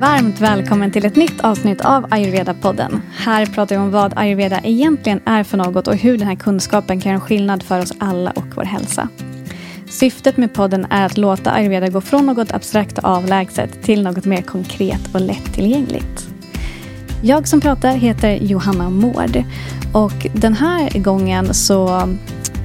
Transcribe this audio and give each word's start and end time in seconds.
Varmt 0.00 0.40
välkommen 0.40 0.90
till 0.90 1.06
ett 1.06 1.16
nytt 1.16 1.40
avsnitt 1.40 1.80
av 1.80 2.06
Ayurveda-podden. 2.10 3.00
Här 3.16 3.46
pratar 3.46 3.76
vi 3.76 3.82
om 3.82 3.90
vad 3.90 4.12
ayurveda 4.16 4.60
egentligen 4.60 5.20
är 5.24 5.44
för 5.44 5.56
något 5.56 5.88
och 5.88 5.94
hur 5.94 6.18
den 6.18 6.28
här 6.28 6.34
kunskapen 6.34 7.00
kan 7.00 7.12
göra 7.12 7.20
skillnad 7.20 7.62
för 7.62 7.80
oss 7.80 7.92
alla 7.98 8.30
och 8.30 8.44
vår 8.56 8.62
hälsa. 8.62 9.08
Syftet 9.88 10.36
med 10.36 10.54
podden 10.54 10.86
är 10.90 11.06
att 11.06 11.18
låta 11.18 11.50
ayurveda 11.50 11.88
gå 11.88 12.00
från 12.00 12.26
något 12.26 12.52
abstrakt 12.52 12.98
och 12.98 13.04
avlägset 13.04 13.82
till 13.82 14.02
något 14.02 14.24
mer 14.24 14.42
konkret 14.42 15.14
och 15.14 15.20
lättillgängligt. 15.20 16.28
Jag 17.22 17.48
som 17.48 17.60
pratar 17.60 17.92
heter 17.92 18.36
Johanna 18.36 18.90
Mård 18.90 19.44
och 19.92 20.26
den 20.32 20.54
här 20.54 20.98
gången 20.98 21.54
så 21.54 22.08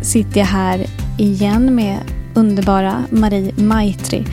sitter 0.01 0.39
jag 0.39 0.47
här 0.47 0.85
igen 1.17 1.75
med 1.75 1.97
underbara 2.35 3.03
Marie 3.09 3.53
Maitri 3.57 4.25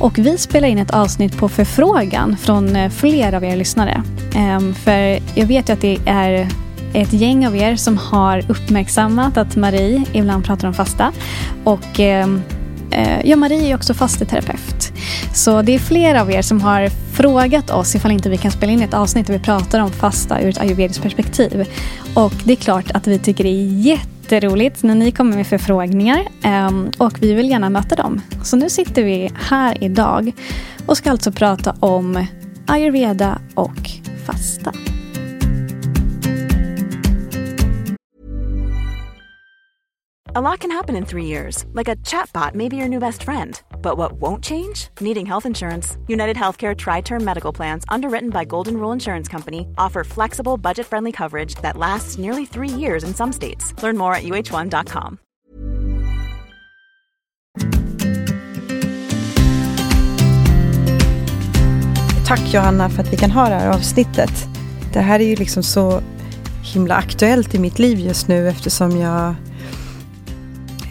och 0.00 0.18
vi 0.18 0.38
spelar 0.38 0.68
in 0.68 0.78
ett 0.78 0.90
avsnitt 0.90 1.36
på 1.36 1.48
förfrågan 1.48 2.36
från 2.36 2.68
fler 2.68 2.88
flera 2.88 3.36
av 3.36 3.44
er 3.44 3.56
lyssnare. 3.56 4.02
Ehm, 4.34 4.74
för 4.74 5.18
jag 5.34 5.46
vet 5.46 5.68
ju 5.68 5.72
att 5.72 5.80
det 5.80 5.98
är 6.06 6.48
ett 6.92 7.12
gäng 7.12 7.46
av 7.46 7.56
er 7.56 7.76
som 7.76 7.98
har 7.98 8.50
uppmärksammat 8.50 9.36
att 9.36 9.56
Marie 9.56 10.04
ibland 10.12 10.44
pratar 10.44 10.68
om 10.68 10.74
fasta. 10.74 11.12
Och 11.64 12.00
ehm, 12.00 12.42
eh, 12.90 13.20
ja, 13.24 13.36
Marie 13.36 13.70
är 13.70 13.74
också 13.74 13.94
fasteterapeut. 13.94 14.92
Så 15.34 15.62
det 15.62 15.74
är 15.74 15.78
flera 15.78 16.20
av 16.20 16.30
er 16.30 16.42
som 16.42 16.60
har 16.60 16.88
frågat 17.12 17.70
oss 17.70 17.94
ifall 17.94 18.10
inte 18.10 18.30
vi 18.30 18.36
kan 18.36 18.50
spela 18.50 18.72
in 18.72 18.82
ett 18.82 18.94
avsnitt 18.94 19.26
där 19.26 19.34
vi 19.34 19.40
pratar 19.40 19.80
om 19.80 19.90
fasta 19.90 20.40
ur 20.40 20.48
ett 20.48 20.60
ayurvediskt 20.60 21.02
perspektiv. 21.02 21.66
Och 22.14 22.34
det 22.44 22.52
är 22.52 22.56
klart 22.56 22.90
att 22.90 23.06
vi 23.06 23.18
tycker 23.18 23.44
det 23.44 23.50
är 23.50 23.64
jätte 23.64 24.17
jätteroligt 24.32 24.82
när 24.82 24.94
ni 24.94 25.12
kommer 25.12 25.36
med 25.36 25.46
förfrågningar 25.46 26.24
ehm, 26.42 26.90
och 26.98 27.22
vi 27.22 27.34
vill 27.34 27.50
gärna 27.50 27.70
möta 27.70 27.94
dem. 27.96 28.20
Så 28.44 28.56
nu 28.56 28.70
sitter 28.70 29.04
vi 29.04 29.30
här 29.34 29.84
idag 29.84 30.32
och 30.86 30.96
ska 30.96 31.10
alltså 31.10 31.32
prata 31.32 31.76
om 31.80 32.26
ayurveda 32.66 33.38
och 33.54 33.90
fasta. 34.26 34.72
A 40.38 40.46
lot 40.50 40.60
can 40.60 40.70
happen 40.70 40.94
in 40.94 41.04
three 41.04 41.24
years, 41.24 41.64
like 41.72 41.88
a 41.88 41.96
chatbot 41.96 42.54
may 42.54 42.68
be 42.68 42.76
your 42.76 42.88
new 42.88 43.00
best 43.00 43.24
friend. 43.24 43.60
But 43.82 43.98
what 43.98 44.12
won't 44.20 44.44
change? 44.44 44.86
Needing 45.00 45.26
health 45.26 45.46
insurance. 45.46 45.96
United 46.06 46.36
Healthcare 46.36 46.76
Tri 46.76 47.00
Term 47.00 47.24
Medical 47.24 47.52
Plans, 47.52 47.84
underwritten 47.88 48.30
by 48.30 48.44
Golden 48.44 48.74
Rule 48.74 48.92
Insurance 48.92 49.26
Company, 49.32 49.66
offer 49.76 50.04
flexible, 50.04 50.56
budget 50.56 50.86
friendly 50.86 51.10
coverage 51.10 51.56
that 51.62 51.76
lasts 51.76 52.18
nearly 52.18 52.46
three 52.46 52.68
years 52.68 53.02
in 53.02 53.14
some 53.14 53.32
states. 53.32 53.74
Learn 53.82 53.96
more 53.96 54.14
at 54.14 54.22
uh1.com. 54.22 55.18
Tack 62.26 62.54
Johanna 62.54 62.90
för 62.90 63.02
att 63.02 63.12
vi 63.12 63.16
kan 63.16 63.30
ha 63.30 63.48
det 63.48 63.54
här 63.54 63.70
avsnittet. 63.74 64.48
Det 64.92 65.00
här 65.00 65.20
är 65.20 65.26
ju 65.26 65.36
liksom 65.36 65.62
så 65.62 66.00
himla 66.74 66.94
aktuellt 66.94 67.54
i 67.54 67.58
mitt 67.58 67.78
liv 67.78 67.98
just 67.98 68.28
nu 68.28 68.48
eftersom 68.48 69.00
jag 69.00 69.34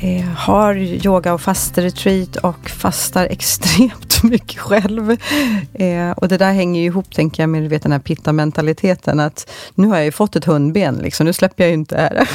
eh, 0.01 0.25
har 0.25 0.75
yoga 0.77 1.33
och 1.33 1.41
fasteretreat 1.41 2.35
och 2.35 2.69
fastar 2.69 3.25
extremt 3.31 4.23
mycket 4.23 4.59
själv. 4.59 5.17
Eh, 5.73 6.11
och 6.11 6.27
det 6.27 6.37
där 6.37 6.53
hänger 6.53 6.81
ju 6.81 6.85
ihop, 6.87 7.15
tänker 7.15 7.43
jag, 7.43 7.49
med 7.49 7.69
vet, 7.69 7.83
den 7.83 7.91
här 7.91 7.99
pitta-mentaliteten. 7.99 9.19
Att 9.19 9.51
nu 9.75 9.87
har 9.87 9.95
jag 9.95 10.05
ju 10.05 10.11
fått 10.11 10.35
ett 10.35 10.45
hundben, 10.45 10.95
liksom. 10.95 11.25
nu 11.25 11.33
släpper 11.33 11.63
jag 11.63 11.69
ju 11.69 11.73
inte 11.73 11.95
det. 11.95 12.27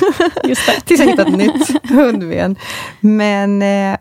Just 0.48 0.66
det. 0.66 0.80
Tills 0.84 1.00
jag 1.00 1.06
hittat 1.06 1.28
ett 1.28 1.38
nytt 1.38 1.83
hundben. 1.90 2.56
Men 3.00 3.62
eh, 3.62 3.96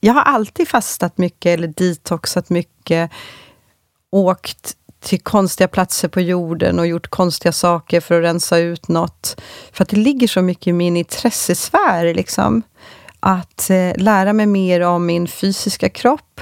jag 0.00 0.14
har 0.14 0.22
alltid 0.22 0.68
fastat 0.68 1.18
mycket, 1.18 1.58
eller 1.58 1.68
detoxat 1.68 2.50
mycket. 2.50 3.10
Åkt 4.10 4.76
till 5.04 5.20
konstiga 5.20 5.68
platser 5.68 6.08
på 6.08 6.20
jorden 6.20 6.78
och 6.78 6.86
gjort 6.86 7.08
konstiga 7.10 7.52
saker 7.52 8.00
för 8.00 8.14
att 8.18 8.24
rensa 8.24 8.58
ut 8.58 8.88
något. 8.88 9.40
För 9.72 9.82
att 9.82 9.88
det 9.88 9.96
ligger 9.96 10.28
så 10.28 10.42
mycket 10.42 10.66
i 10.66 10.72
min 10.72 10.96
intressesfär. 10.96 12.14
Liksom. 12.14 12.62
Att 13.26 13.70
eh, 13.70 13.92
lära 13.96 14.32
mig 14.32 14.46
mer 14.46 14.80
om 14.80 15.06
min 15.06 15.28
fysiska 15.28 15.88
kropp. 15.88 16.40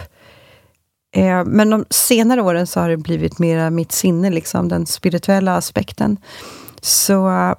Eh, 1.17 1.45
men 1.45 1.71
de 1.71 1.85
senare 1.91 2.43
åren 2.43 2.67
så 2.67 2.81
har 2.81 2.89
det 2.89 2.97
blivit 2.97 3.39
mer 3.39 3.71
mitt 3.71 3.93
sinne, 3.93 4.31
liksom, 4.31 4.69
den 4.69 4.87
spirituella 4.87 5.57
aspekten. 5.57 6.17
Så 6.81 7.55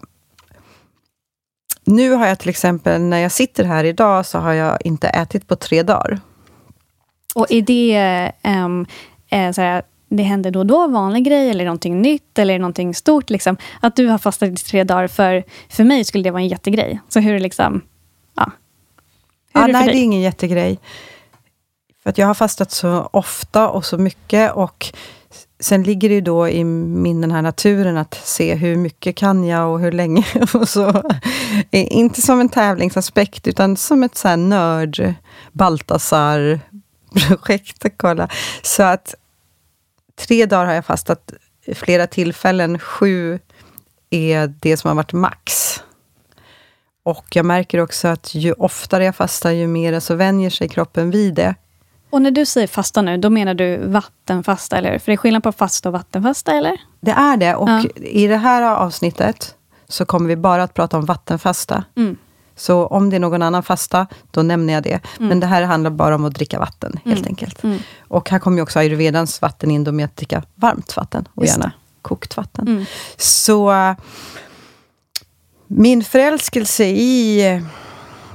nu 1.86 2.12
har 2.12 2.28
jag 2.28 2.40
till 2.40 2.50
exempel, 2.50 3.02
när 3.02 3.18
jag 3.18 3.32
sitter 3.32 3.64
här 3.64 3.84
idag, 3.84 4.26
så 4.26 4.40
har 4.40 4.54
jag 4.54 4.78
inte 4.86 5.08
ätit 5.08 5.48
på 5.48 5.56
tre 5.56 5.84
dagar. 5.84 6.20
Och 7.36 7.48
är 7.50 7.62
det 7.62 8.32
um, 8.44 8.86
så 9.54 9.62
här, 9.62 9.84
det 10.10 10.24
händer 10.24 10.52
då 10.52 10.60
och 10.60 10.66
då, 10.66 10.88
vanlig 10.88 11.26
grej, 11.26 11.50
eller 11.50 11.66
någonting 11.66 12.02
nytt, 12.02 12.40
eller 12.40 12.60
någonting 12.60 12.96
stort. 12.96 13.30
Liksom. 13.30 13.58
Att 13.82 13.96
du 13.96 14.08
har 14.08 14.18
fastat 14.18 14.50
i 14.50 14.56
tre 14.56 14.84
dagar, 14.84 15.08
för, 15.08 15.44
för 15.70 15.84
mig 15.84 16.04
skulle 16.04 16.24
det 16.24 16.32
vara 16.32 16.42
en 16.42 16.48
jättegrej. 16.48 17.02
Så 17.10 17.20
hur 17.20 17.30
är 17.30 17.34
det 17.34 17.44
liksom... 17.44 17.82
Ja. 18.36 18.52
Hur 19.54 19.62
ja, 19.62 19.64
är 19.64 19.68
det 19.68 19.74
nej, 19.74 19.86
dig? 19.86 19.96
det 19.96 20.02
är 20.02 20.04
ingen 20.04 20.22
jättegrej. 20.22 20.80
För 22.04 22.10
att 22.10 22.18
jag 22.18 22.28
har 22.28 22.34
fastat 22.34 22.72
så 22.72 23.10
ofta 23.14 23.70
och 23.70 23.86
så 23.86 23.98
mycket. 23.98 24.54
Och 24.54 24.94
sen 25.60 25.84
ligger 25.84 26.10
det 26.10 26.16
ju 26.16 26.22
då 26.22 26.50
i 26.50 26.64
min 26.64 27.22
den 27.22 27.32
här 27.32 27.42
naturen 27.42 27.98
att 27.98 28.22
se 28.24 28.56
hur 28.56 28.76
mycket 28.76 29.16
kan 29.16 29.44
jag 29.44 29.72
och 29.72 29.80
hur 29.80 29.92
länge. 29.92 30.26
och 30.54 30.70
så. 30.70 31.04
Inte 31.72 32.22
som 32.22 32.40
en 32.40 32.50
tävlingsaspekt, 32.50 33.48
utan 33.48 33.78
som 33.78 34.04
ett 34.04 34.18
så 34.18 34.28
här 34.28 34.38
nörd 34.38 35.14
Baltasar-projekt. 35.52 37.86
Kolla. 37.98 38.30
Så 38.62 38.84
att 38.84 39.16
tre 40.16 40.46
dagar 40.46 40.66
har 40.66 40.74
jag 40.74 40.86
fastat 40.86 41.34
flera 41.76 42.08
tillfällen. 42.08 42.80
Sju 42.80 43.40
är 44.10 44.54
det 44.60 44.78
som 44.78 44.88
har 44.88 44.96
varit 44.96 45.14
max. 45.14 45.80
Och 47.04 47.26
jag 47.36 47.46
märker 47.46 47.80
också 47.80 48.08
att 48.08 48.36
ju 48.36 48.54
oftare 48.54 49.06
jag 49.06 49.16
fastar, 49.16 49.52
ju 49.52 49.68
mer 49.68 50.00
så 50.00 50.16
vänjer 50.16 50.50
sig 50.50 50.70
kroppen 50.70 51.12
vid 51.12 51.34
det. 51.34 51.56
Och 52.10 52.22
när 52.22 52.32
du 52.32 52.46
säger 52.46 52.68
fasta 52.68 53.02
nu, 53.02 53.18
då 53.18 53.30
menar 53.30 53.54
du 53.54 53.78
vattenfasta, 53.78 54.78
eller 54.78 55.00
För 55.00 55.12
det 55.12 55.16
är 55.16 55.18
skillnad 55.18 55.44
på 55.44 55.52
fasta 55.52 55.90
och 55.90 55.94
vattenfasta, 55.94 56.52
eller? 56.52 56.82
Det 57.02 57.12
är 57.12 57.38
det. 57.38 57.56
Och 57.56 57.70
ja. 57.70 57.84
i 57.96 58.28
det 58.28 58.38
här 58.38 58.62
avsnittet 58.62 59.56
så 59.88 60.06
kommer 60.06 60.28
vi 60.28 60.36
bara 60.36 60.64
att 60.64 60.74
prata 60.74 60.98
om 60.98 61.06
vattenfasta. 61.06 61.84
Mm. 61.96 62.18
Så 62.56 62.88
om 62.88 63.10
det 63.10 63.16
är 63.16 63.20
någon 63.20 63.42
annan 63.42 63.64
fasta, 63.64 64.08
då 64.32 64.42
nämner 64.42 64.74
jag 64.74 64.84
det. 64.84 65.00
Mm. 65.18 65.30
Men 65.30 65.40
det 65.40 65.48
här 65.48 65.64
handlar 65.64 65.92
bara 65.92 66.16
om 66.16 66.26
att 66.26 66.34
dricka 66.34 66.60
vatten, 66.60 67.00
helt 67.06 67.20
mm. 67.20 67.30
enkelt. 67.30 67.64
Mm. 67.64 67.80
Och 68.08 68.30
här 68.30 68.40
kommer 68.40 68.62
också 68.62 68.80
ayurvedans 68.80 69.42
vatten 69.42 69.72
in, 69.72 69.84
då 69.84 69.92
med 69.92 70.06
att 70.06 70.16
dricka 70.16 70.44
varmt 70.56 70.98
vatten, 70.98 71.28
och 71.34 71.44
Just 71.44 71.54
gärna 71.54 71.66
det. 71.66 71.74
kokt 72.02 72.38
vatten. 72.38 72.68
Mm. 72.68 72.86
Så 73.18 73.74
min 75.76 76.04
förälskelse 76.04 76.86
i 76.86 77.62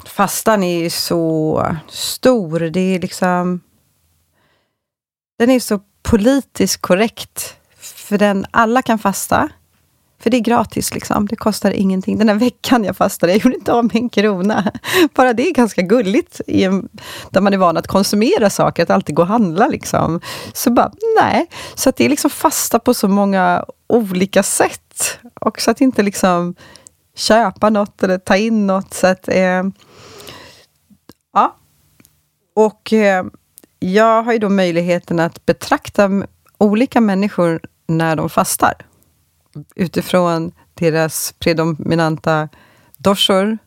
fastan 0.05 0.63
är 0.63 0.89
så 0.89 1.67
stor. 1.89 2.61
Det 2.61 2.95
är 2.95 3.01
liksom... 3.01 3.61
Den 5.39 5.51
är 5.51 5.61
så 5.61 5.81
politiskt 6.03 6.83
korrekt. 6.83 7.57
För 7.79 8.19
den, 8.19 8.47
alla 8.51 8.83
kan 8.83 8.99
fasta. 8.99 9.49
För 10.21 10.31
det 10.31 10.37
är 10.37 10.41
gratis, 10.41 10.95
liksom. 10.95 11.27
det 11.27 11.37
kostar 11.37 11.71
ingenting. 11.71 12.19
Den 12.19 12.29
här 12.29 12.37
veckan 12.37 12.85
jag 12.85 12.97
fastade, 12.97 13.33
jag 13.33 13.45
gjorde 13.45 13.57
inte 13.57 13.73
av 13.73 13.85
med 13.85 13.97
en 13.97 14.09
krona. 14.09 14.73
Bara 15.15 15.33
det 15.33 15.49
är 15.49 15.53
ganska 15.53 15.83
gulligt, 15.83 16.41
i 16.47 16.65
en, 16.65 16.89
där 17.31 17.41
man 17.41 17.53
är 17.53 17.57
van 17.57 17.77
att 17.77 17.87
konsumera 17.87 18.51
saker, 18.51 18.83
att 18.83 18.91
alltid 18.91 19.15
gå 19.15 19.23
och 19.23 19.29
handla. 19.29 19.69
Liksom. 19.69 20.21
Så 20.53 20.71
bara, 20.71 20.93
nej. 21.21 21.47
Så 21.75 21.89
att 21.89 21.97
det 21.97 22.05
är 22.05 22.09
liksom 22.09 22.31
fasta 22.31 22.79
på 22.79 22.95
så 22.95 23.09
många 23.09 23.65
olika 23.87 24.43
sätt. 24.43 25.19
Och 25.41 25.61
så 25.61 25.71
att 25.71 25.81
inte 25.81 26.03
liksom 26.03 26.55
köpa 27.19 27.71
något 27.71 28.03
eller 28.03 28.19
ta 28.19 28.37
in 28.37 28.67
något. 28.67 28.95
Så 28.95 29.07
att, 29.07 29.29
eh, 29.29 29.63
ja. 31.33 31.57
Och 32.55 32.93
eh, 32.93 33.25
jag 33.79 34.23
har 34.23 34.33
ju 34.33 34.39
då 34.39 34.49
möjligheten 34.49 35.21
att 35.21 35.47
betrakta 35.47 36.11
olika 36.59 37.01
människor 37.01 37.61
när 37.87 38.17
de 38.17 38.31
fastar 38.31 38.75
utifrån 39.77 40.53
deras 40.75 41.35
predominanta 41.39 42.49
dorsor 42.97 43.59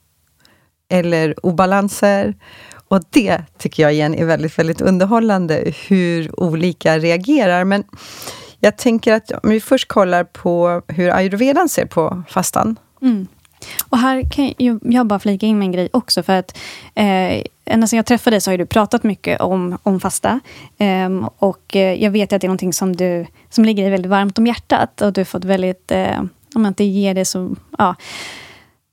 eller 0.89 1.45
obalanser. 1.45 2.36
Och 2.88 3.01
det 3.09 3.44
tycker 3.57 3.83
jag 3.83 3.94
igen 3.94 4.15
är 4.15 4.25
väldigt, 4.25 4.59
väldigt 4.59 4.81
underhållande, 4.81 5.74
hur 5.88 6.39
olika 6.39 7.00
reagerar. 7.00 7.63
Men 7.63 7.83
jag 8.59 8.77
tänker 8.77 9.13
att 9.13 9.31
om 9.31 9.50
vi 9.50 9.62
först 9.62 9.88
kollar 9.88 10.24
på 10.24 10.81
hur 10.88 11.15
ayurvedan 11.15 11.69
ser 11.69 11.86
på 11.86 12.24
fastan. 12.30 12.80
Mm. 13.01 13.27
Och 13.89 13.97
här 13.97 14.29
kan 14.29 14.53
jag 14.83 15.07
bara 15.07 15.19
flika 15.19 15.45
in 15.45 15.59
med 15.59 15.65
en 15.65 15.71
grej 15.71 15.89
också. 15.93 16.23
För 16.23 16.33
att 16.33 16.57
eh, 16.95 17.43
ända 17.65 17.87
sedan 17.87 17.97
jag 17.97 18.05
träffade 18.05 18.33
dig 18.33 18.41
så 18.41 18.51
har 18.51 18.57
du 18.57 18.65
pratat 18.65 19.03
mycket 19.03 19.41
om, 19.41 19.77
om 19.83 19.99
fasta. 19.99 20.39
Ehm, 20.77 21.23
eh, 21.23 21.29
och 21.37 21.75
jag 21.75 22.11
vet 22.11 22.33
att 22.33 22.41
det 22.41 22.45
är 22.45 22.49
någonting 22.49 22.73
som, 22.73 22.95
du, 22.95 23.25
som 23.49 23.65
ligger 23.65 23.83
dig 23.83 23.91
väldigt 23.91 24.09
varmt 24.09 24.37
om 24.37 24.47
hjärtat. 24.47 25.01
Och 25.01 25.13
du 25.13 25.21
har 25.21 25.25
fått 25.25 25.45
väldigt, 25.45 25.91
eh, 25.91 26.23
om 26.55 26.65
inte 26.65 26.83
ger 26.83 27.13
dig 27.13 27.25
så, 27.25 27.55
ja, 27.77 27.95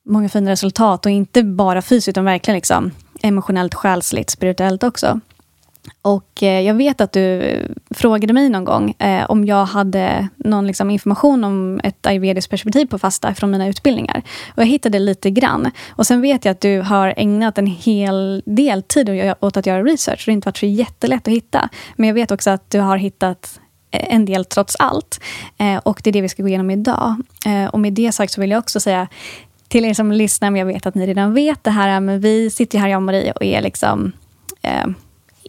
många 0.04 0.28
fina 0.28 0.50
resultat. 0.50 1.06
Och 1.06 1.12
inte 1.12 1.42
bara 1.42 1.82
fysiskt, 1.82 2.08
utan 2.08 2.24
verkligen 2.24 2.56
liksom, 2.56 2.90
emotionellt, 3.22 3.74
själsligt, 3.74 4.30
spirituellt 4.30 4.82
också. 4.82 5.20
Och 6.02 6.42
eh, 6.42 6.60
jag 6.60 6.74
vet 6.74 7.00
att 7.00 7.12
du 7.12 7.58
frågade 7.90 8.32
mig 8.32 8.48
någon 8.48 8.64
gång 8.64 8.90
eh, 8.98 9.30
om 9.30 9.44
jag 9.44 9.64
hade 9.64 10.28
någon 10.36 10.66
liksom, 10.66 10.90
information 10.90 11.44
om 11.44 11.80
ett 11.84 12.06
ayurvediskt 12.06 12.50
perspektiv 12.50 12.86
på 12.86 12.98
fasta 12.98 13.34
från 13.34 13.50
mina 13.50 13.68
utbildningar. 13.68 14.22
Och 14.54 14.62
jag 14.62 14.66
hittade 14.66 14.98
lite 14.98 15.30
grann. 15.30 15.70
Och 15.90 16.06
sen 16.06 16.20
vet 16.20 16.44
jag 16.44 16.52
att 16.52 16.60
du 16.60 16.80
har 16.80 17.14
ägnat 17.16 17.58
en 17.58 17.66
hel 17.66 18.42
del 18.46 18.82
tid 18.82 19.34
åt 19.40 19.56
att 19.56 19.66
göra 19.66 19.82
research. 19.82 20.22
Det 20.24 20.30
har 20.30 20.34
inte 20.34 20.48
varit 20.48 20.56
så 20.56 20.66
jättelätt 20.66 21.28
att 21.28 21.34
hitta. 21.34 21.68
Men 21.96 22.06
jag 22.06 22.14
vet 22.14 22.30
också 22.30 22.50
att 22.50 22.70
du 22.70 22.80
har 22.80 22.96
hittat 22.96 23.60
eh, 23.90 24.14
en 24.14 24.24
del 24.24 24.44
trots 24.44 24.76
allt. 24.78 25.20
Eh, 25.58 25.76
och 25.76 26.00
det 26.04 26.10
är 26.10 26.12
det 26.12 26.20
vi 26.20 26.28
ska 26.28 26.42
gå 26.42 26.48
igenom 26.48 26.70
idag. 26.70 27.16
Eh, 27.46 27.66
och 27.66 27.80
med 27.80 27.92
det 27.92 28.12
sagt 28.12 28.32
så 28.32 28.40
vill 28.40 28.50
jag 28.50 28.58
också 28.58 28.80
säga 28.80 29.08
till 29.68 29.84
er 29.84 29.94
som 29.94 30.12
lyssnar, 30.12 30.50
men 30.50 30.58
jag 30.58 30.66
vet 30.66 30.86
att 30.86 30.94
ni 30.94 31.06
redan 31.06 31.34
vet 31.34 31.64
det 31.64 31.70
här, 31.70 32.00
men 32.00 32.20
vi 32.20 32.50
sitter 32.50 32.78
ju 32.78 32.82
här, 32.82 32.88
jag 32.88 32.96
och 32.96 33.02
Marie, 33.02 33.32
och 33.32 33.44
är 33.44 33.62
liksom 33.62 34.12
eh, 34.62 34.86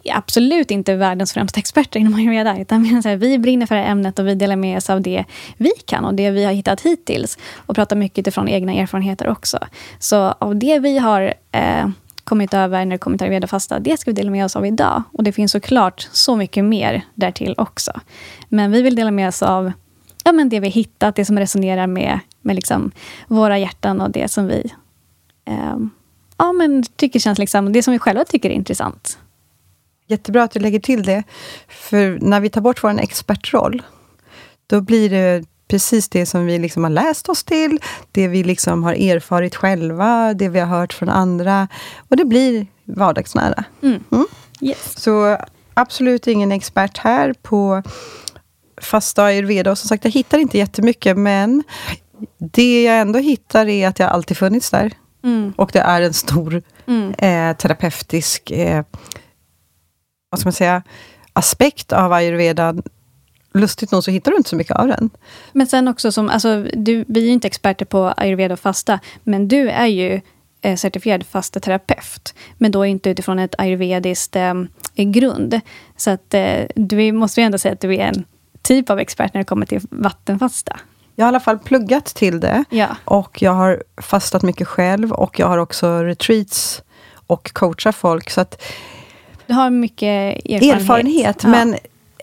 absolut 0.04 0.70
inte 0.70 0.94
världens 0.94 1.32
främsta 1.32 1.60
experter 1.60 2.00
inom 2.00 2.14
ayurveda. 2.14 2.58
Utan 2.58 2.84
här, 2.84 3.16
vi 3.16 3.38
brinner 3.38 3.66
för 3.66 3.74
det 3.74 3.80
här 3.80 3.90
ämnet 3.90 4.18
och 4.18 4.26
vi 4.26 4.34
delar 4.34 4.56
med 4.56 4.76
oss 4.76 4.90
av 4.90 5.00
det 5.00 5.24
vi 5.56 5.70
kan 5.86 6.04
och 6.04 6.14
det 6.14 6.30
vi 6.30 6.44
har 6.44 6.52
hittat 6.52 6.80
hittills. 6.80 7.38
Och 7.56 7.74
pratar 7.74 7.96
mycket 7.96 8.18
utifrån 8.18 8.48
egna 8.48 8.72
erfarenheter 8.72 9.28
också. 9.28 9.58
Så 9.98 10.16
av 10.16 10.56
det 10.56 10.78
vi 10.78 10.98
har 10.98 11.34
eh, 11.52 11.88
kommit 12.24 12.54
över 12.54 12.84
när 12.84 12.94
det 12.94 12.98
kommer 12.98 13.18
till 13.18 13.24
ayurveda 13.24 13.46
fasta, 13.46 13.78
det 13.78 14.00
ska 14.00 14.10
vi 14.10 14.14
dela 14.14 14.30
med 14.30 14.44
oss 14.44 14.56
av 14.56 14.66
idag. 14.66 15.02
Och 15.12 15.24
det 15.24 15.32
finns 15.32 15.52
såklart 15.52 16.08
så 16.12 16.36
mycket 16.36 16.64
mer 16.64 17.02
därtill 17.14 17.54
också. 17.58 17.92
Men 18.48 18.70
vi 18.70 18.82
vill 18.82 18.94
dela 18.94 19.10
med 19.10 19.28
oss 19.28 19.42
av 19.42 19.72
ja, 20.24 20.32
men 20.32 20.48
det 20.48 20.60
vi 20.60 20.68
hittat, 20.68 21.16
det 21.16 21.24
som 21.24 21.38
resonerar 21.38 21.86
med, 21.86 22.20
med 22.42 22.56
liksom 22.56 22.90
våra 23.28 23.58
hjärtan 23.58 24.00
och 24.00 24.10
det 24.10 24.30
som 24.30 24.46
vi 24.46 24.72
eh, 25.44 25.76
ja, 26.36 26.52
men 26.52 26.82
tycker 26.82 27.18
känns 27.18 27.38
liksom, 27.38 27.72
det 27.72 27.82
som 27.82 27.92
vi 27.92 27.98
själva 27.98 28.24
tycker 28.24 28.50
är 28.50 28.54
intressant. 28.54 29.18
Jättebra 30.10 30.42
att 30.42 30.50
du 30.50 30.60
lägger 30.60 30.80
till 30.80 31.02
det. 31.02 31.22
För 31.68 32.18
när 32.20 32.40
vi 32.40 32.50
tar 32.50 32.60
bort 32.60 32.84
vår 32.84 33.00
expertroll, 33.00 33.82
då 34.66 34.80
blir 34.80 35.10
det 35.10 35.44
precis 35.68 36.08
det 36.08 36.26
som 36.26 36.46
vi 36.46 36.58
liksom 36.58 36.84
har 36.84 36.90
läst 36.90 37.28
oss 37.28 37.44
till, 37.44 37.78
det 38.12 38.28
vi 38.28 38.44
liksom 38.44 38.84
har 38.84 38.92
erfarit 38.92 39.56
själva, 39.56 40.34
det 40.34 40.48
vi 40.48 40.60
har 40.60 40.66
hört 40.66 40.92
från 40.92 41.08
andra. 41.08 41.68
Och 42.08 42.16
det 42.16 42.24
blir 42.24 42.66
vardagsnära. 42.84 43.64
Mm. 43.82 44.04
Mm. 44.12 44.26
Yes. 44.60 45.00
Så 45.00 45.38
absolut 45.74 46.26
ingen 46.26 46.52
expert 46.52 46.98
här 46.98 47.34
på 47.42 47.82
fasta 48.80 49.24
ayurveda. 49.24 49.70
Och 49.70 49.78
som 49.78 49.88
sagt, 49.88 50.04
jag 50.04 50.12
hittar 50.12 50.38
inte 50.38 50.58
jättemycket, 50.58 51.16
men 51.16 51.62
det 52.38 52.82
jag 52.82 53.00
ändå 53.00 53.18
hittar 53.18 53.66
är 53.68 53.88
att 53.88 53.98
jag 53.98 54.10
alltid 54.10 54.36
funnits 54.36 54.70
där. 54.70 54.92
Mm. 55.24 55.52
Och 55.56 55.70
det 55.72 55.80
är 55.80 56.02
en 56.02 56.14
stor 56.14 56.62
mm. 56.86 57.14
eh, 57.18 57.56
terapeutisk 57.56 58.50
eh, 58.50 58.84
vad 60.30 60.40
ska 60.40 60.46
man 60.46 60.52
säga, 60.52 60.82
aspekt 61.32 61.92
av 61.92 62.12
ayurvedan 62.12 62.82
lustigt 63.54 63.92
nog 63.92 64.04
så 64.04 64.10
hittar 64.10 64.30
du 64.30 64.36
inte 64.36 64.50
så 64.50 64.56
mycket 64.56 64.76
av 64.76 64.86
den. 64.86 65.10
Men 65.52 65.66
sen 65.66 65.88
också, 65.88 66.12
som, 66.12 66.28
alltså, 66.28 66.66
du, 66.72 67.04
vi 67.08 67.28
är 67.28 67.32
inte 67.32 67.46
experter 67.46 67.84
på 67.84 68.14
ayurveda 68.16 68.52
och 68.52 68.60
fasta, 68.60 69.00
men 69.24 69.48
du 69.48 69.70
är 69.70 69.86
ju 69.86 70.20
eh, 70.62 70.76
certifierad 70.76 71.26
fasteterapeut, 71.26 72.34
men 72.58 72.70
då 72.72 72.86
inte 72.86 73.10
utifrån 73.10 73.38
ett 73.38 73.54
ayurvediskt 73.58 74.36
eh, 74.36 74.54
grund. 74.94 75.60
Så 75.96 76.10
att 76.10 76.34
eh, 76.34 76.66
du 76.74 77.12
måste 77.12 77.40
ju 77.40 77.44
ändå 77.44 77.58
säga 77.58 77.72
att 77.72 77.80
du 77.80 77.94
är 77.94 78.06
en 78.06 78.24
typ 78.62 78.90
av 78.90 78.98
expert 78.98 79.34
när 79.34 79.40
det 79.40 79.44
kommer 79.44 79.66
till 79.66 79.80
vattenfasta. 79.90 80.80
Jag 81.16 81.24
har 81.24 81.28
i 81.28 81.32
alla 81.32 81.40
fall 81.40 81.58
pluggat 81.58 82.04
till 82.04 82.40
det. 82.40 82.64
Ja. 82.70 82.96
Och 83.04 83.42
jag 83.42 83.52
har 83.52 83.82
fastat 83.96 84.42
mycket 84.42 84.68
själv 84.68 85.12
och 85.12 85.38
jag 85.38 85.48
har 85.48 85.58
också 85.58 86.02
retreats 86.02 86.82
och 87.26 87.52
coachar 87.52 87.92
folk. 87.92 88.30
Så 88.30 88.40
att 88.40 88.62
du 89.50 89.54
har 89.54 89.70
mycket 89.70 90.36
erfarenhet. 90.46 90.80
Erfarenhet, 90.80 91.40
ja. 91.42 91.48
men 91.48 91.76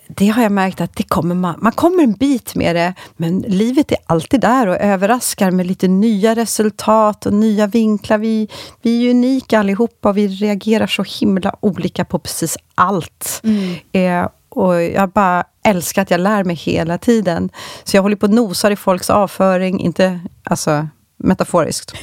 det 0.07 0.27
har 0.27 0.43
jag 0.43 0.51
märkt 0.51 0.81
att 0.81 0.95
det 0.95 1.03
kommer 1.03 1.35
man, 1.35 1.55
man 1.61 1.71
kommer 1.71 2.03
en 2.03 2.13
bit 2.13 2.55
med 2.55 2.75
det, 2.75 2.93
men 3.17 3.39
livet 3.39 3.91
är 3.91 3.97
alltid 4.05 4.41
där 4.41 4.67
och 4.67 4.75
överraskar 4.75 5.51
med 5.51 5.65
lite 5.65 5.87
nya 5.87 6.35
resultat 6.35 7.25
och 7.25 7.33
nya 7.33 7.67
vinklar. 7.67 8.17
Vi, 8.17 8.47
vi 8.81 9.05
är 9.05 9.09
unika 9.09 9.59
allihopa 9.59 10.09
och 10.09 10.17
vi 10.17 10.27
reagerar 10.27 10.87
så 10.87 11.03
himla 11.03 11.55
olika 11.59 12.05
på 12.05 12.19
precis 12.19 12.57
allt. 12.75 13.41
Mm. 13.43 13.75
Eh, 13.91 14.29
och 14.49 14.81
jag 14.81 15.09
bara 15.09 15.43
älskar 15.63 16.01
att 16.01 16.11
jag 16.11 16.19
lär 16.19 16.43
mig 16.43 16.55
hela 16.55 16.97
tiden. 16.97 17.49
Så 17.83 17.97
jag 17.97 18.01
håller 18.01 18.15
på 18.15 18.25
och 18.25 18.33
nosar 18.33 18.71
i 18.71 18.75
folks 18.75 19.09
avföring, 19.09 19.79
inte 19.79 20.19
alltså 20.43 20.87
metaforiskt. 21.17 21.91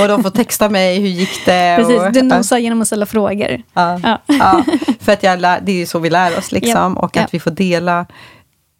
och 0.00 0.08
de 0.08 0.22
får 0.22 0.30
texta 0.30 0.68
mig, 0.68 1.00
hur 1.00 1.08
gick 1.08 1.46
det? 1.46 1.76
Precis, 1.78 2.00
och, 2.00 2.12
du 2.12 2.22
nosar 2.22 2.58
genom 2.58 2.80
att 2.80 2.86
ställa 2.86 3.06
frågor. 3.06 3.62
Ja, 3.74 4.00
ja. 4.02 4.18
ja 4.26 4.64
för 5.00 5.12
att 5.12 5.22
jag 5.22 5.40
lär, 5.40 5.60
det 5.60 5.72
är 5.72 5.76
ju 5.76 5.86
så 5.86 5.98
vi 5.98 6.10
lär 6.10 6.38
oss, 6.38 6.52
liksom, 6.52 6.96
och 6.96 7.16
att 7.16 7.34
vi 7.34 7.40
får 7.40 7.50
dela, 7.50 8.06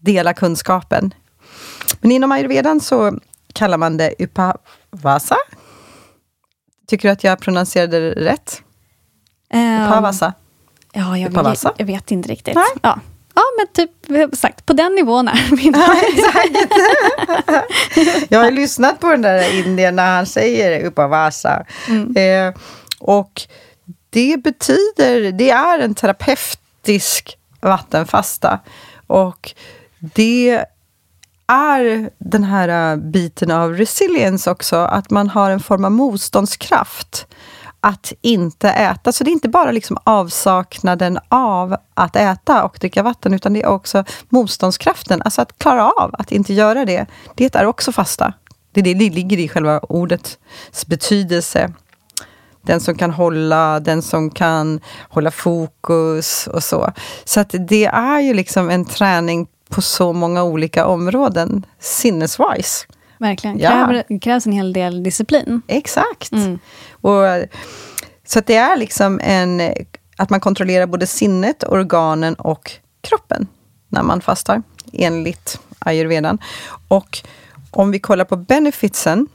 dela 0.01 0.35
kunskapen. 0.35 1.15
Men 2.01 2.13
inom 2.13 2.33
ayurvedan 2.33 2.81
så 2.81 3.19
kallar 3.53 3.79
man 3.79 3.97
det 3.97 4.15
upavasa. 4.19 5.37
Tycker 6.87 7.09
du 7.09 7.13
att 7.13 7.25
jag 7.25 7.41
prononcerade 7.41 8.01
det 8.01 8.11
rätt? 8.11 8.63
Um, 9.55 9.87
upavasa? 9.87 10.33
Ja, 10.93 11.19
jag, 11.19 11.31
upavasa? 11.31 11.73
Jag, 11.77 11.81
jag, 11.81 11.87
vet 11.95 12.11
inte 12.11 12.29
riktigt. 12.29 12.55
Nej. 12.55 12.65
Ja. 12.83 12.99
Ja, 13.45 13.65
men 13.65 13.67
typ 13.73 14.37
sagt, 14.37 14.67
på 14.67 14.73
den 14.73 14.95
nivån 14.95 15.29
är 15.29 15.57
vi. 15.57 15.69
Exakt. 16.13 16.73
jag 18.31 18.41
har 18.41 18.51
lyssnat 18.51 19.01
på 19.01 19.11
den 19.11 19.23
där 19.23 19.59
indien 19.59 19.97
när 19.97 20.17
han 20.17 20.27
säger 20.27 20.85
Upavasa. 20.85 21.65
Mm. 21.89 22.17
Eh, 22.17 22.55
och 22.99 23.43
det 24.11 24.43
betyder, 24.45 25.33
det 25.33 25.51
är 25.51 25.79
en 25.79 25.95
terapeutisk 25.95 27.39
vattenfasta. 27.61 28.61
Och 29.07 29.55
det 29.99 30.65
är 31.47 32.11
den 32.19 32.45
här 32.45 32.97
biten 32.97 33.51
av 33.51 33.75
resilience 33.75 34.51
också, 34.51 34.77
att 34.77 35.11
man 35.11 35.29
har 35.29 35.51
en 35.51 35.61
form 35.61 35.85
av 35.85 35.93
motståndskraft 35.93 37.27
att 37.85 38.13
inte 38.21 38.71
äta. 38.71 39.13
Så 39.13 39.25
det 39.25 39.31
är 39.31 39.33
inte 39.33 39.49
bara 39.49 39.73
liksom 39.73 39.99
avsaknaden 40.05 41.19
av 41.29 41.77
att 41.95 42.17
äta 42.17 42.65
och 42.65 42.77
dricka 42.81 43.03
vatten, 43.03 43.35
utan 43.35 43.53
det 43.53 43.63
är 43.63 43.67
också 43.67 44.05
motståndskraften, 44.29 45.23
alltså 45.23 45.43
att 45.43 45.59
klara 45.59 45.91
av 45.91 46.15
att 46.19 46.33
inte 46.33 46.55
göra 46.55 46.85
det. 46.85 47.07
Det 47.35 47.55
är 47.55 47.65
också 47.65 47.93
fasta. 47.93 48.33
Det, 48.73 48.83
det, 48.83 48.95
det 48.95 49.11
ligger 49.11 49.39
i 49.39 49.49
själva 49.49 49.79
ordets 49.79 50.39
betydelse. 50.87 51.73
Den 52.63 52.81
som 52.81 52.95
kan 52.95 53.11
hålla, 53.11 53.81
den 53.81 54.03
som 54.03 54.31
kan 54.31 54.81
hålla 55.09 55.31
fokus 55.31 56.47
och 56.47 56.63
så. 56.63 56.93
Så 57.25 57.41
att 57.41 57.55
det 57.69 57.85
är 57.85 58.21
ju 58.21 58.35
liksom 58.35 58.71
en 58.71 58.85
träning 58.85 59.47
på 59.69 59.83
så 59.83 60.13
många 60.13 60.43
olika 60.43 60.87
områden, 60.87 61.67
sinneswise. 61.81 62.87
Verkligen. 63.25 63.59
Ja. 63.59 64.03
Det 64.09 64.19
krävs 64.19 64.47
en 64.47 64.53
hel 64.53 64.73
del 64.73 65.03
disciplin. 65.03 65.63
Exakt. 65.67 66.33
Mm. 66.33 66.59
Och, 66.93 67.23
så 68.27 68.41
det 68.41 68.57
är 68.57 68.77
liksom 68.77 69.21
en, 69.23 69.75
att 70.17 70.31
man 70.31 70.41
kontrollerar 70.41 70.87
både 70.87 71.07
sinnet, 71.07 71.65
organen 71.65 72.35
och 72.35 72.73
kroppen 73.01 73.47
när 73.89 74.03
man 74.03 74.21
fastar, 74.21 74.63
enligt 74.93 75.61
ayurvedan. 75.79 76.39
Och 76.89 77.19
om 77.71 77.91
vi 77.91 77.99
kollar 77.99 78.25
på 78.25 78.37
benefitsen, 78.37 79.27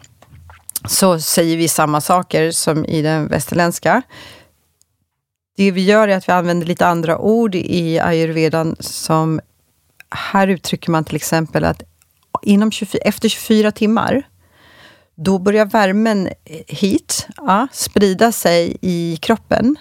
så 0.88 1.20
säger 1.20 1.58
vi 1.58 1.68
samma 1.68 2.02
saker 2.02 2.52
som 2.52 2.86
i 2.86 3.02
den 3.02 3.28
västerländska. 3.28 4.02
Det 5.58 5.72
vi 5.72 5.84
gör 5.84 6.08
är 6.08 6.18
att 6.18 6.28
vi 6.28 6.34
använder 6.34 6.68
lite 6.68 6.88
andra 6.88 7.18
ord 7.18 7.56
i 7.56 8.00
ayurvedan 8.00 8.76
som 8.80 9.40
här 10.10 10.48
uttrycker 10.48 10.92
man 10.92 11.04
till 11.04 11.16
exempel 11.16 11.64
att 11.64 11.84
inom 12.42 12.72
24, 12.72 13.02
efter 13.06 13.30
24 13.30 13.72
timmar, 13.72 14.24
då 15.16 15.40
börjar 15.40 15.66
värmen 15.66 16.28
eh, 16.28 16.34
hit 16.68 17.28
ja, 17.38 17.68
sprida 17.72 18.32
sig 18.32 18.78
i 18.82 19.18
kroppen 19.22 19.76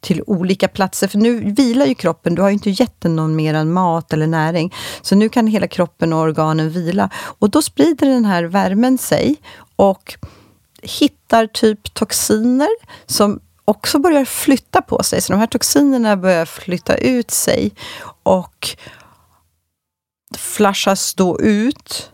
till 0.00 0.22
olika 0.26 0.68
platser. 0.68 1.08
För 1.08 1.18
nu 1.18 1.52
vilar 1.52 1.86
ju 1.86 1.94
kroppen, 1.94 2.34
du 2.34 2.42
har 2.42 2.48
ju 2.48 2.54
inte 2.54 2.70
gett 2.70 3.00
den 3.00 3.16
någon 3.16 3.36
mer 3.36 3.54
än 3.54 3.72
mat 3.72 4.12
eller 4.12 4.26
näring. 4.26 4.74
Så 5.02 5.14
nu 5.14 5.28
kan 5.28 5.46
hela 5.46 5.66
kroppen 5.66 6.12
och 6.12 6.20
organen 6.20 6.70
vila. 6.70 7.10
Och 7.14 7.50
då 7.50 7.62
sprider 7.62 8.06
den 8.06 8.24
här 8.24 8.44
värmen 8.44 8.98
sig 8.98 9.36
och 9.76 10.14
hittar 10.82 11.46
typ 11.46 11.94
toxiner 11.94 12.68
som 13.06 13.40
också 13.64 13.98
börjar 13.98 14.24
flytta 14.24 14.82
på 14.82 15.02
sig. 15.02 15.20
Så 15.20 15.32
de 15.32 15.38
här 15.38 15.46
toxinerna 15.46 16.16
börjar 16.16 16.44
flytta 16.44 16.96
ut 16.96 17.30
sig 17.30 17.70
och 18.22 18.68
flashas 20.34 21.14
då 21.14 21.40
ut 21.40 22.10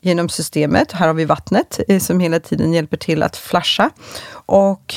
genom 0.00 0.28
systemet. 0.28 0.92
Här 0.92 1.06
har 1.06 1.14
vi 1.14 1.24
vattnet 1.24 1.80
eh, 1.88 2.00
som 2.00 2.20
hela 2.20 2.40
tiden 2.40 2.72
hjälper 2.72 2.96
till 2.96 3.22
att 3.22 3.36
flasha. 3.36 3.90
Och 4.32 4.94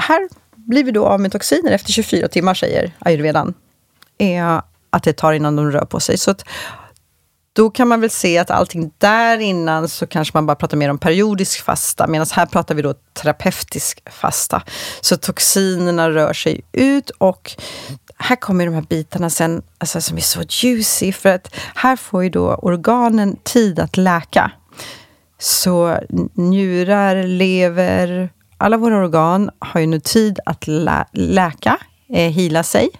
här 0.00 0.28
blir 0.54 0.84
vi 0.84 0.90
då 0.90 1.06
av 1.06 1.20
med 1.20 1.32
toxiner 1.32 1.72
efter 1.72 1.92
24 1.92 2.28
timmar, 2.28 2.54
säger 2.54 2.92
ayurvedan. 2.98 3.54
Är 4.18 4.62
att 4.90 5.02
det 5.02 5.12
tar 5.12 5.32
innan 5.32 5.56
de 5.56 5.70
rör 5.72 5.84
på 5.84 6.00
sig. 6.00 6.18
Så 6.18 6.30
att 6.30 6.44
då 7.52 7.70
kan 7.70 7.88
man 7.88 8.00
väl 8.00 8.10
se 8.10 8.38
att 8.38 8.50
allting 8.50 8.92
där 8.98 9.38
innan 9.38 9.88
så 9.88 10.06
kanske 10.06 10.36
man 10.36 10.46
bara 10.46 10.56
pratar 10.56 10.76
mer 10.76 10.90
om 10.90 10.98
periodisk 10.98 11.64
fasta, 11.64 12.06
medan 12.06 12.26
här 12.32 12.46
pratar 12.46 12.74
vi 12.74 12.82
då 12.82 12.94
terapeutisk 13.12 14.10
fasta. 14.10 14.62
Så 15.00 15.16
toxinerna 15.16 16.10
rör 16.10 16.32
sig 16.32 16.60
ut 16.72 17.10
och 17.10 17.56
här 18.18 18.36
kommer 18.36 18.66
de 18.66 18.74
här 18.74 18.82
bitarna 18.88 19.30
sen, 19.30 19.62
alltså, 19.78 20.00
som 20.00 20.16
är 20.16 20.20
så 20.20 20.42
juicy, 20.48 21.12
för 21.12 21.28
att 21.28 21.54
här 21.74 21.96
får 21.96 22.22
ju 22.24 22.30
då 22.30 22.54
organen 22.54 23.36
tid 23.42 23.78
att 23.78 23.96
läka. 23.96 24.50
Så 25.38 25.98
njurar, 26.34 27.22
lever, 27.22 28.30
alla 28.58 28.76
våra 28.76 28.98
organ 28.98 29.50
har 29.58 29.80
ju 29.80 29.86
nu 29.86 30.00
tid 30.00 30.38
att 30.46 30.66
lä 30.66 31.04
läka, 31.12 31.78
eh, 32.08 32.30
hila 32.32 32.62
sig. 32.62 32.90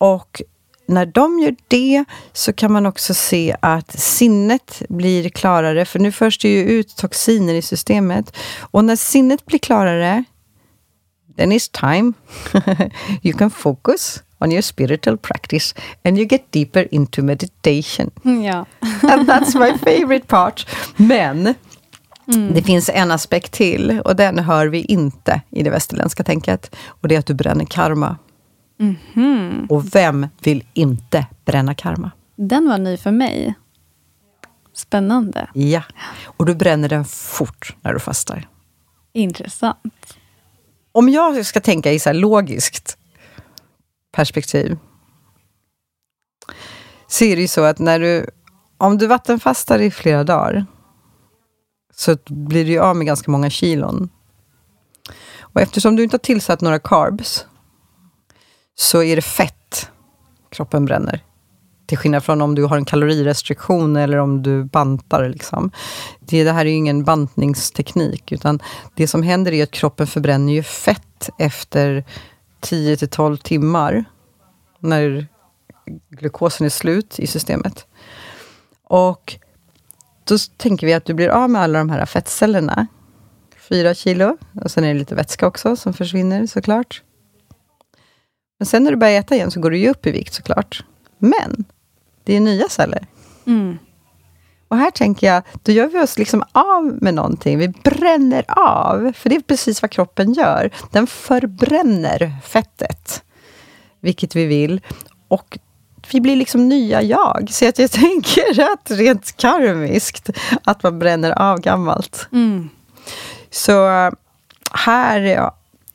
Och 0.00 0.42
när 0.86 1.06
de 1.06 1.40
gör 1.40 1.56
det 1.68 2.04
så 2.32 2.52
kan 2.52 2.72
man 2.72 2.86
också 2.86 3.14
se 3.14 3.56
att 3.60 4.00
sinnet 4.00 4.82
blir 4.88 5.28
klarare, 5.28 5.84
för 5.84 5.98
nu 5.98 6.12
förs 6.12 6.38
det 6.38 6.48
ju 6.48 6.62
ut 6.62 6.96
toxiner 6.96 7.54
i 7.54 7.62
systemet. 7.62 8.36
Och 8.60 8.84
när 8.84 8.96
sinnet 8.96 9.46
blir 9.46 9.58
klarare, 9.58 10.24
then 11.36 11.52
it's 11.52 11.68
time. 11.68 12.14
you 13.22 13.38
can 13.38 13.50
focus 13.50 14.22
on 14.38 14.52
your 14.52 14.62
spiritual 14.62 15.16
practice 15.16 15.74
and 16.04 16.18
you 16.18 16.26
get 16.26 16.50
deeper 16.50 16.88
into 16.90 17.22
meditation. 17.22 18.10
Ja. 18.22 18.66
and 19.02 19.28
that's 19.28 19.54
my 19.58 19.78
favorite 19.78 20.26
part. 20.26 20.66
Men 20.96 21.54
Mm. 22.26 22.54
Det 22.54 22.62
finns 22.62 22.90
en 22.94 23.10
aspekt 23.10 23.52
till 23.52 24.00
och 24.04 24.16
den 24.16 24.38
hör 24.38 24.66
vi 24.66 24.80
inte 24.80 25.40
i 25.50 25.62
det 25.62 25.70
västerländska 25.70 26.24
tänket. 26.24 26.76
Och 26.86 27.08
det 27.08 27.14
är 27.14 27.18
att 27.18 27.26
du 27.26 27.34
bränner 27.34 27.64
karma. 27.64 28.16
Mm 28.80 28.96
-hmm. 29.14 29.68
Och 29.68 29.94
vem 29.94 30.28
vill 30.42 30.64
inte 30.72 31.26
bränna 31.44 31.74
karma? 31.74 32.10
Den 32.36 32.68
var 32.68 32.78
ny 32.78 32.96
för 32.96 33.10
mig. 33.10 33.54
Spännande. 34.72 35.48
Ja, 35.54 35.82
och 36.24 36.46
du 36.46 36.54
bränner 36.54 36.88
den 36.88 37.04
fort 37.04 37.76
när 37.82 37.92
du 37.92 37.98
fastar. 37.98 38.48
Intressant. 39.12 40.16
Om 40.96 41.08
jag 41.08 41.46
ska 41.46 41.60
tänka 41.60 41.92
i 41.92 41.98
så 41.98 42.12
logiskt 42.12 42.98
perspektiv 44.12 44.78
så 47.06 47.24
är 47.24 47.36
det 47.36 47.42
ju 47.42 47.48
så 47.48 47.64
att 47.64 47.78
när 47.78 47.98
du, 47.98 48.26
om 48.78 48.98
du 48.98 49.06
vattenfastar 49.06 49.78
i 49.78 49.90
flera 49.90 50.24
dagar 50.24 50.66
så 51.94 52.16
blir 52.26 52.64
du 52.64 52.70
ju 52.70 52.78
av 52.78 52.96
med 52.96 53.06
ganska 53.06 53.30
många 53.30 53.50
kilon. 53.50 54.08
Och 55.40 55.60
eftersom 55.60 55.96
du 55.96 56.02
inte 56.02 56.14
har 56.14 56.18
tillsatt 56.18 56.60
några 56.60 56.78
carbs 56.78 57.46
så 58.74 59.02
är 59.02 59.16
det 59.16 59.22
fett 59.22 59.90
kroppen 60.50 60.84
bränner. 60.84 61.24
Till 61.86 61.98
skillnad 61.98 62.24
från 62.24 62.42
om 62.42 62.54
du 62.54 62.64
har 62.64 62.76
en 62.76 62.84
kalorirestriktion 62.84 63.96
eller 63.96 64.18
om 64.18 64.42
du 64.42 64.64
bantar. 64.64 65.28
Liksom. 65.28 65.70
Det, 66.20 66.44
det 66.44 66.52
här 66.52 66.60
är 66.60 66.70
ju 66.70 66.76
ingen 66.76 67.04
bantningsteknik, 67.04 68.32
utan 68.32 68.62
det 68.94 69.08
som 69.08 69.22
händer 69.22 69.52
är 69.52 69.62
att 69.62 69.70
kroppen 69.70 70.06
förbränner 70.06 70.52
ju 70.52 70.62
fett 70.62 71.30
efter 71.38 72.04
10 72.60 72.96
till 72.96 73.08
12 73.08 73.36
timmar, 73.36 74.04
när 74.78 75.26
glukosen 76.10 76.66
är 76.66 76.70
slut 76.70 77.18
i 77.18 77.26
systemet. 77.26 77.86
Och 78.84 79.38
då 80.24 80.38
tänker 80.56 80.86
vi 80.86 80.94
att 80.94 81.04
du 81.04 81.14
blir 81.14 81.28
av 81.28 81.50
med 81.50 81.62
alla 81.62 81.78
de 81.78 81.90
här 81.90 82.06
fettcellerna. 82.06 82.86
Fyra 83.68 83.94
kilo, 83.94 84.36
och 84.62 84.70
sen 84.70 84.84
är 84.84 84.88
det 84.94 84.98
lite 84.98 85.14
vätska 85.14 85.46
också 85.46 85.76
som 85.76 85.94
försvinner 85.94 86.46
såklart. 86.46 87.02
Men 88.58 88.66
sen 88.66 88.84
när 88.84 88.90
du 88.90 88.96
börjar 88.96 89.20
äta 89.20 89.34
igen 89.34 89.50
så 89.50 89.60
går 89.60 89.70
du 89.70 89.78
ju 89.78 89.88
upp 89.88 90.06
i 90.06 90.12
vikt 90.12 90.34
såklart. 90.34 90.84
Men 91.18 91.64
det 92.24 92.36
är 92.36 92.40
nya 92.40 92.68
celler. 92.68 93.06
Mm. 93.46 93.78
Och 94.68 94.76
här 94.76 94.90
tänker 94.90 95.26
jag, 95.26 95.42
då 95.62 95.72
gör 95.72 95.88
vi 95.88 95.98
oss 95.98 96.18
liksom 96.18 96.44
av 96.52 96.98
med 97.00 97.14
någonting. 97.14 97.58
Vi 97.58 97.68
bränner 97.68 98.44
av, 98.48 99.12
för 99.16 99.28
det 99.28 99.36
är 99.36 99.40
precis 99.40 99.82
vad 99.82 99.90
kroppen 99.90 100.32
gör. 100.32 100.70
Den 100.90 101.06
förbränner 101.06 102.32
fettet, 102.44 103.22
vilket 104.00 104.36
vi 104.36 104.46
vill. 104.46 104.80
Och 105.28 105.58
vi 106.12 106.20
blir 106.20 106.36
liksom 106.36 106.68
nya 106.68 107.02
jag. 107.02 107.48
Så 107.50 107.68
att 107.68 107.78
jag 107.78 107.90
tänker 107.90 108.72
att 108.72 108.90
rent 108.90 109.36
karmiskt, 109.36 110.30
att 110.64 110.82
man 110.82 110.98
bränner 110.98 111.30
av 111.30 111.60
gammalt. 111.60 112.28
Mm. 112.32 112.68
Så 113.50 113.88
här 114.70 115.50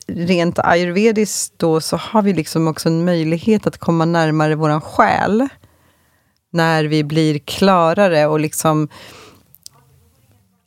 rent 0.08 0.60
ayurvediskt 0.60 1.54
då 1.58 1.82
så 1.82 1.98
har 1.98 2.22
vi 2.22 2.34
liksom 2.34 2.68
också 2.68 2.90
en 2.90 3.06
möjlighet 3.06 3.68
att 3.68 3.78
komma 3.78 4.06
närmare 4.06 4.56
våran 4.56 4.82
själ. 4.82 5.48
När 6.52 6.84
vi 6.84 7.04
blir 7.04 7.40
klarare 7.40 8.28
och 8.28 8.40
liksom 8.40 8.88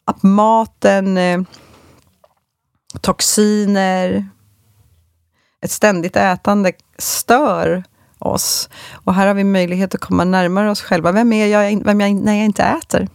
att 0.05 0.23
maten, 0.23 1.17
eh, 1.17 1.41
toxiner, 3.01 4.29
ett 5.61 5.71
ständigt 5.71 6.17
ätande 6.17 6.73
stör 6.99 7.85
oss. 8.19 8.69
Och 8.93 9.15
här 9.15 9.27
har 9.27 9.35
vi 9.35 9.45
möjlighet 9.45 9.95
att 9.95 10.01
komma 10.01 10.25
närmare 10.25 10.71
oss 10.71 10.83
själva. 10.83 11.13
Vem 11.13 11.33
är 11.33 11.47
jag, 11.47 11.85
vem 11.85 12.01
jag 12.01 12.15
när 12.15 12.35
jag 12.35 12.45
inte 12.45 12.63
äter? 12.63 13.09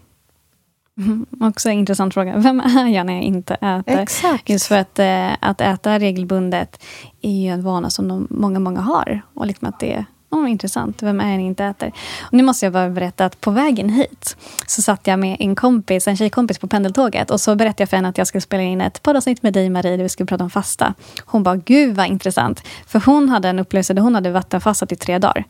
Mm, 0.97 1.25
också 1.41 1.69
en 1.69 1.79
intressant 1.79 2.13
fråga. 2.13 2.37
Vem 2.37 2.59
är 2.59 2.87
jag 2.87 3.05
när 3.05 3.13
jag 3.13 3.23
inte 3.23 3.53
äter? 3.53 3.99
Exakt. 3.99 4.49
Just 4.49 4.65
för 4.65 4.77
att, 4.77 4.99
eh, 4.99 5.31
att 5.39 5.61
äta 5.61 5.99
regelbundet 5.99 6.83
är 7.21 7.31
ju 7.41 7.47
en 7.47 7.63
vana 7.63 7.89
som 7.89 8.07
de, 8.07 8.27
många, 8.29 8.59
många 8.59 8.81
har. 8.81 9.21
Och 9.33 9.47
liksom 9.47 9.67
att 9.67 9.79
det 9.79 10.05
oh, 10.29 10.51
intressant. 10.51 11.03
Vem 11.03 11.21
är 11.21 11.37
det 11.37 11.43
inte 11.43 11.65
äter? 11.65 11.91
Och 12.21 12.33
nu 12.33 12.43
måste 12.43 12.65
jag 12.65 12.73
bara 12.73 12.89
berätta 12.89 13.25
att 13.25 13.41
på 13.41 13.51
vägen 13.51 13.89
hit 13.89 14.37
så 14.67 14.81
satt 14.81 15.07
jag 15.07 15.19
med 15.19 15.37
en 15.39 15.55
kompis, 15.55 16.07
en 16.07 16.17
tjejkompis 16.17 16.59
på 16.59 16.67
pendeltåget. 16.67 17.31
Och 17.31 17.41
så 17.41 17.55
berättade 17.55 17.81
jag 17.81 17.89
för 17.89 17.97
henne 17.97 18.09
att 18.09 18.17
jag 18.17 18.27
skulle 18.27 18.41
spela 18.41 18.63
in 18.63 18.81
ett 18.81 19.03
poddavsnitt 19.03 19.43
med 19.43 19.53
dig 19.53 19.69
Marie, 19.69 19.97
där 19.97 20.03
vi 20.03 20.09
skulle 20.09 20.27
prata 20.27 20.43
om 20.43 20.49
fasta. 20.49 20.93
Hon 21.25 21.43
bara, 21.43 21.55
gud 21.55 21.95
vad 21.95 22.07
intressant. 22.07 22.63
För 22.87 22.99
hon 23.05 23.29
hade 23.29 23.49
en 23.49 23.59
upplevelse 23.59 23.93
där 23.93 24.01
hon 24.01 24.15
hade 24.15 24.31
vattenfastat 24.31 24.91
i 24.91 24.95
tre 24.95 25.19
dagar. 25.19 25.43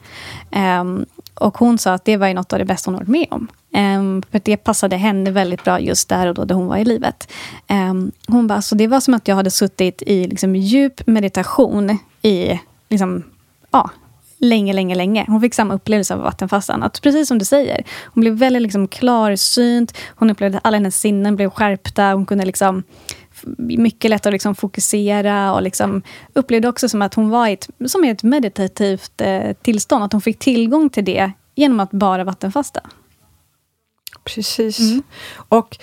Um, 0.79 1.05
och 1.33 1.57
hon 1.57 1.77
sa 1.77 1.93
att 1.93 2.05
det 2.05 2.17
var 2.17 2.33
något 2.33 2.53
av 2.53 2.59
det 2.59 2.65
bästa 2.65 2.91
hon 2.91 2.97
varit 2.97 3.07
med 3.07 3.27
om. 3.31 3.47
Um, 3.77 4.23
för 4.31 4.41
det 4.43 4.57
passade 4.57 4.95
henne 4.95 5.31
väldigt 5.31 5.63
bra 5.63 5.79
just 5.79 6.09
där 6.09 6.27
och 6.27 6.33
då, 6.33 6.45
där 6.45 6.55
hon 6.55 6.67
var 6.67 6.77
i 6.77 6.85
livet. 6.85 7.31
Um, 7.69 8.11
hon 8.27 8.47
bara, 8.47 8.61
så 8.61 8.75
det 8.75 8.87
var 8.87 8.99
som 8.99 9.13
att 9.13 9.27
jag 9.27 9.35
hade 9.35 9.51
suttit 9.51 10.01
i 10.01 10.27
liksom, 10.27 10.55
djup 10.55 11.07
meditation 11.07 11.97
i 12.21 12.59
liksom, 12.89 13.23
ja, 13.71 13.89
länge, 14.39 14.73
länge, 14.73 14.95
länge. 14.95 15.25
Hon 15.27 15.41
fick 15.41 15.53
samma 15.53 15.73
upplevelse 15.73 16.13
av 16.13 16.19
vattenfastan. 16.19 16.83
Att 16.83 17.01
precis 17.01 17.27
som 17.27 17.37
du 17.37 17.45
säger, 17.45 17.83
hon 18.05 18.21
blev 18.21 18.33
väldigt 18.33 18.61
liksom, 18.61 18.87
klarsynt. 18.87 19.97
Hon 20.15 20.29
upplevde 20.29 20.57
att 20.57 20.65
alla 20.65 20.77
hennes 20.77 20.99
sinnen 20.99 21.35
blev 21.35 21.49
skärpta. 21.49 22.13
Hon 22.13 22.25
kunde 22.25 22.45
liksom 22.45 22.83
mycket 23.57 24.09
lättare 24.09 24.31
liksom 24.31 24.55
fokusera 24.55 25.53
och 25.53 25.61
liksom 25.61 26.01
upplevde 26.33 26.67
också 26.67 26.89
som 26.89 27.01
att 27.01 27.13
hon 27.13 27.29
var 27.29 27.47
i 27.47 27.53
ett, 27.53 27.69
som 27.85 28.05
i 28.05 28.09
ett 28.09 28.23
meditativt 28.23 29.21
eh, 29.21 29.53
tillstånd. 29.53 30.03
Att 30.03 30.11
hon 30.11 30.21
fick 30.21 30.39
tillgång 30.39 30.89
till 30.89 31.05
det 31.05 31.31
genom 31.55 31.79
att 31.79 31.91
bara 31.91 32.23
vattenfasta. 32.23 32.81
Precis. 34.23 34.79
Mm. 34.79 35.03
Och 35.49 35.77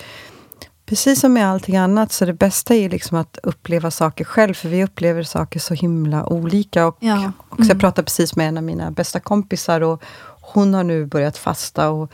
precis 0.87 1.21
som 1.21 1.33
med 1.33 1.49
allting 1.49 1.77
annat, 1.77 2.13
så 2.13 2.25
det 2.25 2.33
bästa 2.33 2.75
är 2.75 2.89
liksom 2.89 3.19
att 3.19 3.39
uppleva 3.43 3.91
saker 3.91 4.25
själv, 4.25 4.55
för 4.55 4.69
vi 4.69 4.85
upplever 4.85 5.23
saker 5.23 5.61
så 5.61 5.75
himla 5.75 6.27
olika. 6.27 6.87
Och, 6.87 6.97
ja. 7.01 7.17
mm. 7.17 7.33
och 7.49 7.65
jag 7.65 7.81
pratade 7.81 8.05
precis 8.05 8.37
med 8.37 8.49
en 8.49 8.57
av 8.57 8.63
mina 8.63 8.91
bästa 8.91 9.21
kompisar, 9.21 9.81
och 9.81 10.03
hon 10.41 10.75
har 10.75 10.85
nu 10.85 11.07
börjat 11.07 11.39
fasta, 11.39 11.91
och 11.91 12.13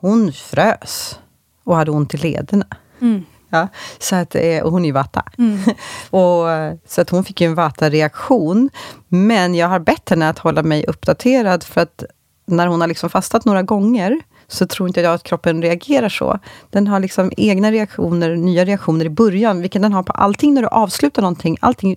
hon 0.00 0.32
frös 0.32 1.18
och 1.64 1.76
hade 1.76 1.90
ont 1.90 2.14
i 2.14 2.16
lederna. 2.16 2.66
Mm. 3.00 3.24
Ja, 3.48 3.68
så 3.98 4.16
att, 4.16 4.34
eh, 4.34 4.62
och 4.62 4.72
hon 4.72 4.82
är 4.82 4.86
ju 4.86 4.92
vata. 4.92 5.24
Mm. 5.38 5.58
och, 6.10 6.46
så 6.86 7.00
att 7.00 7.10
hon 7.10 7.24
fick 7.24 7.40
ju 7.40 7.46
en 7.46 7.54
vata-reaktion. 7.54 8.70
Men 9.08 9.54
jag 9.54 9.68
har 9.68 9.78
bett 9.78 10.08
henne 10.08 10.28
att 10.28 10.38
hålla 10.38 10.62
mig 10.62 10.84
uppdaterad, 10.88 11.62
för 11.62 11.80
att 11.80 12.04
när 12.46 12.66
hon 12.66 12.80
har 12.80 12.88
liksom 12.88 13.10
fastat 13.10 13.44
några 13.44 13.62
gånger, 13.62 14.20
så 14.52 14.66
tror 14.66 14.88
inte 14.88 15.00
jag 15.00 15.14
att 15.14 15.22
kroppen 15.22 15.62
reagerar 15.62 16.08
så. 16.08 16.38
Den 16.70 16.86
har 16.86 17.00
liksom 17.00 17.32
egna 17.36 17.72
reaktioner, 17.72 18.36
nya 18.36 18.64
reaktioner 18.64 19.04
i 19.04 19.10
början, 19.10 19.60
vilket 19.60 19.82
den 19.82 19.92
har 19.92 20.02
på 20.02 20.12
allting 20.12 20.54
när 20.54 20.62
du 20.62 20.68
avslutar 20.68 21.22
någonting. 21.22 21.56
Allting 21.60 21.96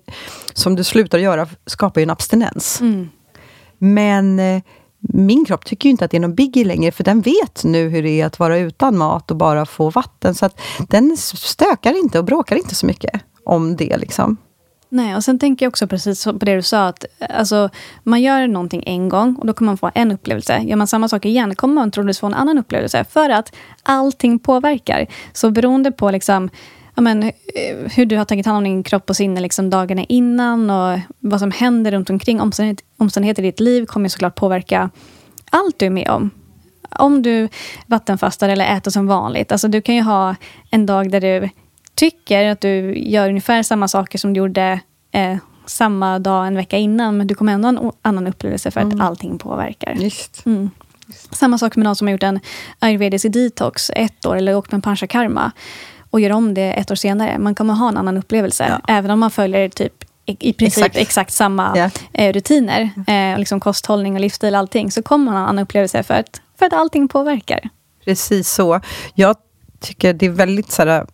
som 0.53 0.75
du 0.75 0.83
slutar 0.83 1.17
göra 1.17 1.47
skapar 1.65 2.01
ju 2.01 2.03
en 2.03 2.09
abstinens. 2.09 2.81
Mm. 2.81 3.09
Men 3.77 4.39
eh, 4.39 4.61
min 4.99 5.45
kropp 5.45 5.65
tycker 5.65 5.89
ju 5.89 5.91
inte 5.91 6.05
att 6.05 6.11
det 6.11 6.17
är 6.17 6.21
någon 6.21 6.35
biggie 6.35 6.65
längre, 6.65 6.91
för 6.91 7.03
den 7.03 7.21
vet 7.21 7.63
nu 7.63 7.89
hur 7.89 8.03
det 8.03 8.21
är 8.21 8.25
att 8.25 8.39
vara 8.39 8.57
utan 8.57 8.97
mat 8.97 9.31
och 9.31 9.37
bara 9.37 9.65
få 9.65 9.89
vatten. 9.89 10.35
Så 10.35 10.45
att 10.45 10.59
den 10.89 11.17
stökar 11.17 11.99
inte 11.99 12.19
och 12.19 12.25
bråkar 12.25 12.55
inte 12.55 12.75
så 12.75 12.85
mycket 12.85 13.21
om 13.45 13.75
det. 13.75 13.97
liksom. 13.97 14.37
Nej, 14.95 15.15
och 15.15 15.23
sen 15.23 15.39
tänker 15.39 15.65
jag 15.65 15.71
också 15.71 15.87
precis 15.87 16.23
på 16.23 16.31
det 16.31 16.55
du 16.55 16.61
sa. 16.61 16.87
att 16.87 17.05
eh, 17.19 17.39
alltså, 17.39 17.69
Man 18.03 18.21
gör 18.21 18.47
någonting 18.47 18.83
en 18.85 19.09
gång 19.09 19.35
och 19.35 19.47
då 19.47 19.53
kommer 19.53 19.71
man 19.71 19.77
få 19.77 19.91
en 19.95 20.11
upplevelse. 20.11 20.61
Gör 20.63 20.75
man 20.75 20.87
samma 20.87 21.09
sak 21.09 21.25
igen 21.25 21.55
kommer 21.55 21.73
man 21.73 21.91
troligtvis 21.91 22.19
få 22.19 22.27
en 22.27 22.33
annan 22.33 22.57
upplevelse. 22.57 23.05
För 23.09 23.29
att 23.29 23.55
allting 23.83 24.39
påverkar. 24.39 25.07
Så 25.33 25.51
beroende 25.51 25.91
på 25.91 26.11
liksom, 26.11 26.49
ja, 26.95 27.01
men, 27.01 27.23
eh, 27.23 27.31
hur 27.95 28.05
du 28.05 28.17
har 28.17 28.25
tagit 28.25 28.45
hand 28.45 28.57
om 28.57 28.63
din 28.63 28.83
kropp 28.83 29.09
och 29.09 29.15
sinne 29.15 29.41
liksom, 29.41 29.69
dagarna 29.69 30.03
innan 30.03 30.69
och 30.69 30.99
vad 31.19 31.39
som 31.39 31.51
händer 31.51 31.91
runt 31.91 32.09
omkring 32.09 32.41
omständigheter, 32.41 32.85
omständigheter 32.97 33.43
i 33.43 33.45
ditt 33.45 33.59
liv 33.59 33.85
kommer 33.85 34.09
såklart 34.09 34.35
påverka 34.35 34.89
allt 35.49 35.79
du 35.79 35.85
är 35.85 35.89
med 35.89 36.09
om. 36.09 36.29
om 36.89 37.21
du 37.21 37.49
vattenfastar 37.85 38.49
eller 38.49 38.77
äter 38.77 38.91
som 38.91 39.07
vanligt. 39.07 39.51
Alltså 39.51 39.67
du 39.67 39.81
kan 39.81 39.95
ju 39.95 40.01
ha 40.01 40.35
en 40.71 40.85
dag 40.85 41.11
där 41.11 41.21
du 41.21 41.49
tycker 41.95 42.45
att 42.45 42.61
du 42.61 42.97
gör 42.97 43.29
ungefär 43.29 43.63
samma 43.63 43.87
saker 43.87 44.17
som 44.17 44.33
du 44.33 44.37
gjorde 44.37 44.79
eh, 45.11 45.37
samma 45.65 46.19
dag 46.19 46.47
en 46.47 46.55
vecka 46.55 46.77
innan. 46.77 47.17
Men 47.17 47.27
du 47.27 47.35
kommer 47.35 47.53
ändå 47.53 47.67
ha 47.67 47.77
en 47.77 47.91
annan 48.01 48.27
upplevelse 48.27 48.71
för 48.71 48.79
att 48.79 48.85
mm. 48.93 49.01
allting 49.01 49.37
påverkar. 49.37 49.93
Just. 49.93 50.45
Mm. 50.45 50.69
Samma 51.31 51.57
sak 51.57 51.75
med 51.75 51.83
någon 51.83 51.95
som 51.95 52.07
har 52.07 52.11
gjort 52.11 52.23
en 52.23 52.39
ayurvedisk 52.79 53.33
detox 53.33 53.91
ett 53.95 54.25
år 54.25 54.35
eller 54.35 54.55
åkt 54.55 54.71
med 54.71 54.77
en 54.77 54.81
panchakarma 54.81 55.51
och 56.09 56.19
gör 56.19 56.31
om 56.31 56.53
det 56.53 56.73
ett 56.73 56.91
år 56.91 56.95
senare. 56.95 57.39
Man 57.39 57.55
kommer 57.55 57.73
ha 57.73 57.89
en 57.89 57.97
annan 57.97 58.17
upplevelse. 58.17 58.65
Ja. 58.69 58.93
Även 58.93 59.11
om 59.11 59.19
man 59.19 59.31
följer 59.31 59.69
typ 59.69 59.93
i 60.25 60.53
princip 60.53 60.83
exakt, 60.83 60.95
exakt 60.95 61.33
samma 61.33 61.77
yeah. 62.13 62.33
rutiner. 62.33 62.89
Eh, 63.07 63.39
liksom 63.39 63.59
kosthållning 63.59 64.13
och 64.13 64.19
livsstil 64.19 64.55
allting. 64.55 64.91
Så 64.91 65.03
kommer 65.03 65.25
man 65.25 65.33
ha 65.33 65.41
en 65.41 65.49
annan 65.49 65.63
upplevelse 65.63 66.03
för 66.03 66.13
att, 66.13 66.41
för 66.59 66.65
att 66.65 66.73
allting 66.73 67.07
påverkar. 67.07 67.69
Precis 68.05 68.49
så. 68.49 68.81
Jag 69.15 69.35
tycker 69.79 70.13
det 70.13 70.25
är 70.25 70.29
väldigt 70.29 70.71
så 70.71 70.85
här, 70.85 71.05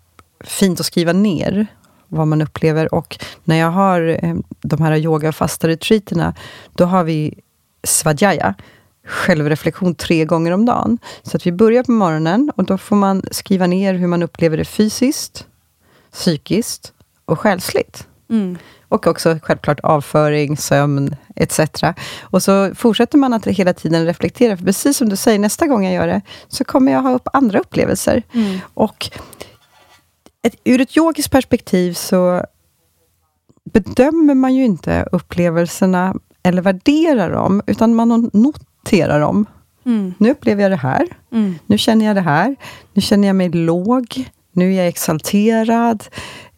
fint 0.44 0.80
att 0.80 0.86
skriva 0.86 1.14
ner 1.14 1.68
vad 2.08 2.28
man 2.28 2.42
upplever. 2.42 2.94
Och 2.94 3.26
när 3.44 3.56
jag 3.56 3.72
har 3.72 4.18
eh, 4.24 4.36
de 4.62 4.82
här 4.82 4.98
yoga 4.98 5.32
fasta 5.32 5.68
retreaterna, 5.68 6.34
då 6.76 6.86
har 6.86 7.04
vi 7.04 7.40
svadhyaya, 7.84 8.56
självreflektion 9.06 9.96
tre 9.96 10.26
gånger 10.26 10.52
om 10.52 10.66
dagen. 10.66 10.98
Så 11.24 11.38
att 11.38 11.48
vi 11.48 11.52
börjar 11.52 11.84
på 11.84 11.92
morgonen 11.92 12.52
och 12.56 12.66
då 12.66 12.78
får 12.78 12.96
man 12.96 13.24
skriva 13.32 13.68
ner 13.68 13.94
hur 13.94 14.08
man 14.08 14.24
upplever 14.24 14.58
det 14.58 14.66
fysiskt, 14.66 15.48
psykiskt 16.12 16.94
och 17.26 17.40
själsligt. 17.40 18.08
Mm. 18.30 18.58
Och 18.88 19.08
också 19.08 19.40
självklart 19.44 19.80
avföring, 19.80 20.58
sömn 20.58 21.16
etc. 21.36 21.60
Och 22.22 22.44
så 22.44 22.76
fortsätter 22.76 23.18
man 23.18 23.34
att 23.34 23.48
hela 23.48 23.74
tiden 23.74 24.06
reflektera. 24.06 24.58
För 24.58 24.66
precis 24.66 24.98
som 24.98 25.10
du 25.10 25.16
säger, 25.16 25.40
nästa 25.40 25.68
gång 25.68 25.86
jag 25.86 25.94
gör 25.94 26.08
det, 26.08 26.22
så 26.48 26.64
kommer 26.64 26.92
jag 26.92 27.02
ha 27.02 27.12
upp 27.12 27.28
andra 27.34 27.60
upplevelser. 27.60 28.24
Mm. 28.34 28.60
Och 28.74 29.10
ett, 30.42 30.56
ur 30.64 30.82
ett 30.82 30.98
yogiskt 30.98 31.32
perspektiv 31.32 31.94
så 31.94 32.46
bedömer 33.74 34.36
man 34.36 34.56
ju 34.56 34.66
inte 34.66 35.08
upplevelserna 35.12 36.16
eller 36.44 36.62
värderar 36.62 37.32
dem, 37.32 37.62
utan 37.68 37.96
man 37.96 38.30
noterar 38.34 39.20
dem. 39.20 39.46
Mm. 39.86 40.14
Nu 40.18 40.32
upplever 40.32 40.62
jag 40.64 40.72
det 40.72 40.76
här. 40.76 41.08
Mm. 41.32 41.56
Nu 41.66 41.78
känner 41.78 42.06
jag 42.06 42.16
det 42.16 42.22
här. 42.22 42.56
Nu 42.94 43.02
känner 43.02 43.28
jag 43.28 43.36
mig 43.36 43.50
låg. 43.50 44.30
Nu 44.52 44.74
är 44.74 44.78
jag 44.78 44.88
exalterad. 44.88 46.04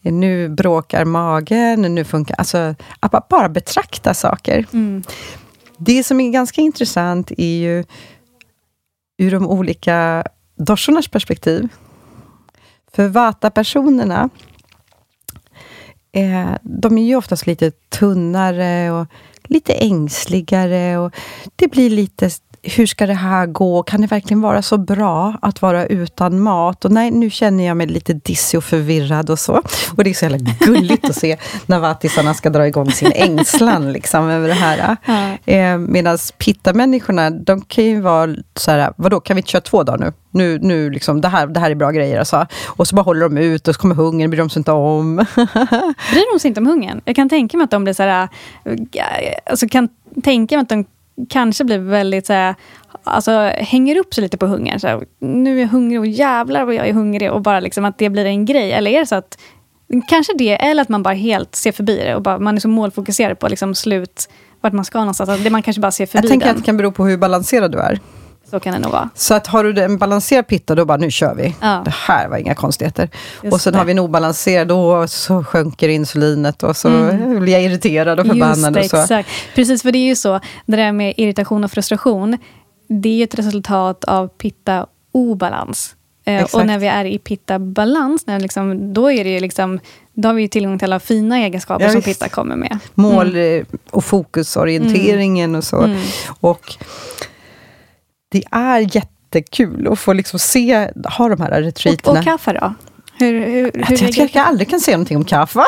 Nu 0.01 0.49
bråkar 0.49 1.05
magen. 1.05 1.81
Nu 1.81 2.03
funkar... 2.03 2.35
Alltså, 2.35 2.75
att 2.99 3.27
bara 3.29 3.49
betrakta 3.49 4.13
saker. 4.13 4.65
Mm. 4.73 5.03
Det 5.77 6.03
som 6.03 6.19
är 6.19 6.29
ganska 6.29 6.61
intressant 6.61 7.31
är 7.37 7.57
ju 7.57 7.83
ur 9.17 9.31
de 9.31 9.47
olika 9.47 10.23
dorsornas 10.55 11.07
perspektiv. 11.07 11.67
För 12.95 13.07
Vata-personerna, 13.07 14.29
eh, 16.12 16.51
de 16.62 16.97
är 16.97 17.03
ju 17.03 17.15
oftast 17.15 17.47
lite 17.47 17.71
tunnare 17.71 18.91
och 18.91 19.07
lite 19.43 19.73
ängsligare. 19.73 20.97
Och 20.97 21.15
det 21.55 21.67
blir 21.67 21.89
lite 21.89 22.29
hur 22.63 22.86
ska 22.86 23.05
det 23.05 23.13
här 23.13 23.46
gå? 23.46 23.84
Kan 23.84 24.01
det 24.01 24.08
verkligen 24.08 24.41
vara 24.41 24.62
så 24.62 24.77
bra 24.77 25.38
att 25.41 25.62
vara 25.62 25.86
utan 25.86 26.39
mat? 26.39 26.86
Och 26.86 26.91
nej, 26.91 27.12
nu 27.12 27.29
känner 27.29 27.63
jag 27.63 27.77
mig 27.77 27.88
lite 27.88 28.13
dissig 28.13 28.58
och 28.58 28.63
förvirrad 28.63 29.29
och 29.29 29.39
så. 29.39 29.62
Och 29.98 30.03
det 30.03 30.10
är 30.10 30.13
så 30.13 30.25
jävla 30.25 30.38
gulligt 30.60 31.10
att 31.10 31.15
se 31.15 31.38
när 31.65 31.79
vattisarna 31.79 32.34
ska 32.34 32.50
dra 32.50 32.67
igång 32.67 32.91
sin 32.91 33.12
ängslan 33.12 33.93
liksom, 33.93 34.29
över 34.29 34.48
det 34.48 34.53
här. 34.53 34.98
Ja. 35.05 35.53
Eh, 35.53 35.77
Medan 35.77 36.17
pitta-människorna, 36.38 37.29
de 37.29 37.62
kan 37.62 37.84
ju 37.84 38.01
vara 38.01 38.36
så 38.55 38.72
här, 38.72 38.93
vadå, 38.96 39.20
kan 39.20 39.36
vi 39.36 39.39
inte 39.39 39.51
köra 39.51 39.62
två 39.62 39.84
dagar 39.84 40.05
nu? 40.05 40.13
Nu, 40.32 40.60
nu 40.60 40.89
liksom, 40.89 41.22
det 41.22 41.27
här, 41.27 41.48
det 41.48 41.60
här 41.60 41.72
är 41.72 41.75
bra 41.75 41.91
grejer 41.91 42.20
alltså. 42.20 42.46
Och 42.65 42.88
så 42.88 42.96
bara 42.96 43.01
håller 43.01 43.29
de 43.29 43.38
ut 43.38 43.67
och 43.67 43.75
så 43.75 43.82
kommer 43.82 43.96
hungern, 43.96 44.29
bryr 44.29 44.39
de 44.39 44.50
sig 44.50 44.60
inte 44.60 44.72
om. 44.72 45.15
bryr 46.12 46.34
de 46.34 46.39
sig 46.39 46.48
inte 46.48 46.60
om 46.60 46.67
hungern? 46.67 47.01
Jag 47.05 47.15
kan 47.15 47.29
tänka 47.29 47.58
mig 47.58 47.63
att 47.63 47.72
de 47.72 47.84
blir 47.84 47.93
så 47.93 48.03
här, 48.03 48.29
eh, 48.65 48.75
alltså 49.46 49.67
kan 49.67 49.89
tänka 50.24 50.55
mig 50.55 50.62
att 50.62 50.70
de 50.70 50.86
kanske 51.29 51.63
blir 51.63 51.77
väldigt 51.77 52.25
så 52.25 52.34
här, 52.34 52.56
alltså, 53.04 53.32
hänger 53.58 53.97
upp 53.97 54.13
sig 54.13 54.21
lite 54.21 54.38
på 54.38 54.45
hungern. 54.45 54.80
Så 54.80 54.88
här, 54.88 55.04
nu 55.19 55.58
är 55.58 55.62
jag 55.62 55.67
hungrig 55.67 55.99
och 55.99 56.08
jävlar 56.08 56.65
vad 56.65 56.76
jag 56.76 56.88
är 56.88 56.93
hungrig. 56.93 57.32
Och 57.32 57.41
bara 57.41 57.60
liksom 57.60 57.86
att 57.86 57.97
det 57.97 58.10
blir 58.10 58.26
en 58.26 58.45
grej. 58.45 58.71
Eller 58.71 58.91
är 58.91 58.99
det 58.99 59.06
så 59.06 59.15
att 59.15 59.38
Kanske 60.08 60.34
det, 60.38 60.49
eller 60.49 60.82
att 60.82 60.89
man 60.89 61.04
bara 61.04 61.13
helt 61.13 61.56
ser 61.56 61.71
förbi 61.71 61.95
det 61.95 62.15
och 62.15 62.21
bara, 62.21 62.39
man 62.39 62.56
är 62.56 62.60
så 62.60 62.67
målfokuserad 62.67 63.39
på 63.39 63.47
liksom 63.47 63.76
slut, 63.76 64.30
vart 64.62 64.73
man 64.73 64.86
ska 64.86 64.99
någonstans. 64.99 65.30
Att 65.30 65.52
man 65.52 65.62
kanske 65.62 65.82
bara 65.82 65.91
ser 65.91 66.06
förbi 66.06 66.26
Jag 66.28 66.32
tänker 66.32 66.47
den. 66.47 66.56
att 66.56 66.62
det 66.62 66.65
kan 66.65 66.78
bero 66.78 66.91
på 66.91 67.06
hur 67.06 67.17
balanserad 67.17 67.71
du 67.71 67.80
är. 67.80 67.99
Så 68.53 68.59
kan 68.59 68.73
det 68.73 68.79
nog 68.79 68.91
vara. 68.91 69.09
Så 69.15 69.33
att 69.33 69.47
har 69.47 69.63
du 69.63 69.83
en 69.83 69.97
balanserad 69.97 70.47
pitta, 70.47 70.75
då 70.75 70.85
bara 70.85 70.97
nu 70.97 71.11
kör 71.11 71.35
vi. 71.35 71.55
Ja. 71.61 71.81
Det 71.85 71.93
här 71.93 72.27
var 72.27 72.37
inga 72.37 72.55
konstigheter. 72.55 73.09
Just 73.43 73.53
och 73.53 73.61
sen 73.61 73.73
det. 73.73 73.79
har 73.79 73.85
vi 73.85 73.91
en 73.91 73.99
obalanserad, 73.99 74.67
då 74.67 75.07
så 75.07 75.43
sjunker 75.43 75.89
insulinet 75.89 76.63
och 76.63 76.77
så 76.77 76.87
mm. 76.87 77.39
blir 77.39 77.53
jag 77.53 77.63
irriterad 77.63 78.19
och 78.19 78.27
förbannad. 78.27 78.77
Just 78.77 78.91
det, 78.91 79.01
och 79.01 79.07
så. 79.07 79.13
Exakt. 79.13 79.29
Precis, 79.55 79.81
för 79.81 79.91
det 79.91 79.97
är 79.97 80.07
ju 80.07 80.15
så, 80.15 80.39
det 80.65 80.75
där 80.75 80.91
med 80.91 81.13
irritation 81.17 81.63
och 81.63 81.71
frustration, 81.71 82.37
det 82.87 83.09
är 83.09 83.13
ju 83.13 83.23
ett 83.23 83.39
resultat 83.39 84.03
av 84.03 84.27
pitta-obalans. 84.27 85.95
Eh, 86.25 86.43
och 86.53 86.65
när 86.65 86.79
vi 86.79 86.87
är 86.87 87.05
i 87.05 87.19
pitta-balans, 87.19 88.23
liksom, 88.39 88.93
då, 88.93 89.11
är 89.11 89.23
det 89.23 89.39
liksom, 89.39 89.79
då 90.13 90.29
har 90.29 90.33
vi 90.33 90.47
tillgång 90.47 90.79
till 90.79 90.85
alla 90.85 90.99
fina 90.99 91.37
egenskaper 91.37 91.85
ja, 91.85 91.91
som 91.91 92.01
pitta 92.01 92.29
kommer 92.29 92.55
med. 92.55 92.79
Mål 92.93 93.29
mm. 93.29 93.59
Eh, 93.59 93.65
och 93.89 94.05
fokusorienteringen 94.05 95.49
mm. 95.49 95.57
och 95.57 95.63
så. 95.63 95.81
Mm. 95.81 96.01
Och 96.39 96.75
det 98.34 98.43
är 98.52 98.96
jättekul 98.96 99.88
att 99.91 100.00
få 100.00 100.13
liksom 100.13 100.39
se, 100.39 100.91
ha 101.17 101.30
de 101.30 101.41
här 101.41 101.62
retreaterna. 101.62 102.12
Och, 102.12 102.17
och 102.17 102.24
kaffe 102.24 102.54
då? 102.54 102.74
Hur, 103.17 103.46
hur, 103.46 103.72
jag, 103.74 103.86
hur 103.88 104.02
jag, 104.02 104.12
jag, 104.12 104.30
jag 104.34 104.48
aldrig 104.48 104.69
kan 104.69 104.80
säga 104.80 104.98
någonting 104.98 105.17
om 105.17 105.26
kaffe. 105.26 105.63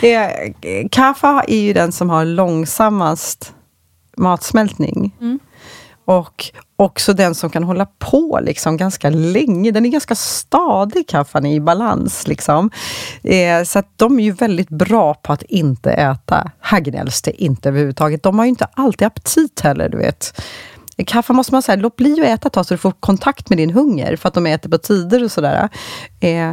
kaffe 0.90 1.44
är 1.48 1.60
ju 1.60 1.72
den 1.72 1.92
som 1.92 2.10
har 2.10 2.24
långsammast 2.24 3.52
matsmältning. 4.16 5.16
Mm. 5.20 5.38
Och 6.04 6.44
också 6.76 7.12
den 7.12 7.34
som 7.34 7.50
kan 7.50 7.64
hålla 7.64 7.86
på 7.86 8.40
liksom 8.42 8.76
ganska 8.76 9.10
länge. 9.10 9.70
Den 9.70 9.86
är 9.86 9.90
ganska 9.90 10.14
stadig, 10.14 11.08
kaffan 11.08 11.46
i 11.46 11.60
balans. 11.60 12.26
Liksom. 12.26 12.70
Eh, 13.22 13.62
så 13.64 13.82
de 13.96 14.18
är 14.18 14.24
ju 14.24 14.32
väldigt 14.32 14.68
bra 14.68 15.14
på 15.14 15.32
att 15.32 15.42
inte 15.42 15.92
äta. 15.92 16.50
Här 16.60 16.80
gnälls 16.80 17.22
det 17.22 17.42
inte 17.42 17.68
överhuvudtaget. 17.68 18.22
De 18.22 18.38
har 18.38 18.46
ju 18.46 18.48
inte 18.48 18.68
alltid 18.74 19.06
aptit 19.06 19.60
heller, 19.60 19.88
du 19.88 19.98
vet. 19.98 20.40
Kaffe 21.06 21.32
måste 21.32 21.52
man 21.52 21.62
säga, 21.62 21.76
låt 21.76 21.96
bli 21.96 22.20
att 22.20 22.26
äta 22.26 22.46
ett 22.46 22.52
tag 22.52 22.66
så 22.66 22.74
du 22.74 22.78
får 22.78 22.92
kontakt 22.92 23.48
med 23.48 23.58
din 23.58 23.70
hunger, 23.70 24.16
för 24.16 24.28
att 24.28 24.34
de 24.34 24.46
äter 24.46 24.70
på 24.70 24.78
tider 24.78 25.24
och 25.24 25.32
sådär. 25.32 25.68
Eh, 26.20 26.52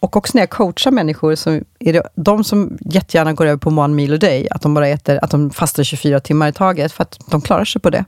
och 0.00 0.16
också 0.16 0.30
när 0.34 0.42
jag 0.42 0.50
coachar 0.50 0.90
människor, 0.90 1.34
så 1.34 1.50
är 1.78 1.92
det 1.92 2.02
de 2.14 2.44
som 2.44 2.78
jättegärna 2.80 3.32
går 3.32 3.46
över 3.46 3.56
på 3.56 3.70
one 3.70 3.94
meal 3.94 4.12
a 4.14 4.16
day, 4.16 4.48
att 4.50 4.62
de 4.62 4.74
bara 4.74 4.88
äter, 4.88 5.18
att 5.22 5.30
de 5.30 5.50
fastar 5.50 5.84
24 5.84 6.20
timmar 6.20 6.48
i 6.48 6.52
taget, 6.52 6.92
för 6.92 7.02
att 7.02 7.18
de 7.30 7.40
klarar 7.40 7.64
sig 7.64 7.82
på 7.82 7.90
det. 7.90 8.04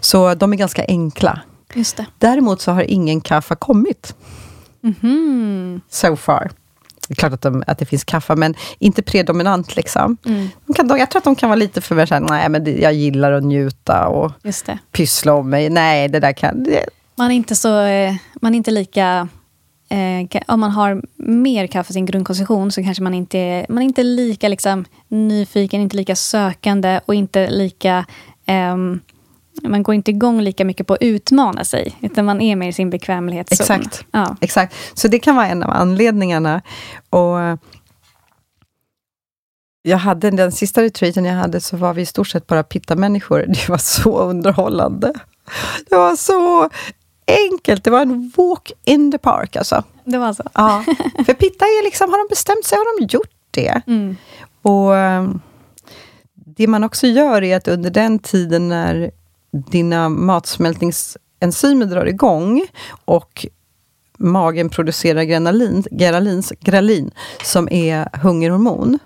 Så 0.00 0.34
de 0.34 0.52
är 0.52 0.56
ganska 0.56 0.84
enkla. 0.88 1.40
Just 1.74 1.96
det. 1.96 2.06
Däremot 2.18 2.60
så 2.60 2.72
har 2.72 2.82
ingen 2.82 3.20
kaffe 3.20 3.54
kommit. 3.54 4.14
Mm 4.82 4.94
-hmm. 5.00 5.80
So 5.88 6.16
far. 6.16 6.50
Det 7.08 7.14
klart 7.14 7.32
att, 7.32 7.42
de, 7.42 7.64
att 7.66 7.78
det 7.78 7.84
finns 7.84 8.04
kaffe, 8.04 8.36
men 8.36 8.54
inte 8.78 9.02
predominant. 9.02 9.76
Liksom. 9.76 10.16
Mm. 10.26 10.48
De 10.66 10.74
kan, 10.74 10.98
jag 10.98 11.10
tror 11.10 11.18
att 11.20 11.24
de 11.24 11.36
kan 11.36 11.48
vara 11.48 11.58
lite 11.58 11.80
för 11.80 11.94
mer 11.94 12.20
nej 12.20 12.48
men 12.48 12.64
det, 12.64 12.78
jag 12.78 12.94
gillar 12.94 13.32
att 13.32 13.44
njuta 13.44 14.08
och 14.08 14.32
pyssla 14.92 15.34
om 15.34 15.50
mig. 15.50 15.70
Nej, 15.70 16.08
det 16.08 16.20
där 16.20 16.32
kan... 16.32 16.64
Det. 16.64 16.84
Man 17.16 17.30
är 17.30 17.34
inte 17.34 17.54
så... 17.54 17.80
Eh, 17.80 18.14
man 18.40 18.54
är 18.54 18.56
inte 18.56 18.70
lika... 18.70 19.28
Eh, 19.88 20.42
om 20.46 20.60
man 20.60 20.70
har 20.70 21.02
mer 21.16 21.66
kaffe 21.66 21.90
i 21.90 21.92
sin 21.92 22.06
grundkonstitution 22.06 22.72
så 22.72 22.82
kanske 22.82 23.02
man 23.02 23.14
inte 23.14 23.66
man 23.68 23.78
är 23.78 23.82
inte 23.82 24.02
lika 24.02 24.48
liksom, 24.48 24.84
nyfiken, 25.08 25.80
inte 25.80 25.96
lika 25.96 26.16
sökande 26.16 27.00
och 27.06 27.14
inte 27.14 27.50
lika... 27.50 28.06
Eh, 28.46 28.76
man 29.62 29.82
går 29.82 29.94
inte 29.94 30.10
igång 30.10 30.40
lika 30.40 30.64
mycket 30.64 30.86
på 30.86 30.94
att 30.94 31.02
utmana 31.02 31.64
sig, 31.64 31.96
utan 32.00 32.24
man 32.24 32.40
är 32.40 32.56
mer 32.56 32.68
i 32.68 32.72
sin 32.72 32.90
bekvämlighetszon. 32.90 33.80
Exakt. 33.80 34.06
Ja. 34.10 34.36
Exakt. 34.40 34.74
Så 34.94 35.08
det 35.08 35.18
kan 35.18 35.36
vara 35.36 35.46
en 35.46 35.62
av 35.62 35.70
anledningarna. 35.70 36.62
Och 37.10 37.38
jag 39.82 39.98
hade, 39.98 40.30
den 40.30 40.52
sista 40.52 40.82
retreaten 40.82 41.24
jag 41.24 41.34
hade, 41.34 41.60
så 41.60 41.76
var 41.76 41.94
vi 41.94 42.02
i 42.02 42.06
stort 42.06 42.28
sett 42.28 42.46
bara 42.46 42.62
pitta-människor. 42.62 43.44
Det 43.48 43.68
var 43.68 43.78
så 43.78 44.18
underhållande. 44.18 45.12
Det 45.88 45.96
var 45.96 46.16
så 46.16 46.70
enkelt. 47.26 47.84
Det 47.84 47.90
var 47.90 48.02
en 48.02 48.32
walk 48.36 48.72
in 48.84 49.12
the 49.12 49.18
park 49.18 49.56
alltså. 49.56 49.82
Det 50.04 50.18
var 50.18 50.32
så? 50.32 50.42
Ja. 50.54 50.84
För 51.26 51.34
pitta 51.34 51.64
är 51.64 51.84
liksom, 51.84 52.10
har 52.10 52.18
de 52.18 52.28
bestämt 52.30 52.64
sig 52.64 52.78
har 52.78 53.00
de 53.00 53.06
gjort 53.06 53.30
det. 53.50 53.82
Mm. 53.86 54.16
Och 54.62 54.96
ehm, 54.96 55.40
det 56.34 56.66
man 56.66 56.84
också 56.84 57.06
gör 57.06 57.42
är 57.42 57.56
att 57.56 57.68
under 57.68 57.90
den 57.90 58.18
tiden 58.18 58.68
när 58.68 59.10
dina 59.54 60.08
matsmältningsenzymer 60.08 61.86
drar 61.86 62.06
igång 62.06 62.66
och 63.04 63.46
magen 64.18 64.68
producerar 64.68 65.22
granalin, 65.22 65.84
gralin, 65.90 66.42
gralin 66.60 67.10
som 67.44 67.68
är 67.70 68.08
hungerhormon. 68.22 68.98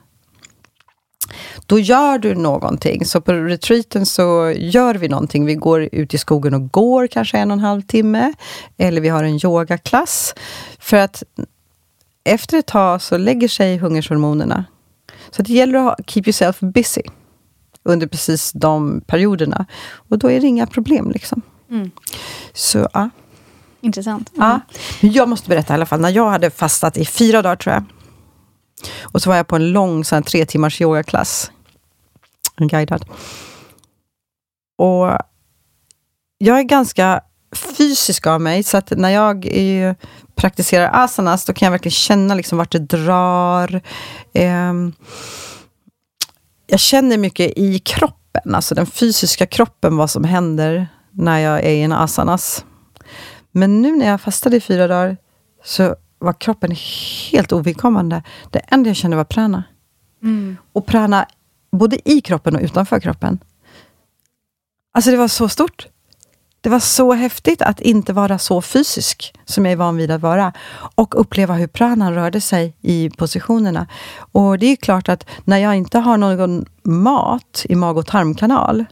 då 1.66 1.78
gör 1.78 2.18
du 2.18 2.34
någonting. 2.34 3.04
Så 3.04 3.20
på 3.20 3.32
retreaten 3.32 4.06
så 4.06 4.54
gör 4.56 4.94
vi 4.94 5.08
någonting. 5.08 5.44
Vi 5.44 5.54
går 5.54 5.88
ut 5.92 6.14
i 6.14 6.18
skogen 6.18 6.54
och 6.54 6.70
går 6.70 7.06
kanske 7.06 7.38
en 7.38 7.50
och 7.50 7.56
en 7.56 7.60
halv 7.60 7.82
timme. 7.82 8.32
Eller 8.76 9.00
vi 9.00 9.08
har 9.08 9.24
en 9.24 9.40
yogaklass. 9.44 10.34
För 10.78 10.96
att 10.96 11.22
efter 12.24 12.58
ett 12.58 12.66
tag 12.66 13.02
så 13.02 13.18
lägger 13.18 13.48
sig 13.48 13.78
hungershormonerna. 13.78 14.64
Så 15.30 15.42
det 15.42 15.52
gäller 15.52 15.78
att 15.78 16.10
keep 16.10 16.22
yourself 16.26 16.60
busy 16.60 17.02
under 17.88 18.06
precis 18.06 18.52
de 18.52 19.00
perioderna. 19.00 19.66
Och 20.08 20.18
då 20.18 20.30
är 20.30 20.40
det 20.40 20.46
inga 20.46 20.66
problem. 20.66 21.10
liksom. 21.10 21.42
Mm. 21.70 21.90
Så, 22.52 22.88
ja. 22.92 23.10
Intressant. 23.80 24.32
Mm. 24.36 24.48
Ja. 24.48 24.60
Jag 25.08 25.28
måste 25.28 25.48
berätta 25.48 25.72
i 25.72 25.74
alla 25.74 25.86
fall, 25.86 26.00
när 26.00 26.10
jag 26.10 26.30
hade 26.30 26.50
fastat 26.50 26.96
i 26.96 27.04
fyra 27.04 27.42
dagar 27.42 27.56
tror 27.56 27.74
jag. 27.74 27.84
Och 29.02 29.22
så 29.22 29.30
var 29.30 29.36
jag 29.36 29.46
på 29.46 29.56
en 29.56 29.72
lång 29.72 30.04
sån 30.04 30.22
tre 30.22 30.46
timmars 30.46 30.80
yogaklass. 30.80 31.50
En 32.56 32.68
guidad. 32.68 33.04
Och 34.78 35.18
jag 36.38 36.58
är 36.58 36.62
ganska 36.62 37.20
fysisk 37.56 38.26
av 38.26 38.40
mig, 38.40 38.62
så 38.62 38.76
att 38.76 38.90
när 38.90 39.10
jag 39.10 39.46
är, 39.46 39.96
praktiserar 40.34 40.90
asanas, 40.92 41.44
då 41.44 41.52
kan 41.52 41.66
jag 41.66 41.70
verkligen 41.70 41.90
känna 41.90 42.34
liksom 42.34 42.58
vart 42.58 42.72
det 42.72 42.78
drar. 42.78 43.80
Eh, 44.32 44.72
jag 46.70 46.80
känner 46.80 47.18
mycket 47.18 47.52
i 47.56 47.78
kroppen, 47.78 48.54
alltså 48.54 48.74
den 48.74 48.86
fysiska 48.86 49.46
kroppen, 49.46 49.96
vad 49.96 50.10
som 50.10 50.24
händer 50.24 50.88
när 51.10 51.38
jag 51.38 51.64
är 51.64 51.70
i 51.70 51.82
en 51.82 51.92
asanas. 51.92 52.64
Men 53.52 53.82
nu 53.82 53.96
när 53.96 54.06
jag 54.06 54.20
fastade 54.20 54.56
i 54.56 54.60
fyra 54.60 54.88
dagar, 54.88 55.16
så 55.64 55.96
var 56.18 56.32
kroppen 56.32 56.76
helt 57.30 57.52
ovidkommande. 57.52 58.22
Det 58.50 58.58
enda 58.58 58.90
jag 58.90 58.96
kände 58.96 59.16
var 59.16 59.24
prana. 59.24 59.64
Mm. 60.22 60.56
Och 60.72 60.86
prana 60.86 61.26
både 61.72 62.10
i 62.10 62.20
kroppen 62.20 62.56
och 62.56 62.62
utanför 62.62 63.00
kroppen. 63.00 63.38
Alltså 64.94 65.10
det 65.10 65.16
var 65.16 65.28
så 65.28 65.48
stort. 65.48 65.86
Det 66.60 66.68
var 66.68 66.80
så 66.80 67.12
häftigt 67.12 67.62
att 67.62 67.80
inte 67.80 68.12
vara 68.12 68.38
så 68.38 68.62
fysisk 68.62 69.34
som 69.44 69.64
jag 69.64 69.72
är 69.72 69.76
van 69.76 69.96
vid 69.96 70.10
att 70.10 70.20
vara. 70.20 70.52
Och 70.94 71.20
uppleva 71.20 71.54
hur 71.54 71.66
pranan 71.66 72.14
rörde 72.14 72.40
sig 72.40 72.76
i 72.82 73.10
positionerna. 73.10 73.86
Och 74.32 74.58
det 74.58 74.66
är 74.66 74.76
klart 74.76 75.08
att 75.08 75.26
när 75.44 75.58
jag 75.58 75.74
inte 75.76 75.98
har 75.98 76.16
någon 76.16 76.66
mat 76.82 77.66
i 77.68 77.74
mag 77.74 77.96
och 77.96 78.06
tarmkanal, 78.06 78.84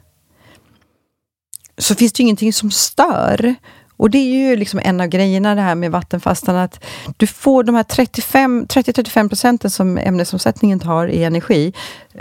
så 1.78 1.94
finns 1.94 2.12
det 2.12 2.22
ingenting 2.22 2.52
som 2.52 2.70
stör. 2.70 3.54
Och 3.96 4.10
det 4.10 4.18
är 4.18 4.50
ju 4.50 4.56
liksom 4.56 4.80
en 4.84 5.00
av 5.00 5.06
grejerna 5.06 5.54
det 5.54 5.60
här 5.60 5.74
med 5.74 5.90
vattenfastan, 5.90 6.56
att 6.56 6.84
du 7.16 7.26
får 7.26 7.64
de 7.64 7.74
här 7.74 7.82
30-35 7.82 9.28
procenten 9.28 9.70
som 9.70 9.98
ämnesomsättningen 9.98 10.80
tar 10.80 11.08
i 11.08 11.24
energi, 11.24 11.72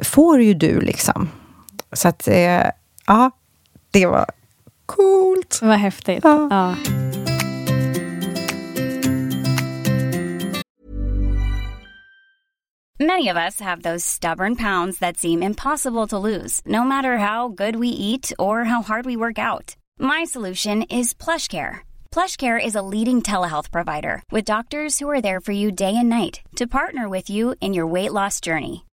får 0.01 0.41
ju 0.41 0.53
du 0.53 0.81
liksom. 0.81 1.29
Så 1.93 2.07
att, 2.07 2.27
eh, 2.27 2.63
ja, 3.07 3.31
det 3.91 4.05
var 4.05 4.25
coolt. 4.85 5.59
Vad 5.61 5.79
häftigt. 5.79 6.23
Ja. 6.23 6.47
ja. 6.49 6.75
Many 12.99 13.27
of 13.27 13.35
us 13.35 13.59
have 13.59 13.81
those 13.81 14.05
stubborn 14.05 14.55
pounds 14.55 14.99
that 14.99 15.17
seem 15.17 15.43
impossible 15.43 16.07
to 16.07 16.17
lose, 16.17 16.61
no 16.65 16.85
matter 16.85 17.17
how 17.17 17.49
good 17.49 17.75
we 17.75 17.89
eat 17.89 18.31
or 18.39 18.63
how 18.63 18.81
hard 18.81 19.05
we 19.05 19.17
work 19.17 19.37
out. 19.37 19.75
My 19.99 20.23
solution 20.23 20.81
is 20.83 21.13
PlushCare. 21.13 21.79
PlushCare 22.11 22.57
is 22.57 22.73
a 22.73 22.81
leading 22.81 23.21
telehealth 23.21 23.69
provider 23.69 24.23
with 24.31 24.45
doctors 24.45 24.97
who 24.97 25.09
are 25.09 25.19
there 25.19 25.41
for 25.41 25.51
you 25.51 25.71
day 25.71 25.93
and 25.97 26.07
night 26.07 26.39
to 26.55 26.67
partner 26.67 27.09
with 27.09 27.29
you 27.29 27.55
in 27.59 27.73
your 27.73 27.85
weight 27.85 28.13
loss 28.13 28.39
journey. 28.39 28.84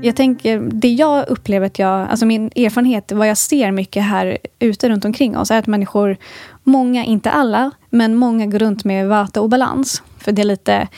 Mm. 0.00 0.06
Jag 0.06 0.16
tänker, 0.16 0.58
det 0.60 0.92
jag 0.92 1.28
upplever 1.28 1.66
att 1.66 1.78
jag, 1.78 2.08
alltså 2.08 2.26
min 2.26 2.50
erfarenhet, 2.56 3.12
vad 3.12 3.28
jag 3.28 3.38
ser 3.38 3.70
mycket 3.70 4.02
här 4.02 4.38
ute 4.58 4.88
runt 4.88 5.04
omkring 5.04 5.36
oss, 5.36 5.50
är 5.50 5.58
att 5.58 5.66
människor, 5.66 6.16
många, 6.62 7.04
inte 7.04 7.30
alla, 7.30 7.70
men 7.90 8.16
många 8.16 8.46
går 8.46 8.58
runt 8.58 8.84
med 8.84 9.08
vata 9.08 9.40
och 9.40 9.48
balans. 9.48 10.02
För 10.18 10.32
det 10.32 10.42
är 10.42 10.46
lite, 10.46 10.88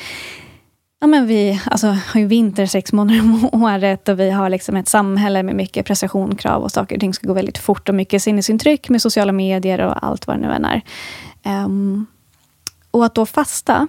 ja 1.01 1.07
men 1.07 1.27
vi 1.27 1.61
alltså, 1.65 1.87
har 1.87 2.21
ju 2.21 2.27
vinter 2.27 2.67
sex 2.67 2.93
månader 2.93 3.21
om 3.21 3.49
året 3.65 4.09
och 4.09 4.21
vi 4.21 4.31
har 4.31 4.51
liksom 4.51 4.77
ett 4.77 4.89
samhälle 4.89 5.43
med 5.43 5.55
mycket 5.55 5.87
prestationskrav 5.87 6.63
och 6.63 6.73
saker 6.73 6.97
och 6.97 7.01
ting 7.01 7.15
ska 7.15 7.29
gå 7.29 7.35
väldigt 7.35 7.59
fort 7.59 7.89
och 7.89 7.95
mycket 7.95 8.23
sinnesintryck 8.23 8.89
med 8.89 9.03
sociala 9.03 9.33
medier 9.33 9.81
och 9.81 10.05
allt 10.05 10.27
vad 10.27 10.37
det 10.37 10.41
nu 10.41 10.53
än 10.53 10.65
är. 10.65 10.83
Um, 11.65 12.07
och 12.91 13.05
att 13.05 13.15
då 13.15 13.27
fasta, 13.27 13.89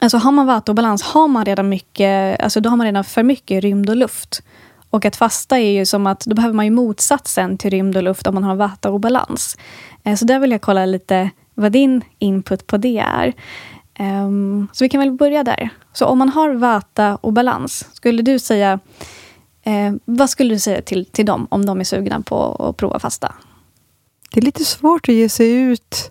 Alltså 0.00 0.18
har 0.18 0.32
man 0.32 0.46
vata 0.46 0.72
och 0.72 0.76
balans 0.76 1.02
har 1.02 1.28
man 1.28 1.44
redan 1.44 1.68
mycket, 1.68 2.40
alltså 2.40 2.60
då 2.60 2.70
har 2.70 2.76
man 2.76 2.86
redan 2.86 3.04
för 3.04 3.22
mycket 3.22 3.62
rymd 3.64 3.90
och 3.90 3.96
luft. 3.96 4.42
Och 4.90 5.04
att 5.04 5.16
fasta 5.16 5.58
är 5.58 5.70
ju 5.70 5.86
som 5.86 6.06
att, 6.06 6.20
då 6.20 6.34
behöver 6.34 6.54
man 6.54 6.64
ju 6.64 6.70
motsatsen 6.70 7.58
till 7.58 7.70
rymd 7.70 7.96
och 7.96 8.02
luft 8.02 8.26
om 8.26 8.34
man 8.34 8.44
har 8.44 8.54
vata 8.54 8.90
och 8.90 9.00
balans. 9.00 9.56
Eh, 10.04 10.14
så 10.14 10.24
där 10.24 10.38
vill 10.38 10.50
jag 10.50 10.60
kolla 10.60 10.86
lite 10.86 11.30
vad 11.54 11.72
din 11.72 12.02
input 12.18 12.66
på 12.66 12.76
det 12.76 12.98
är. 12.98 13.32
Um, 13.98 14.68
så 14.72 14.84
vi 14.84 14.88
kan 14.88 15.00
väl 15.00 15.12
börja 15.12 15.44
där. 15.44 15.70
Så 15.92 16.06
om 16.06 16.18
man 16.18 16.28
har 16.28 16.54
vata 16.54 17.16
och 17.16 17.32
balans, 17.32 17.88
skulle 17.92 18.22
du 18.22 18.38
säga, 18.38 18.80
eh, 19.62 19.92
vad 20.04 20.30
skulle 20.30 20.54
du 20.54 20.58
säga 20.58 20.82
till, 20.82 21.06
till 21.06 21.26
dem 21.26 21.46
om 21.50 21.66
de 21.66 21.80
är 21.80 21.84
sugna 21.84 22.20
på 22.20 22.54
att 22.54 22.76
prova 22.76 22.98
fasta? 22.98 23.34
Det 24.32 24.40
är 24.40 24.44
lite 24.44 24.64
svårt 24.64 25.08
att 25.08 25.14
ge 25.14 25.28
sig 25.28 25.50
ut 25.52 26.10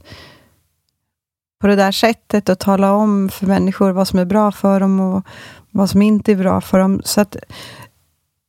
på 1.61 1.67
det 1.67 1.75
där 1.75 1.91
sättet 1.91 2.49
och 2.49 2.59
tala 2.59 2.93
om 2.93 3.29
för 3.29 3.45
människor 3.45 3.91
vad 3.91 4.07
som 4.07 4.19
är 4.19 4.25
bra 4.25 4.51
för 4.51 4.79
dem 4.79 4.99
och 4.99 5.25
vad 5.71 5.89
som 5.89 6.01
inte 6.01 6.31
är 6.31 6.35
bra 6.35 6.61
för 6.61 6.79
dem. 6.79 7.01
Så 7.05 7.21
att 7.21 7.35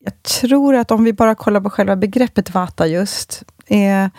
jag 0.04 0.22
tror 0.22 0.74
att 0.74 0.90
om 0.90 1.04
vi 1.04 1.12
bara 1.12 1.34
kollar 1.34 1.60
på 1.60 1.70
själva 1.70 1.96
begreppet 1.96 2.54
vata 2.54 2.86
just, 2.86 3.42
är, 3.66 4.10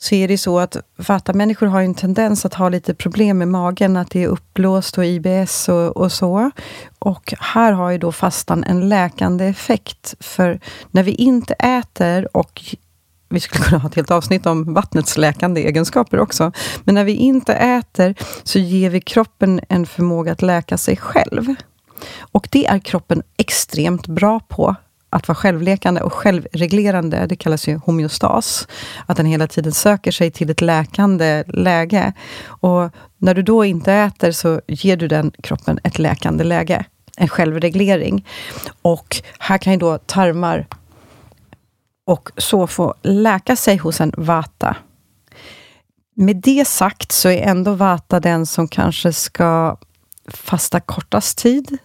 så 0.00 0.14
är 0.14 0.28
det 0.28 0.38
så 0.38 0.58
att 0.58 0.76
vata-människor 0.96 1.66
har 1.66 1.82
en 1.82 1.94
tendens 1.94 2.44
att 2.44 2.54
ha 2.54 2.68
lite 2.68 2.94
problem 2.94 3.38
med 3.38 3.48
magen, 3.48 3.96
att 3.96 4.10
det 4.10 4.22
är 4.22 4.28
uppblåst 4.28 4.98
och 4.98 5.04
IBS 5.04 5.68
och, 5.68 5.96
och 5.96 6.12
så. 6.12 6.50
Och 6.98 7.34
här 7.38 7.72
har 7.72 7.90
ju 7.90 7.98
då 7.98 8.12
fastan 8.12 8.64
en 8.64 8.88
läkande 8.88 9.44
effekt, 9.44 10.14
för 10.20 10.60
när 10.90 11.02
vi 11.02 11.12
inte 11.12 11.54
äter 11.54 12.36
och 12.36 12.76
vi 13.32 13.40
skulle 13.40 13.64
kunna 13.64 13.78
ha 13.78 13.88
ett 13.88 13.94
helt 13.94 14.10
avsnitt 14.10 14.46
om 14.46 14.74
vattnets 14.74 15.16
läkande 15.16 15.60
egenskaper 15.60 16.20
också. 16.20 16.52
Men 16.84 16.94
när 16.94 17.04
vi 17.04 17.12
inte 17.12 17.54
äter 17.54 18.14
så 18.42 18.58
ger 18.58 18.90
vi 18.90 19.00
kroppen 19.00 19.60
en 19.68 19.86
förmåga 19.86 20.32
att 20.32 20.42
läka 20.42 20.78
sig 20.78 20.96
själv. 20.96 21.54
Och 22.20 22.48
det 22.50 22.66
är 22.66 22.78
kroppen 22.78 23.22
extremt 23.36 24.06
bra 24.06 24.40
på. 24.40 24.74
Att 25.10 25.28
vara 25.28 25.36
självläkande 25.36 26.00
och 26.00 26.12
självreglerande, 26.12 27.26
det 27.26 27.36
kallas 27.36 27.68
ju 27.68 27.76
homeostas. 27.76 28.68
Att 29.06 29.16
den 29.16 29.26
hela 29.26 29.46
tiden 29.46 29.72
söker 29.72 30.12
sig 30.12 30.30
till 30.30 30.50
ett 30.50 30.60
läkande 30.60 31.44
läge. 31.46 32.12
Och 32.46 32.90
när 33.18 33.34
du 33.34 33.42
då 33.42 33.64
inte 33.64 33.92
äter 33.92 34.32
så 34.32 34.60
ger 34.68 34.96
du 34.96 35.08
den 35.08 35.32
kroppen 35.42 35.78
ett 35.84 35.98
läkande 35.98 36.44
läge. 36.44 36.84
En 37.16 37.28
självreglering. 37.28 38.26
Och 38.82 39.16
här 39.38 39.58
kan 39.58 39.72
ju 39.72 39.78
då 39.78 39.98
tarmar 39.98 40.66
och 42.12 42.30
så 42.36 42.66
få 42.66 42.94
läka 43.02 43.56
sig 43.56 43.76
hos 43.76 44.00
en 44.00 44.12
vata. 44.16 44.76
Med 46.16 46.36
det 46.36 46.68
sagt 46.68 47.12
så 47.12 47.28
är 47.28 47.42
ändå 47.42 47.74
vata 47.74 48.20
den 48.20 48.46
som 48.46 48.68
kanske 48.68 49.12
ska 49.12 49.76
fasta 50.28 50.80
kortast 50.80 51.38
tid. 51.38 51.78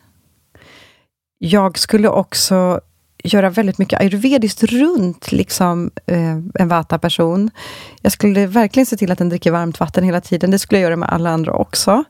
Jag 1.37 1.79
skulle 1.79 2.09
också 2.09 2.81
göra 3.23 3.49
väldigt 3.49 3.77
mycket 3.77 3.99
ayurvediskt 3.99 4.63
runt 4.63 5.31
liksom, 5.31 5.91
eh, 6.05 6.37
en 6.53 6.67
vata-person. 6.67 7.51
Jag 8.01 8.11
skulle 8.11 8.47
verkligen 8.47 8.85
se 8.85 8.97
till 8.97 9.11
att 9.11 9.17
den 9.17 9.29
dricker 9.29 9.51
varmt 9.51 9.79
vatten 9.79 10.03
hela 10.03 10.21
tiden. 10.21 10.51
Det 10.51 10.59
skulle 10.59 10.79
jag 10.79 10.87
göra 10.87 10.95
med 10.95 11.09
alla 11.09 11.29
andra 11.29 11.53
också. 11.53 12.03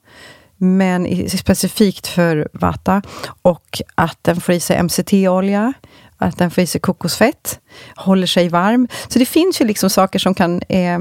Men 0.57 1.05
i, 1.05 1.29
specifikt 1.29 2.07
för 2.07 2.49
vata. 2.53 3.01
Och 3.41 3.81
att 3.95 4.17
den 4.21 4.41
får 4.41 4.55
i 4.55 4.59
sig 4.59 4.83
MCT-olja, 4.83 5.73
att 6.17 6.37
den 6.37 6.51
får 6.51 6.63
i 6.63 6.67
sig 6.67 6.81
kokosfett, 6.81 7.59
håller 7.95 8.27
sig 8.27 8.49
varm. 8.49 8.87
Så 9.07 9.19
det 9.19 9.25
finns 9.25 9.61
ju 9.61 9.65
liksom 9.65 9.89
saker 9.89 10.19
som 10.19 10.33
kan 10.33 10.61
eh, 10.69 10.99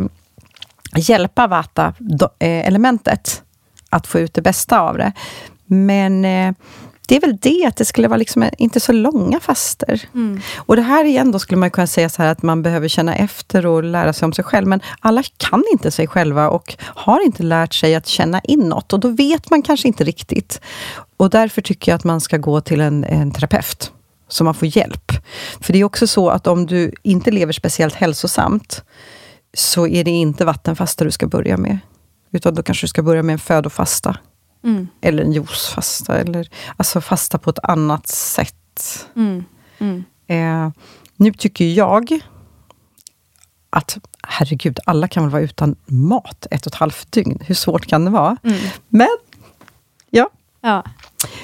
hjälpa 0.97 1.47
vata-elementet 1.47 3.43
att 3.91 4.07
få 4.07 4.19
ut 4.19 4.35
det 4.35 4.43
bästa 4.43 4.81
av 4.81 4.99
det. 4.99 5.13
Men 5.67 6.25
eh, 6.25 6.53
det 7.09 7.17
är 7.17 7.21
väl 7.21 7.37
det, 7.37 7.65
att 7.67 7.77
det 7.77 7.85
skulle 7.85 8.09
vara 8.09 8.17
liksom 8.17 8.51
inte 8.59 8.81
så 8.81 8.93
långa 8.93 9.41
faster. 9.41 10.03
Mm. 10.15 10.41
Och 10.57 10.77
det 10.77 10.83
här 10.83 11.05
igen, 11.05 11.33
då 11.33 11.39
skulle 11.39 11.59
man 11.59 11.71
kunna 11.71 11.87
säga 11.87 12.09
så 12.09 12.23
här 12.23 12.33
att 12.33 12.43
man 12.43 12.63
behöver 12.63 12.89
känna 12.89 13.15
efter 13.15 13.67
och 13.67 13.85
lära 13.85 14.13
sig 14.13 14.27
om 14.27 14.33
sig 14.33 14.45
själv. 14.45 14.67
Men 14.67 14.81
alla 15.01 15.23
kan 15.37 15.65
inte 15.73 15.91
sig 15.91 16.07
själva 16.07 16.49
och 16.49 16.77
har 16.81 17.25
inte 17.25 17.43
lärt 17.43 17.75
sig 17.75 17.95
att 17.95 18.07
känna 18.07 18.41
inåt. 18.41 18.93
Och 18.93 19.01
då 19.01 19.09
vet 19.09 19.51
man 19.51 19.63
kanske 19.63 19.89
inte 19.89 20.05
riktigt. 20.05 20.61
Och 21.17 21.31
därför 21.31 21.63
tycker 21.63 21.93
jag 21.93 21.97
att 21.97 22.05
man 22.05 22.21
ska 22.21 22.37
gå 22.37 22.61
till 22.61 22.81
en, 22.81 23.05
en 23.05 23.31
terapeut 23.31 23.93
så 24.29 24.45
man 24.45 24.55
får 24.55 24.77
hjälp. 24.77 25.13
För 25.61 25.73
det 25.73 25.79
är 25.79 25.85
också 25.85 26.07
så 26.07 26.31
att 26.31 26.47
om 26.47 26.67
du 26.67 26.93
inte 27.03 27.31
lever 27.31 27.53
speciellt 27.53 27.95
hälsosamt 27.95 28.85
så 29.55 29.87
är 29.87 30.05
det 30.05 30.11
inte 30.11 30.45
vattenfasta 30.45 31.05
du 31.05 31.11
ska 31.11 31.27
börja 31.27 31.57
med. 31.57 31.79
Utan 32.33 32.55
då 32.55 32.63
kanske 32.63 32.85
du 32.85 32.89
ska 32.89 33.03
börja 33.03 33.23
med 33.23 33.33
en 33.33 33.39
födofasta. 33.39 34.17
Mm. 34.65 34.89
Eller 35.01 35.23
en 35.23 35.33
juicefasta. 35.33 36.19
Eller, 36.19 36.49
alltså 36.77 37.01
fasta 37.01 37.39
på 37.39 37.51
ett 37.51 37.59
annat 37.63 38.09
sätt. 38.09 39.09
Mm. 39.17 39.45
Mm. 39.79 40.05
Eh, 40.27 40.73
nu 41.17 41.33
tycker 41.33 41.65
jag 41.65 42.21
att 43.71 43.99
herregud, 44.23 44.79
alla 44.85 45.09
kan 45.09 45.23
väl 45.23 45.33
vara 45.33 45.43
utan 45.43 45.77
mat 45.87 46.47
ett 46.51 46.67
och 46.67 46.73
ett 46.73 46.79
halvt 46.79 47.13
dygn. 47.13 47.39
Hur 47.47 47.55
svårt 47.55 47.87
kan 47.87 48.05
det 48.05 48.11
vara? 48.11 48.37
Mm. 48.43 48.59
Men, 48.89 49.17
ja. 50.11 50.31
ja. 50.61 50.85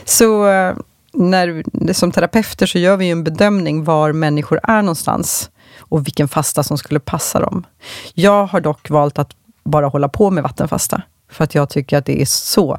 Så 0.05 0.47
eh, 0.49 0.77
när, 1.13 1.65
som 1.93 2.13
terapeuter 2.13 2.67
så 2.67 2.79
gör 2.79 2.97
vi 2.97 3.11
en 3.11 3.25
bedömning 3.25 3.85
var 3.85 4.13
människor 4.13 4.61
är 4.63 4.83
någonstans 4.83 5.51
och 5.79 6.07
vilken 6.07 6.29
fasta 6.29 6.63
som 6.63 6.79
skulle 6.79 7.01
passa 7.01 7.41
dem. 7.41 7.67
Jag 8.15 8.47
har 8.47 8.61
dock 8.61 8.91
valt 8.91 9.19
att 9.19 9.31
bara 9.65 9.87
hålla 9.87 10.09
på 10.09 10.31
med 10.31 10.43
vattenfasta, 10.43 11.03
för 11.31 11.45
att 11.45 11.55
jag 11.55 11.71
tycker 11.71 11.99
att 11.99 12.07
det 12.07 12.23
är 12.23 12.27
så 12.27 12.79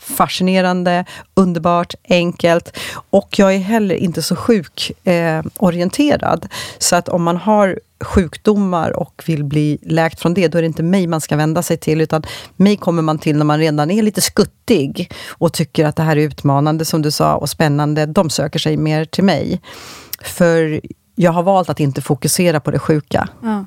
fascinerande, 0.00 1.04
underbart, 1.34 1.94
enkelt. 2.08 2.76
Och 3.10 3.38
jag 3.38 3.54
är 3.54 3.58
heller 3.58 3.94
inte 3.94 4.22
så 4.22 4.36
sjukorienterad. 4.36 6.44
Eh, 6.44 6.50
så 6.78 6.96
att 6.96 7.08
om 7.08 7.22
man 7.22 7.36
har 7.36 7.80
sjukdomar 8.00 8.96
och 8.96 9.22
vill 9.26 9.44
bli 9.44 9.78
läkt 9.82 10.20
från 10.20 10.34
det, 10.34 10.48
då 10.48 10.58
är 10.58 10.62
det 10.62 10.66
inte 10.66 10.82
mig 10.82 11.06
man 11.06 11.20
ska 11.20 11.36
vända 11.36 11.62
sig 11.62 11.76
till, 11.76 12.00
utan 12.00 12.22
mig 12.56 12.76
kommer 12.76 13.02
man 13.02 13.18
till 13.18 13.36
när 13.36 13.44
man 13.44 13.58
redan 13.58 13.90
är 13.90 14.02
lite 14.02 14.20
skuttig 14.20 15.12
och 15.28 15.52
tycker 15.52 15.86
att 15.86 15.96
det 15.96 16.02
här 16.02 16.16
är 16.16 16.20
utmanande, 16.20 16.84
som 16.84 17.02
du 17.02 17.10
sa, 17.10 17.36
och 17.36 17.50
spännande. 17.50 18.06
De 18.06 18.30
söker 18.30 18.58
sig 18.58 18.76
mer 18.76 19.04
till 19.04 19.24
mig. 19.24 19.60
För 20.22 20.80
jag 21.14 21.32
har 21.32 21.42
valt 21.42 21.68
att 21.68 21.80
inte 21.80 22.02
fokusera 22.02 22.60
på 22.60 22.70
det 22.70 22.78
sjuka. 22.78 23.28
Ja. 23.42 23.64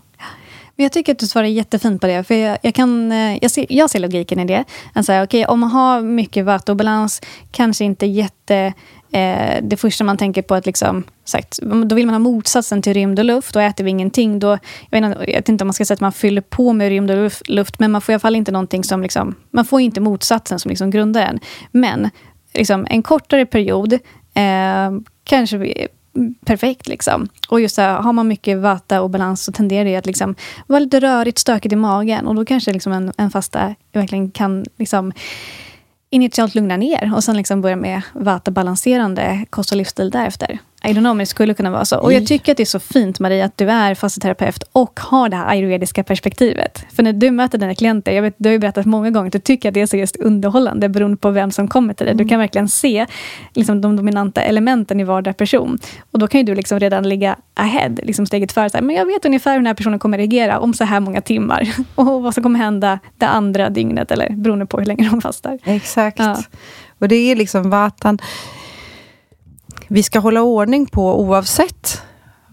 Men 0.75 0.83
jag 0.83 0.91
tycker 0.91 1.11
att 1.11 1.19
du 1.19 1.27
svarar 1.27 1.45
jättefint 1.45 2.01
på 2.01 2.07
det. 2.07 2.23
För 2.23 2.35
jag, 2.35 2.57
jag 2.61 2.75
kan, 2.75 3.11
eh, 3.11 3.37
jag, 3.41 3.51
ser, 3.51 3.65
jag 3.69 3.89
ser 3.89 3.99
logiken 3.99 4.39
i 4.39 4.45
det. 4.45 4.63
Alltså, 4.93 5.21
okay, 5.21 5.45
om 5.45 5.59
man 5.59 5.71
har 5.71 6.01
mycket 6.01 6.45
vattenbalans, 6.45 7.21
kanske 7.51 7.83
inte 7.83 8.05
jätte... 8.05 8.73
Eh, 9.13 9.63
det 9.63 9.77
första 9.77 10.03
man 10.03 10.17
tänker 10.17 10.41
på 10.41 10.53
är 10.53 10.57
att 10.57 10.65
liksom, 10.65 11.03
sagt, 11.25 11.59
då 11.85 11.95
vill 11.95 12.05
man 12.05 12.13
ha 12.13 12.19
motsatsen 12.19 12.81
till 12.81 12.93
rymd 12.93 13.19
och 13.19 13.25
luft. 13.25 13.53
Då 13.53 13.59
äter 13.59 13.83
vi 13.83 13.89
ingenting. 13.89 14.39
Då, 14.39 14.57
jag, 14.89 15.01
vet 15.01 15.03
inte, 15.03 15.31
jag 15.31 15.37
vet 15.37 15.49
inte 15.49 15.63
om 15.63 15.67
man 15.67 15.73
ska 15.73 15.85
säga 15.85 15.95
att 15.95 16.01
man 16.01 16.11
fyller 16.11 16.41
på 16.41 16.73
med 16.73 16.89
rymd 16.89 17.11
och 17.11 17.31
luft, 17.45 17.79
men 17.79 17.91
man 17.91 18.01
får 18.01 18.13
i 18.13 18.15
alla 18.15 18.19
fall 18.19 18.35
inte 18.35 18.51
någonting 18.51 18.83
som... 18.83 19.01
Liksom, 19.01 19.35
man 19.51 19.65
får 19.65 19.81
inte 19.81 20.01
motsatsen 20.01 20.59
som 20.59 20.69
liksom 20.69 20.89
grundar 20.89 21.21
en. 21.21 21.39
Men 21.71 22.09
liksom, 22.53 22.87
en 22.89 23.03
kortare 23.03 23.45
period 23.45 23.93
eh, 24.33 24.91
kanske 25.23 25.87
perfekt. 26.45 26.87
Liksom. 26.87 27.27
Och 27.49 27.61
just 27.61 27.77
här, 27.77 28.01
har 28.01 28.13
man 28.13 28.27
mycket 28.27 28.57
vata 28.57 29.01
och 29.01 29.09
balans 29.09 29.43
så 29.43 29.51
tenderar 29.51 29.85
det 29.85 29.95
att 29.95 30.05
liksom 30.05 30.35
vara 30.67 30.79
lite 30.79 30.99
rörigt, 30.99 31.39
stökigt 31.39 31.73
i 31.73 31.75
magen. 31.75 32.27
Och 32.27 32.35
då 32.35 32.45
kanske 32.45 32.73
liksom 32.73 32.93
en, 32.93 33.13
en 33.17 33.31
fasta 33.31 33.75
verkligen 33.91 34.31
kan 34.31 34.65
liksom 34.77 35.13
initialt 36.13 36.55
lugna 36.55 36.77
ner 36.77 37.11
och 37.15 37.23
sen 37.23 37.37
liksom 37.37 37.61
börja 37.61 37.75
med 37.75 38.01
vata-balanserande 38.13 39.45
kost 39.49 39.71
och 39.71 39.77
livsstil 39.77 40.09
därefter. 40.09 40.59
I 40.85 40.87
don't 40.87 40.99
know, 40.99 41.03
men 41.03 41.17
det 41.17 41.25
skulle 41.25 41.53
kunna 41.53 41.71
vara 41.71 41.85
så. 41.85 41.99
Och 41.99 42.13
jag 42.13 42.27
tycker 42.27 42.51
att 42.51 42.57
det 42.57 42.63
är 42.63 42.65
så 42.65 42.79
fint, 42.79 43.19
Marie, 43.19 43.45
att 43.45 43.57
du 43.57 43.69
är 43.69 43.95
fasteterapeut 43.95 44.63
och 44.71 44.99
har 44.99 45.29
det 45.29 45.35
här 45.35 45.47
ayurvediska 45.47 46.03
perspektivet. 46.03 46.85
För 46.95 47.03
när 47.03 47.13
du 47.13 47.31
möter 47.31 47.57
dina 47.57 47.75
klienter, 47.75 48.11
jag 48.11 48.21
vet, 48.21 48.35
du 48.37 48.49
har 48.49 48.51
ju 48.53 48.59
berättat 48.59 48.85
många 48.85 49.09
gånger 49.09 49.27
att 49.27 49.33
du 49.33 49.39
tycker 49.39 49.69
att 49.69 49.73
det 49.73 49.81
är 49.81 49.85
så 49.85 49.97
just 49.97 50.15
underhållande 50.15 50.89
beroende 50.89 51.17
på 51.17 51.29
vem 51.31 51.51
som 51.51 51.67
kommer 51.67 51.93
till 51.93 52.05
dig. 52.05 52.15
Du 52.15 52.27
kan 52.27 52.39
verkligen 52.39 52.67
se 52.67 53.05
liksom, 53.53 53.81
de 53.81 53.95
dominanta 53.95 54.41
elementen 54.41 54.99
i 54.99 55.03
vardera 55.03 55.33
person. 55.33 55.79
Och 56.11 56.19
då 56.19 56.27
kan 56.27 56.39
ju 56.39 56.45
du 56.45 56.55
liksom 56.55 56.79
redan 56.79 57.09
ligga 57.09 57.35
ahead, 57.53 57.95
liksom 58.03 58.25
steget 58.25 58.51
före. 58.51 58.69
Så 58.69 58.77
här, 58.77 58.83
men 58.83 58.95
jag 58.95 59.05
vet 59.05 59.25
ungefär 59.25 59.51
hur 59.51 59.59
den 59.59 59.67
här 59.67 59.73
personen 59.73 59.99
kommer 59.99 60.17
reagera 60.17 60.59
om 60.59 60.73
så 60.73 60.83
här 60.83 60.99
många 60.99 61.21
timmar. 61.21 61.69
Och 61.95 62.23
vad 62.23 62.33
som 62.33 62.43
kommer 62.43 62.59
hända 62.59 62.99
det 63.17 63.27
andra 63.27 63.69
dygnet, 63.69 64.11
eller 64.11 64.29
beroende 64.29 64.65
på 64.65 64.77
hur 64.77 64.85
länge 64.85 65.09
de 65.09 65.21
fastar. 65.21 65.59
Exakt. 65.63 66.19
Ja. 66.19 66.37
Och 66.99 67.07
det 67.07 67.15
är 67.15 67.35
liksom 67.35 67.69
vatan 67.69 68.19
vi 69.87 70.03
ska 70.03 70.19
hålla 70.19 70.41
ordning 70.41 70.85
på 70.85 71.21
oavsett 71.21 72.01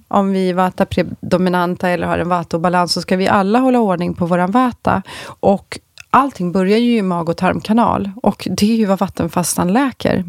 om 0.08 0.32
vi 0.32 0.50
är 0.50 0.54
vata 0.54 0.86
predominanta 0.86 1.88
eller 1.88 2.06
har 2.06 2.18
en 2.18 2.28
vata-obalans, 2.28 2.92
så 2.92 3.02
ska 3.02 3.16
vi 3.16 3.28
alla 3.28 3.58
hålla 3.58 3.80
ordning 3.80 4.14
på 4.14 4.26
våran 4.26 4.50
vata. 4.50 5.02
Och 5.40 5.78
allting 6.10 6.52
börjar 6.52 6.78
ju 6.78 6.96
i 6.96 7.02
mag 7.02 7.28
och 7.28 7.36
tarmkanal 7.36 8.10
och 8.22 8.48
det 8.50 8.72
är 8.72 8.76
ju 8.76 8.86
vad 8.86 8.98
vattenfastan 8.98 9.72
läker. 9.72 10.24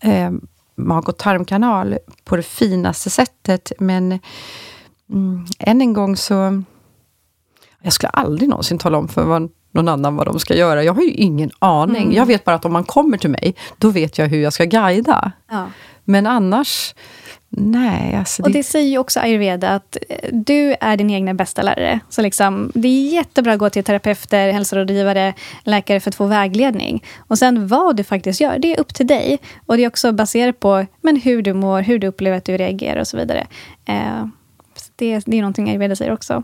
Eh, 0.00 0.30
mag 0.74 1.08
och 1.08 1.16
tarmkanal 1.16 1.98
på 2.24 2.36
det 2.36 2.42
finaste 2.42 3.10
sättet. 3.10 3.72
Men 3.78 4.18
mm, 5.10 5.46
än 5.58 5.80
en 5.80 5.92
gång 5.92 6.16
så... 6.16 6.62
Jag 7.82 7.92
skulle 7.92 8.10
aldrig 8.10 8.48
någonsin 8.48 8.78
tala 8.78 8.98
om 8.98 9.08
för 9.08 9.48
någon 9.70 9.88
annan 9.88 10.16
vad 10.16 10.26
de 10.26 10.38
ska 10.38 10.54
göra. 10.54 10.84
Jag 10.84 10.92
har 10.92 11.02
ju 11.02 11.10
ingen 11.10 11.50
aning. 11.58 12.02
Mm. 12.02 12.16
Jag 12.16 12.26
vet 12.26 12.44
bara 12.44 12.56
att 12.56 12.64
om 12.64 12.72
man 12.72 12.84
kommer 12.84 13.18
till 13.18 13.30
mig, 13.30 13.54
då 13.78 13.90
vet 13.90 14.18
jag 14.18 14.28
hur 14.28 14.42
jag 14.42 14.52
ska 14.52 14.64
guida. 14.64 15.32
Ja. 15.50 15.66
Men 16.10 16.26
annars, 16.26 16.94
nej. 17.48 18.14
Alltså 18.14 18.42
det... 18.42 18.46
Och 18.46 18.52
det 18.52 18.62
säger 18.62 18.90
ju 18.90 18.98
också 18.98 19.20
ayurveda, 19.20 19.70
att 19.70 19.96
eh, 20.08 20.28
du 20.32 20.76
är 20.80 20.96
din 20.96 21.10
egna 21.10 21.34
bästa 21.34 21.62
lärare. 21.62 22.00
Så 22.08 22.22
liksom, 22.22 22.72
det 22.74 22.88
är 22.88 23.12
jättebra 23.12 23.52
att 23.52 23.58
gå 23.58 23.70
till 23.70 23.84
terapeuter, 23.84 24.52
hälsorådgivare, 24.52 25.34
läkare 25.64 26.00
för 26.00 26.10
att 26.10 26.14
få 26.14 26.26
vägledning. 26.26 27.04
Och 27.18 27.38
sen 27.38 27.66
vad 27.66 27.96
du 27.96 28.04
faktiskt 28.04 28.40
gör, 28.40 28.58
det 28.58 28.74
är 28.74 28.80
upp 28.80 28.94
till 28.94 29.06
dig. 29.06 29.38
Och 29.66 29.76
det 29.76 29.84
är 29.84 29.88
också 29.88 30.12
baserat 30.12 30.60
på 30.60 30.86
men 31.00 31.16
hur 31.16 31.42
du 31.42 31.52
mår, 31.52 31.82
hur 31.82 31.98
du 31.98 32.06
upplever 32.06 32.36
att 32.36 32.44
du 32.44 32.56
reagerar 32.56 33.00
och 33.00 33.08
så 33.08 33.16
vidare. 33.16 33.46
Eh, 33.84 34.26
så 34.76 34.90
det, 34.96 35.22
det 35.26 35.36
är 35.36 35.40
någonting 35.40 35.70
ayurveda 35.70 35.96
säger 35.96 36.12
också. 36.12 36.42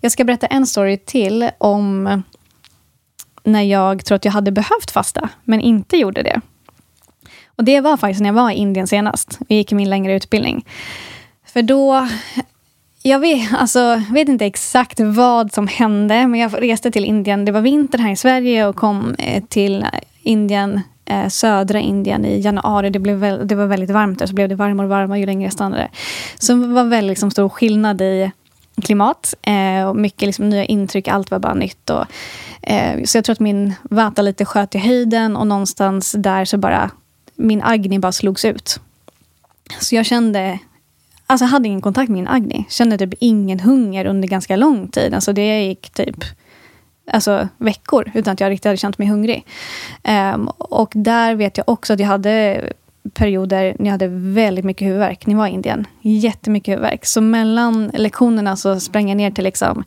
Jag 0.00 0.12
ska 0.12 0.24
berätta 0.24 0.46
en 0.46 0.66
story 0.66 0.96
till 0.96 1.50
om 1.58 2.22
när 3.44 3.62
jag 3.62 4.04
tror 4.04 4.16
att 4.16 4.24
jag 4.24 4.32
hade 4.32 4.52
behövt 4.52 4.90
fasta, 4.90 5.28
men 5.44 5.60
inte 5.60 5.96
gjorde 5.96 6.22
det. 6.22 6.40
Och 7.62 7.66
det 7.66 7.80
var 7.80 7.96
faktiskt 7.96 8.20
när 8.20 8.28
jag 8.28 8.34
var 8.34 8.50
i 8.50 8.54
Indien 8.54 8.86
senast 8.86 9.38
och 9.40 9.50
gick 9.50 9.72
min 9.72 9.90
längre 9.90 10.14
utbildning. 10.16 10.64
För 11.46 11.62
då... 11.62 12.08
Jag 13.02 13.18
vet, 13.18 13.54
alltså, 13.54 14.02
vet 14.10 14.28
inte 14.28 14.46
exakt 14.46 15.00
vad 15.00 15.52
som 15.52 15.66
hände, 15.66 16.26
men 16.26 16.40
jag 16.40 16.62
reste 16.62 16.90
till 16.90 17.04
Indien. 17.04 17.44
Det 17.44 17.52
var 17.52 17.60
vinter 17.60 17.98
här 17.98 18.10
i 18.10 18.16
Sverige 18.16 18.66
och 18.66 18.76
kom 18.76 19.14
eh, 19.18 19.42
till 19.48 19.86
Indien, 20.22 20.80
eh, 21.04 21.28
södra 21.28 21.80
Indien 21.80 22.24
i 22.24 22.40
januari. 22.40 22.90
Det, 22.90 22.98
blev 22.98 23.46
det 23.46 23.54
var 23.54 23.66
väldigt 23.66 23.90
varmt 23.90 24.18
där, 24.18 24.26
så 24.26 24.34
blev 24.34 24.48
det 24.48 24.54
varmare 24.54 24.84
och 24.84 24.90
varmare 24.90 25.18
ju 25.20 25.26
längre 25.26 25.42
jag 25.42 25.52
stannade. 25.52 25.88
Så 26.38 26.52
det 26.52 26.66
var 26.66 26.84
väldigt 26.84 27.08
liksom, 27.08 27.30
stor 27.30 27.48
skillnad 27.48 28.00
i 28.00 28.30
klimat. 28.82 29.34
Eh, 29.42 29.88
och 29.88 29.96
mycket 29.96 30.26
liksom, 30.26 30.48
nya 30.48 30.64
intryck, 30.64 31.08
allt 31.08 31.30
var 31.30 31.38
bara 31.38 31.54
nytt. 31.54 31.90
Och, 31.90 32.04
eh, 32.62 33.04
så 33.04 33.18
jag 33.18 33.24
tror 33.24 33.32
att 33.32 33.40
min 33.40 33.74
vata 33.82 34.22
lite 34.22 34.44
sköt 34.44 34.74
i 34.74 34.78
höjden 34.78 35.36
och 35.36 35.46
någonstans 35.46 36.12
där 36.18 36.44
så 36.44 36.58
bara 36.58 36.90
min 37.42 37.62
Agni 37.62 37.98
bara 37.98 38.12
slogs 38.12 38.44
ut. 38.44 38.80
Så 39.80 39.94
jag 39.94 40.06
kände, 40.06 40.58
alltså 41.26 41.44
jag 41.44 41.50
hade 41.50 41.68
ingen 41.68 41.80
kontakt 41.80 42.08
med 42.08 42.18
min 42.18 42.28
Agni. 42.28 42.64
Kände 42.68 42.98
typ 42.98 43.14
ingen 43.18 43.60
hunger 43.60 44.04
under 44.04 44.28
ganska 44.28 44.56
lång 44.56 44.88
tid. 44.88 45.14
Alltså 45.14 45.32
det 45.32 45.66
gick 45.66 45.90
typ 45.90 46.24
alltså, 47.10 47.48
veckor 47.58 48.10
utan 48.14 48.32
att 48.32 48.40
jag 48.40 48.50
riktigt 48.50 48.64
hade 48.64 48.76
känt 48.76 48.98
mig 48.98 49.08
hungrig. 49.08 49.46
Um, 50.34 50.48
och 50.48 50.92
där 50.94 51.34
vet 51.34 51.56
jag 51.56 51.68
också 51.68 51.92
att 51.92 52.00
jag 52.00 52.06
hade 52.06 52.62
perioder 53.14 53.76
när 53.78 53.86
jag 53.86 53.92
hade 53.92 54.08
väldigt 54.08 54.64
mycket 54.64 54.86
huvudvärk 54.86 55.26
när 55.26 55.34
jag 55.34 55.38
var 55.38 55.46
i 55.46 55.50
Indien. 55.50 55.86
Jättemycket 56.02 56.72
huvudvärk. 56.72 57.06
Så 57.06 57.20
mellan 57.20 57.90
lektionerna 57.94 58.56
så 58.56 58.80
sprang 58.80 59.08
jag 59.08 59.16
ner 59.16 59.30
till 59.30 59.44
liksom 59.44 59.84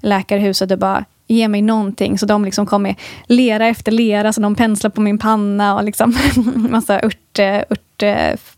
läkarhuset 0.00 0.70
och 0.70 0.78
bara 0.78 1.04
ge 1.28 1.48
mig 1.48 1.62
någonting. 1.62 2.18
Så 2.18 2.26
de 2.26 2.44
liksom 2.44 2.66
kom 2.66 2.82
med 2.82 2.94
lera 3.26 3.66
efter 3.66 3.92
lera, 3.92 4.32
så 4.32 4.40
de 4.40 4.54
penslade 4.54 4.94
på 4.94 5.00
min 5.00 5.18
panna 5.18 5.74
och 5.74 5.84
liksom 5.84 6.14
massa 6.70 7.00
ört, 7.02 7.38
ört, 7.68 8.02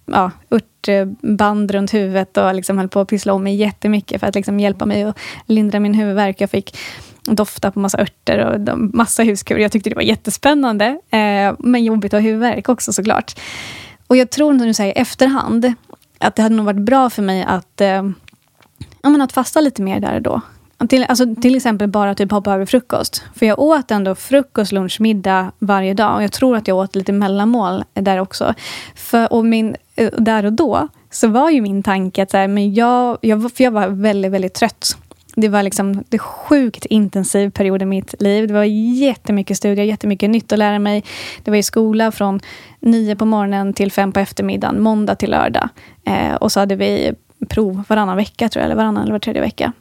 ja, 0.07 0.31
örtband 0.51 1.71
runt 1.71 1.95
huvudet 1.95 2.37
och 2.37 2.55
liksom 2.55 2.79
höll 2.79 2.89
på 2.89 3.01
att 3.01 3.09
pyssla 3.09 3.33
om 3.33 3.43
mig 3.43 3.55
jättemycket 3.55 4.21
för 4.21 4.27
att 4.27 4.35
liksom 4.35 4.61
hjälpa 4.61 4.87
mig 4.87 5.03
att 5.03 5.19
lindra 5.47 5.81
min 5.81 5.95
huvudvärk. 5.95 6.41
Jag 6.41 6.51
fick 6.51 6.77
dofta 7.25 7.71
på 7.71 7.81
massa 7.81 8.01
örter 8.01 8.39
och 8.39 8.79
massa 8.79 9.23
huskur. 9.23 9.59
Jag 9.59 9.73
tyckte 9.73 9.91
det 9.91 9.97
var 9.97 10.03
jättespännande, 10.03 10.87
eh, 11.11 11.55
men 11.59 11.85
jobbigt 11.85 12.15
att 12.15 12.21
ha 12.21 12.29
huvudvärk 12.29 12.69
också 12.69 12.93
såklart. 12.93 13.41
Och 14.07 14.17
jag 14.17 14.31
tror 14.31 14.53
nu 14.53 14.75
så 14.75 14.83
här, 14.83 14.91
i 14.91 14.93
efterhand 14.93 15.75
att 16.19 16.37
det 16.37 16.43
hade 16.43 16.55
nog 16.55 16.67
varit 16.67 16.81
bra 16.81 17.11
för 17.11 17.23
mig 17.23 17.45
att, 17.49 17.81
eh, 17.81 18.11
ja, 19.03 19.09
men 19.09 19.23
att 19.23 19.33
fasta 19.33 19.61
lite 19.61 19.83
mer 19.83 20.01
där 20.01 20.15
och 20.15 20.23
då. 20.23 20.41
Till, 20.89 21.05
alltså, 21.09 21.35
till 21.35 21.57
exempel 21.57 21.89
bara 21.89 22.15
typ 22.15 22.31
hoppa 22.31 22.55
över 22.55 22.67
frukost. 22.67 23.25
För 23.35 23.47
jag 23.47 23.59
åt 23.59 23.91
ändå 23.91 24.15
frukost, 24.15 24.73
lunch, 24.73 25.01
middag 25.01 25.53
varje 25.59 25.95
dag. 25.95 26.17
Och 26.17 26.23
jag 26.23 26.33
tror 26.33 26.57
att 26.57 26.69
jag 26.69 26.77
åt 26.77 26.97
lite 26.97 27.13
mellanmål 27.13 27.85
där 27.95 28.19
också. 28.19 28.55
För, 28.95 29.33
och 29.33 29.45
min, 29.45 29.77
eh, 29.97 30.11
där 30.19 30.45
och 30.45 30.53
då 30.53 30.89
så 31.11 31.29
var 31.29 31.51
ju 31.51 31.61
min 31.61 31.83
tanke 31.83 32.23
att 32.23 32.31
så 32.31 32.37
här, 32.37 32.49
men 32.49 32.75
jag, 32.75 33.19
jag, 33.21 33.53
för 33.53 33.65
jag 33.65 33.71
var 33.71 33.89
väldigt, 33.89 34.33
väldigt 34.33 34.55
trött. 34.55 34.97
Det 35.35 35.49
var 35.49 35.63
liksom 35.63 36.05
en 36.11 36.19
sjukt 36.19 36.85
intensiv 36.85 37.51
period 37.51 37.83
i 37.83 37.85
mitt 37.85 38.15
liv. 38.23 38.49
Det 38.49 38.55
var 38.55 38.65
jättemycket 38.65 39.57
studier, 39.57 39.85
jättemycket 39.85 40.31
nytt 40.31 40.53
att 40.53 40.59
lära 40.59 40.79
mig. 40.79 41.05
Det 41.43 41.51
var 41.51 41.59
i 41.59 41.63
skola 41.63 42.13
från 42.13 42.41
nio 42.81 43.17
på 43.17 43.25
morgonen 43.25 43.73
till 43.73 43.93
fem 43.93 44.13
på 44.13 44.21
eftermiddagen, 44.21 44.83
måndag 44.83 45.15
till 45.15 45.31
lördag. 45.31 45.69
Eh, 46.05 46.35
och 46.35 46.53
så 46.53 46.61
hade 46.61 46.77
vi 46.77 47.13
prov 47.49 47.83
varannan 47.89 48.17
vecka, 48.17 48.49
tror 48.49 48.61
jag, 48.61 48.65
eller 48.65 48.77
varannan 48.77 49.03
eller 49.03 49.13
var 49.13 49.19
tredje 49.19 49.43
vecka. 49.43 49.73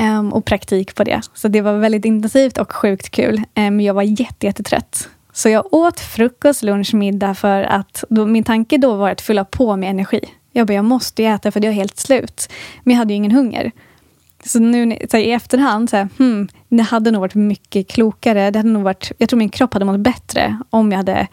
Um, 0.00 0.32
och 0.32 0.44
praktik 0.44 0.94
på 0.94 1.04
det. 1.04 1.20
Så 1.34 1.48
det 1.48 1.60
var 1.60 1.72
väldigt 1.72 2.04
intensivt 2.04 2.58
och 2.58 2.72
sjukt 2.72 3.10
kul. 3.10 3.42
Men 3.54 3.72
um, 3.72 3.80
jag 3.80 3.94
var 3.94 4.02
jättetrött. 4.02 5.08
Så 5.32 5.48
jag 5.48 5.74
åt 5.74 6.00
frukost, 6.00 6.62
lunch, 6.62 6.94
middag 6.94 7.34
för 7.34 7.62
att 7.62 8.04
då, 8.08 8.26
min 8.26 8.44
tanke 8.44 8.78
då 8.78 8.94
var 8.94 9.10
att 9.10 9.20
fylla 9.20 9.44
på 9.44 9.76
med 9.76 9.90
energi. 9.90 10.20
Jag 10.52 10.66
bara, 10.66 10.74
jag 10.74 10.84
måste 10.84 11.24
äta 11.24 11.50
för 11.50 11.60
det 11.60 11.66
är 11.66 11.72
helt 11.72 11.96
slut. 11.96 12.48
Men 12.82 12.94
jag 12.94 12.98
hade 12.98 13.12
ju 13.12 13.16
ingen 13.16 13.30
hunger. 13.30 13.72
Så 14.44 14.58
nu 14.58 14.98
så 15.10 15.16
här, 15.16 15.24
i 15.24 15.32
efterhand, 15.32 15.90
så 15.90 15.96
här, 15.96 16.08
hmm, 16.18 16.48
det 16.68 16.82
hade 16.82 17.10
nog 17.10 17.20
varit 17.20 17.34
mycket 17.34 17.88
klokare. 17.88 18.50
Det 18.50 18.58
hade 18.58 18.70
nog 18.70 18.82
varit, 18.82 19.12
jag 19.18 19.28
tror 19.28 19.38
min 19.38 19.48
kropp 19.48 19.72
hade 19.72 19.84
mått 19.84 20.00
bättre 20.00 20.58
om 20.70 20.92
jag 20.92 20.96
hade 20.96 21.28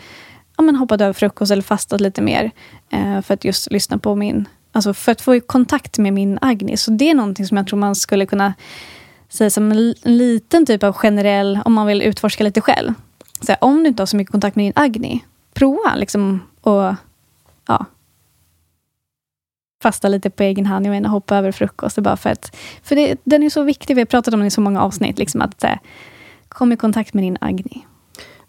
ja, 0.58 0.64
men 0.64 0.76
hoppat 0.76 1.02
över 1.02 1.14
frukost 1.14 1.52
eller 1.52 1.62
fastat 1.62 2.02
lite 2.02 2.22
mer. 2.22 2.52
Eh, 2.90 3.22
för 3.22 3.34
att 3.34 3.46
just 3.46 3.72
lyssna 3.72 3.98
på 3.98 4.16
min 4.16 4.48
Alltså 4.72 4.94
för 4.94 5.12
att 5.12 5.22
få 5.22 5.40
kontakt 5.40 5.98
med 5.98 6.14
min 6.14 6.38
Agni. 6.42 6.78
Så 6.78 6.92
det 6.92 7.10
är 7.10 7.16
någonting 7.16 7.46
som 7.46 7.58
jag 7.58 7.68
tror 7.68 7.80
man 7.80 7.96
skulle 7.96 8.26
kunna 8.26 8.54
säga 9.30 9.50
som 9.50 9.72
en 9.72 9.92
liten 10.04 10.66
typ 10.66 10.84
av 10.84 10.94
generell, 10.94 11.60
om 11.66 11.74
man 11.74 11.88
vill 11.88 12.02
utforska 12.02 12.44
lite 12.44 12.62
själv. 12.62 12.94
Så 13.42 13.52
här, 13.52 13.58
om 13.62 13.84
du 13.84 13.90
inte 13.90 14.02
har 14.02 14.08
så 14.08 14.18
mycket 14.18 14.32
kontakt 14.32 14.56
med 14.56 14.66
din 14.66 14.74
Agni, 14.76 15.26
prova 15.54 15.96
liksom 15.96 16.40
och 16.62 16.96
ja, 17.68 17.86
fasta 19.84 20.08
lite 20.08 20.30
på 20.30 20.44
egen 20.44 20.66
hand. 20.66 20.86
Jag 20.86 20.92
menar 20.92 21.10
hoppa 21.10 21.38
över 21.38 21.52
frukost. 21.52 21.98
Bara 21.98 22.18
för 22.18 22.30
att, 22.30 22.56
för 22.84 22.96
det, 22.96 23.16
den 23.24 23.44
är 23.44 23.50
så 23.50 23.64
viktig, 23.64 23.96
vi 23.96 24.02
har 24.02 24.06
pratat 24.06 24.34
om 24.34 24.40
den 24.40 24.48
i 24.48 24.52
så 24.52 24.62
många 24.62 24.82
avsnitt. 24.82 25.18
Liksom 25.18 25.42
att 25.42 25.64
här, 25.64 25.80
kom 26.50 26.72
i 26.72 26.78
kontakt 26.78 27.14
med 27.14 27.24
din 27.24 27.38
Agni. 27.42 27.86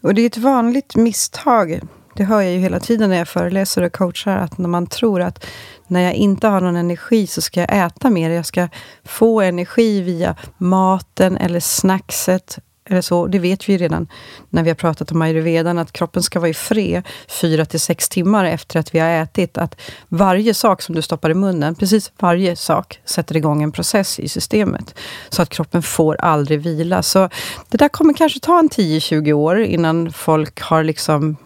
Och 0.01 0.15
det 0.15 0.23
är 0.23 0.27
ett 0.27 0.39
vanligt 0.39 0.97
misstag 0.97 1.81
det 2.15 2.25
hör 2.25 2.41
jag 2.41 2.53
ju 2.53 2.59
hela 2.59 2.81
tiden 2.81 3.11
när 3.11 3.17
jag 3.17 3.29
föreläser 3.29 3.83
och 3.83 3.93
coachar, 3.93 4.37
att 4.37 4.59
när 4.59 4.69
man 4.69 4.87
tror 4.87 5.23
att 5.23 5.47
när 5.87 6.01
jag 6.01 6.15
inte 6.15 6.49
har 6.49 6.61
någon 6.61 6.77
energi 6.77 7.27
så 7.27 7.43
ska 7.43 7.61
jag 7.61 7.87
äta 7.87 8.11
mer. 8.11 8.31
Jag 8.31 8.47
ska 8.47 8.69
få 9.05 9.41
energi 9.41 10.01
via 10.01 10.37
maten 10.59 11.37
eller 11.37 11.61
snackset 11.61 12.59
eller 12.85 13.01
så. 13.01 13.27
Det 13.27 13.39
vet 13.39 13.69
vi 13.69 13.73
ju 13.73 13.79
redan 13.79 14.09
när 14.51 14.63
vi 14.63 14.71
har 14.71 14.75
pratat 14.75 15.13
om 15.13 15.23
ayurvedan, 15.23 15.79
att 15.79 15.93
kroppen 15.93 16.23
ska 16.23 16.41
vara 16.41 16.51
i 16.51 16.55
fred 16.55 17.03
fyra 17.29 17.65
till 17.65 17.81
sex 17.81 18.09
timmar 18.09 18.45
efter 18.45 18.81
att 18.81 18.95
vi 18.95 18.99
har 18.99 19.09
ätit. 19.09 19.59
Att 19.59 19.81
varje 20.09 20.55
sak 20.55 20.83
som 20.83 20.95
du 20.95 21.03
stoppar 21.03 21.31
i 21.31 21.35
munnen, 21.35 21.75
precis 21.75 22.13
varje 22.19 22.57
sak, 22.57 23.01
sätter 23.05 23.37
igång 23.37 23.63
en 23.63 23.73
process 23.73 24.19
i 24.19 24.29
systemet. 24.29 24.95
Så 25.29 25.43
att 25.43 25.49
kroppen 25.49 25.83
får 25.83 26.15
aldrig 26.15 26.61
vila. 26.61 27.03
Så 27.03 27.29
det 27.69 27.79
där 27.79 27.89
kommer 27.89 28.15
kanske 28.15 28.41
ta 28.41 28.59
en 28.59 28.69
10-20 28.69 29.33
år 29.33 29.61
innan 29.61 30.13
folk 30.13 30.61
har 30.61 30.83
liksom 30.83 31.37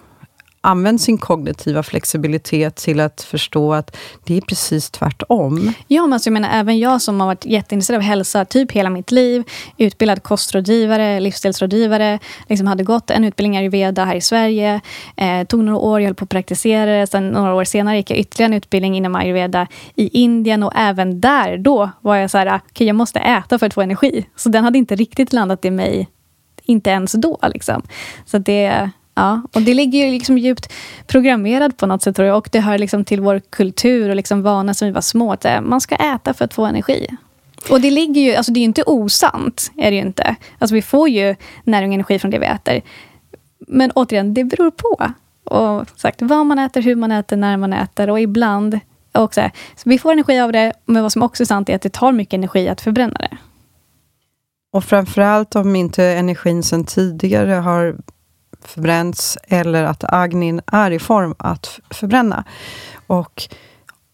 använt 0.66 1.00
sin 1.00 1.18
kognitiva 1.18 1.83
flexibilitet 1.83 2.76
till 2.76 3.00
att 3.00 3.22
förstå 3.22 3.74
att 3.74 3.96
det 4.24 4.37
är 4.37 4.40
precis 4.40 4.90
tvärtom. 4.90 5.72
Ja, 5.88 6.02
men 6.02 6.12
alltså 6.12 6.29
jag 6.29 6.33
menar 6.33 6.50
även 6.52 6.79
jag 6.79 7.02
som 7.02 7.20
har 7.20 7.26
varit 7.26 7.46
jätteintresserad 7.46 7.96
av 7.96 8.02
hälsa 8.02 8.44
typ 8.44 8.72
hela 8.72 8.90
mitt 8.90 9.11
liv, 9.11 9.44
utbildad 9.76 10.22
kostrådgivare, 10.22 11.20
livsstilsrådgivare, 11.20 12.18
liksom 12.48 12.66
hade 12.66 12.85
gått 12.85 13.11
en 13.11 13.24
utbildning 13.24 13.57
i 13.57 13.59
ayurveda 13.59 14.05
här 14.05 14.16
i 14.16 14.20
Sverige, 14.20 14.81
eh, 15.16 15.44
tog 15.44 15.64
några 15.64 15.79
år, 15.79 16.00
jag 16.00 16.07
höll 16.07 16.14
på 16.14 16.24
att 16.24 16.31
praktisera 16.31 17.00
det, 17.00 17.07
sen 17.07 17.29
några 17.29 17.55
år 17.55 17.64
senare 17.64 17.96
gick 17.96 18.11
jag 18.11 18.18
ytterligare 18.18 18.50
en 18.50 18.57
utbildning 18.57 18.96
inom 18.96 19.14
ayurveda 19.14 19.66
i 19.94 20.09
Indien 20.09 20.62
och 20.62 20.72
även 20.76 21.20
där 21.20 21.59
då 21.59 21.90
var 22.00 22.16
jag 22.16 22.31
så 22.31 22.38
här, 22.38 22.46
okej 22.46 22.61
okay, 22.72 22.87
jag 22.87 22.96
måste 22.96 23.18
äta 23.18 23.59
för 23.59 23.66
att 23.66 23.74
få 23.74 23.83
energi. 23.83 24.26
Så 24.37 24.48
den 24.48 24.64
hade 24.64 24.79
inte 24.79 24.96
riktigt 24.96 25.33
landat 25.33 25.64
i 25.64 25.70
mig, 25.70 26.09
inte 26.64 26.90
ens 26.90 27.12
då. 27.12 27.38
Liksom. 27.42 27.83
Så 28.24 28.38
det 28.38 28.90
Ja, 29.16 29.42
och 29.55 29.62
det 29.62 29.74
ligger 29.74 30.07
ju 30.07 30.11
liksom 30.11 30.38
djupt 30.38 30.72
programmerat 31.07 31.76
på 31.76 31.87
något 31.87 32.02
sätt 32.02 32.16
tror 32.16 32.29
jag. 32.29 32.37
Och 32.37 32.48
det 32.52 32.61
hör 32.61 32.79
liksom 32.79 33.05
till 33.05 33.20
vår 33.20 33.40
kultur 33.50 34.11
och 34.11 34.16
liksom 34.16 34.42
vana 34.42 34.74
som 34.74 34.87
vi 34.87 34.92
var 34.92 35.00
små. 35.00 35.33
Att 35.33 35.44
eh, 35.44 35.61
man 35.61 35.81
ska 35.81 35.94
äta 35.94 36.35
för 36.35 36.44
att 36.44 36.55
få 36.55 36.64
energi. 36.64 37.07
Och 37.70 37.81
det 37.81 37.90
ligger 37.90 38.20
ju, 38.20 38.35
alltså 38.35 38.52
det 38.52 38.59
är 38.59 38.62
ju 38.62 38.64
inte 38.64 38.83
osant. 38.87 39.72
Är 39.76 39.90
det 39.90 39.96
ju 39.96 40.02
inte. 40.02 40.37
Alltså 40.59 40.74
vi 40.74 40.83
får 40.83 41.09
ju 41.09 41.37
näring 41.64 41.90
och 41.90 41.94
energi 41.94 42.18
från 42.18 42.31
det 42.31 42.38
vi 42.38 42.46
äter. 42.46 42.81
Men 43.59 43.90
återigen, 43.90 44.35
det 44.35 44.44
beror 44.44 44.70
på. 44.70 45.12
Och 45.55 45.87
sagt, 45.96 46.22
vad 46.22 46.46
man 46.46 46.59
äter, 46.59 46.83
hur 46.83 46.96
man 46.96 47.12
äter, 47.12 47.37
när 47.37 47.57
man 47.57 47.72
äter. 47.72 48.11
Och 48.11 48.20
ibland 48.20 48.81
också. 49.12 49.50
Så 49.76 49.88
vi 49.88 49.98
får 49.98 50.12
energi 50.12 50.40
av 50.40 50.52
det, 50.52 50.72
men 50.85 51.02
vad 51.02 51.12
som 51.12 51.22
också 51.22 51.42
är 51.42 51.46
sant 51.46 51.68
är 51.68 51.74
att 51.74 51.83
det 51.83 51.92
tar 51.92 52.12
mycket 52.12 52.35
energi 52.35 52.68
att 52.68 52.81
förbränna 52.81 53.18
det. 53.18 53.37
Och 54.72 54.85
framförallt 54.85 55.57
om 55.57 55.76
inte 55.76 56.05
energin 56.05 56.62
sedan 56.62 56.85
tidigare 56.85 57.52
har 57.52 57.96
förbränts 58.64 59.38
eller 59.49 59.85
att 59.85 60.05
agnin 60.09 60.61
är 60.66 60.90
i 60.90 60.99
form 60.99 61.35
att 61.38 61.81
förbränna. 61.90 62.45
Och 63.07 63.49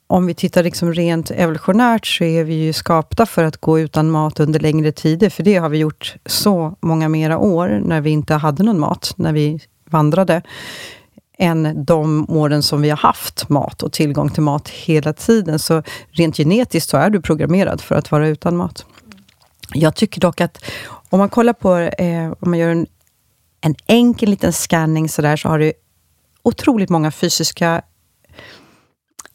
om 0.06 0.26
vi 0.26 0.34
tittar 0.34 0.62
liksom 0.62 0.92
rent 0.92 1.30
evolutionärt 1.30 2.06
så 2.06 2.24
är 2.24 2.44
vi 2.44 2.54
ju 2.54 2.72
skapta 2.72 3.26
för 3.26 3.44
att 3.44 3.56
gå 3.56 3.80
utan 3.80 4.10
mat 4.10 4.40
under 4.40 4.60
längre 4.60 4.92
tider, 4.92 5.30
för 5.30 5.42
det 5.42 5.56
har 5.56 5.68
vi 5.68 5.78
gjort 5.78 6.14
så 6.26 6.76
många 6.80 7.08
mera 7.08 7.38
år, 7.38 7.82
när 7.84 8.00
vi 8.00 8.10
inte 8.10 8.34
hade 8.34 8.62
någon 8.62 8.80
mat, 8.80 9.14
när 9.16 9.32
vi 9.32 9.60
vandrade, 9.90 10.42
än 11.38 11.84
de 11.84 12.30
åren 12.30 12.62
som 12.62 12.82
vi 12.82 12.90
har 12.90 12.96
haft 12.96 13.48
mat 13.48 13.82
och 13.82 13.92
tillgång 13.92 14.30
till 14.30 14.42
mat 14.42 14.68
hela 14.68 15.12
tiden. 15.12 15.58
Så 15.58 15.82
rent 16.10 16.36
genetiskt 16.36 16.90
så 16.90 16.96
är 16.96 17.10
du 17.10 17.20
programmerad 17.20 17.80
för 17.80 17.94
att 17.94 18.10
vara 18.10 18.28
utan 18.28 18.56
mat. 18.56 18.86
Jag 19.74 19.94
tycker 19.94 20.20
dock 20.20 20.40
att 20.40 20.64
om 21.10 21.18
man 21.18 21.28
kollar 21.28 21.52
på, 21.52 21.76
eh, 21.76 22.32
om 22.40 22.50
man 22.50 22.58
gör 22.58 22.68
en 22.68 22.86
en 23.62 23.74
enkel 23.86 24.30
liten 24.30 24.52
scanning 24.52 25.08
sådär, 25.08 25.36
så 25.36 25.48
har 25.48 25.58
du 25.58 25.72
otroligt 26.42 26.90
många 26.90 27.10
fysiska 27.10 27.82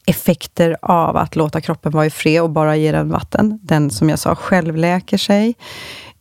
effekter 0.05 0.77
av 0.81 1.17
att 1.17 1.35
låta 1.35 1.61
kroppen 1.61 1.91
vara 1.91 2.05
i 2.05 2.09
fred 2.09 2.41
och 2.41 2.49
bara 2.49 2.75
ge 2.75 2.91
den 2.91 3.09
vatten. 3.09 3.59
Den, 3.61 3.89
som 3.89 4.09
jag 4.09 4.19
sa, 4.19 4.35
självläker 4.35 5.17
sig. 5.17 5.55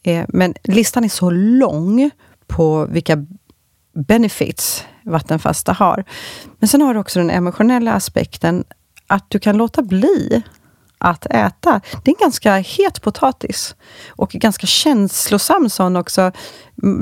Eh, 0.03 0.25
men 0.29 0.55
listan 0.65 1.05
är 1.05 1.09
så 1.09 1.31
lång 1.31 2.11
på 2.47 2.87
vilka 2.87 3.27
benefits 3.95 4.85
vattenfasta 5.05 5.73
har. 5.73 6.05
Men 6.59 6.69
sen 6.69 6.81
har 6.81 6.95
du 6.95 7.01
också 7.01 7.19
den 7.19 7.31
emotionella 7.31 7.93
aspekten, 7.93 8.65
att 9.07 9.31
du 9.31 9.39
kan 9.39 9.57
låta 9.57 9.83
bli 9.83 10.43
att 10.99 11.27
äta. 11.27 11.81
Det 12.05 12.11
är 12.11 12.15
en 12.15 12.21
ganska 12.21 12.57
het 12.57 13.03
potatis 13.03 13.75
och 14.09 14.31
ganska 14.31 14.67
känslosam 14.67 15.71
sån 15.71 15.97
också. 15.97 16.33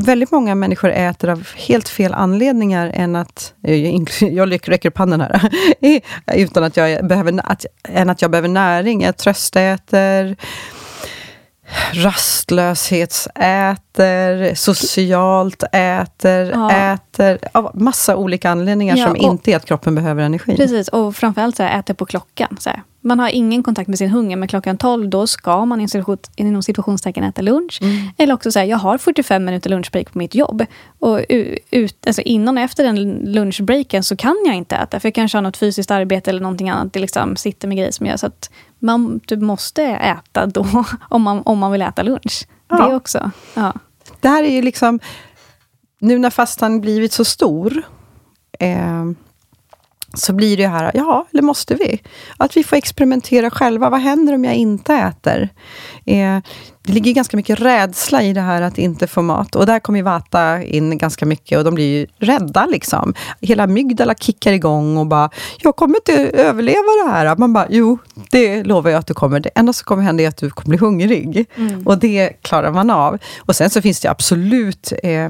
Väldigt 0.05 0.31
många 0.31 0.55
människor 0.55 0.91
äter 0.91 1.31
av 1.31 1.49
helt 1.55 1.89
fel 1.89 2.15
anledningar 2.15 2.91
än 2.95 3.17
att... 3.17 3.55
Jag 4.21 4.53
räcker 4.69 4.87
upp 4.87 4.99
handen 4.99 5.21
här. 5.21 5.51
Utan 6.35 6.65
att 6.65 6.77
jag 6.77 7.07
behöver, 7.07 7.41
att, 7.45 7.67
än 7.89 8.11
att 8.11 8.23
jag 8.23 8.31
behöver 8.31 8.49
näring. 8.49 9.03
Jag 9.03 9.17
tröstäter 9.17 10.37
rastlöshetsäter, 11.93 14.55
socialt 14.55 15.63
äter, 15.73 16.51
ja. 16.51 16.73
äter 16.73 17.39
av 17.53 17.71
massa 17.75 18.17
olika 18.17 18.51
anledningar 18.51 18.97
ja, 18.97 19.07
som 19.07 19.17
inte 19.17 19.53
är 19.53 19.57
att 19.57 19.65
kroppen 19.65 19.95
behöver 19.95 20.23
energi. 20.23 20.57
Precis, 20.57 20.89
och 20.89 21.17
framförallt 21.17 21.57
så 21.57 21.63
här, 21.63 21.79
äter 21.79 21.95
på 21.95 22.07
klockan. 22.07 22.57
Så 22.61 22.71
här. 22.71 22.83
Man 23.07 23.19
har 23.19 23.29
ingen 23.29 23.63
kontakt 23.63 23.89
med 23.89 23.99
sin 23.99 24.11
hunger, 24.11 24.37
men 24.37 24.49
klockan 24.49 24.79
12 24.79 25.09
då 25.09 25.27
ska 25.27 25.65
man 25.65 25.89
inom 26.37 26.63
situationstecken 26.63 27.25
äta 27.25 27.43
lunch. 27.43 27.79
Mm. 27.83 28.09
Eller 28.19 28.35
också 28.35 28.53
säga, 28.53 28.65
jag 28.65 28.77
har 28.77 28.99
45 28.99 29.45
minuter 29.45 29.71
lunchbreak 29.71 30.13
på 30.13 30.19
mitt 30.19 30.35
jobb. 30.35 30.65
Och 30.99 31.21
ut, 31.71 32.07
alltså 32.07 32.23
innan 32.23 32.59
och 32.59 32.65
efter 32.65 32.85
den 32.85 33.11
lunchbreaken 33.25 34.05
så 34.05 34.17
kan 34.17 34.37
jag 34.47 34.55
inte 34.55 34.77
äta, 34.77 35.01
för 35.01 35.09
jag 35.09 35.15
kanske 35.15 35.39
har 35.39 35.43
något 35.43 35.57
fysiskt 35.57 35.91
arbete 35.91 36.31
eller 36.31 36.41
någonting 36.41 36.71
annat. 36.71 36.93
Det 36.93 37.01
liksom 37.01 37.37
sitter 37.37 37.69
med 37.69 37.77
grejer 37.77 37.93
som 37.93 38.07
gör 38.07 38.17
så 38.17 38.27
att 38.27 38.51
man 38.79 39.21
typ 39.21 39.41
måste 39.41 39.83
äta 39.83 40.47
då, 40.47 40.67
om 41.09 41.23
man, 41.23 41.43
om 41.45 41.59
man 41.59 41.73
vill 41.73 41.83
äta 41.83 42.03
lunch. 42.03 42.47
Ja. 42.69 42.89
Det 42.89 42.95
också. 42.95 43.31
Ja. 43.55 43.73
Det 44.21 44.29
här 44.29 44.43
är 44.43 44.51
ju 44.51 44.63
liksom, 44.63 45.01
nu 45.99 46.19
när 46.19 46.31
fastan 46.31 46.81
blivit 46.81 47.13
så 47.13 47.25
stor, 47.25 47.83
eh, 48.59 49.05
så 50.15 50.33
blir 50.33 50.57
det 50.57 50.67
här, 50.67 50.91
ja, 50.95 51.27
eller 51.33 51.43
måste 51.43 51.75
vi? 51.75 52.03
Att 52.37 52.57
vi 52.57 52.65
får 52.65 52.77
experimentera 52.77 53.51
själva. 53.51 53.91
Vad 53.91 54.01
händer 54.01 54.35
om 54.35 54.45
jag 54.45 54.55
inte 54.55 54.95
äter? 54.95 55.49
Eh, 56.07 56.39
det 56.87 56.93
ligger 56.93 57.13
ganska 57.13 57.37
mycket 57.37 57.61
rädsla 57.61 58.23
i 58.23 58.33
det 58.33 58.41
här 58.41 58.63
att 58.63 58.79
inte 58.79 59.07
få 59.07 59.23
mat. 59.23 59.57
Och 59.57 59.67
där 59.67 59.81
kommer 59.81 60.03
Vata 60.03 60.63
in 60.63 60.99
ganska 60.99 61.27
mycket 61.27 61.59
och 61.59 61.65
de 61.65 61.75
blir 61.75 61.99
ju 61.99 62.07
rädda. 62.19 62.67
Liksom. 62.67 63.15
Hela 63.41 63.67
mygdala 63.67 64.15
kickar 64.15 64.53
igång 64.53 64.97
och 64.97 65.07
bara, 65.07 65.31
jag 65.59 65.77
kommer 65.77 65.97
inte 65.97 66.29
överleva 66.29 67.05
det 67.05 67.11
här. 67.11 67.37
Man 67.37 67.53
bara, 67.53 67.67
jo, 67.71 67.99
det 68.31 68.65
lovar 68.65 68.91
jag 68.91 68.99
att 68.99 69.07
du 69.07 69.15
kommer. 69.15 69.41
Det 69.41 69.51
enda 69.55 69.73
som 69.73 69.85
kommer 69.85 70.03
hända 70.03 70.23
är 70.23 70.29
att 70.29 70.37
du 70.37 70.51
kommer 70.51 70.69
bli 70.69 70.87
hungrig. 70.87 71.47
Mm. 71.57 71.87
Och 71.87 71.99
det 71.99 72.29
klarar 72.43 72.73
man 72.73 72.91
av. 72.91 73.19
Och 73.39 73.57
sen 73.57 73.71
så 73.71 73.83
finns 73.83 74.01
det 74.01 74.11
absolut 74.11 74.93
eh, 75.03 75.29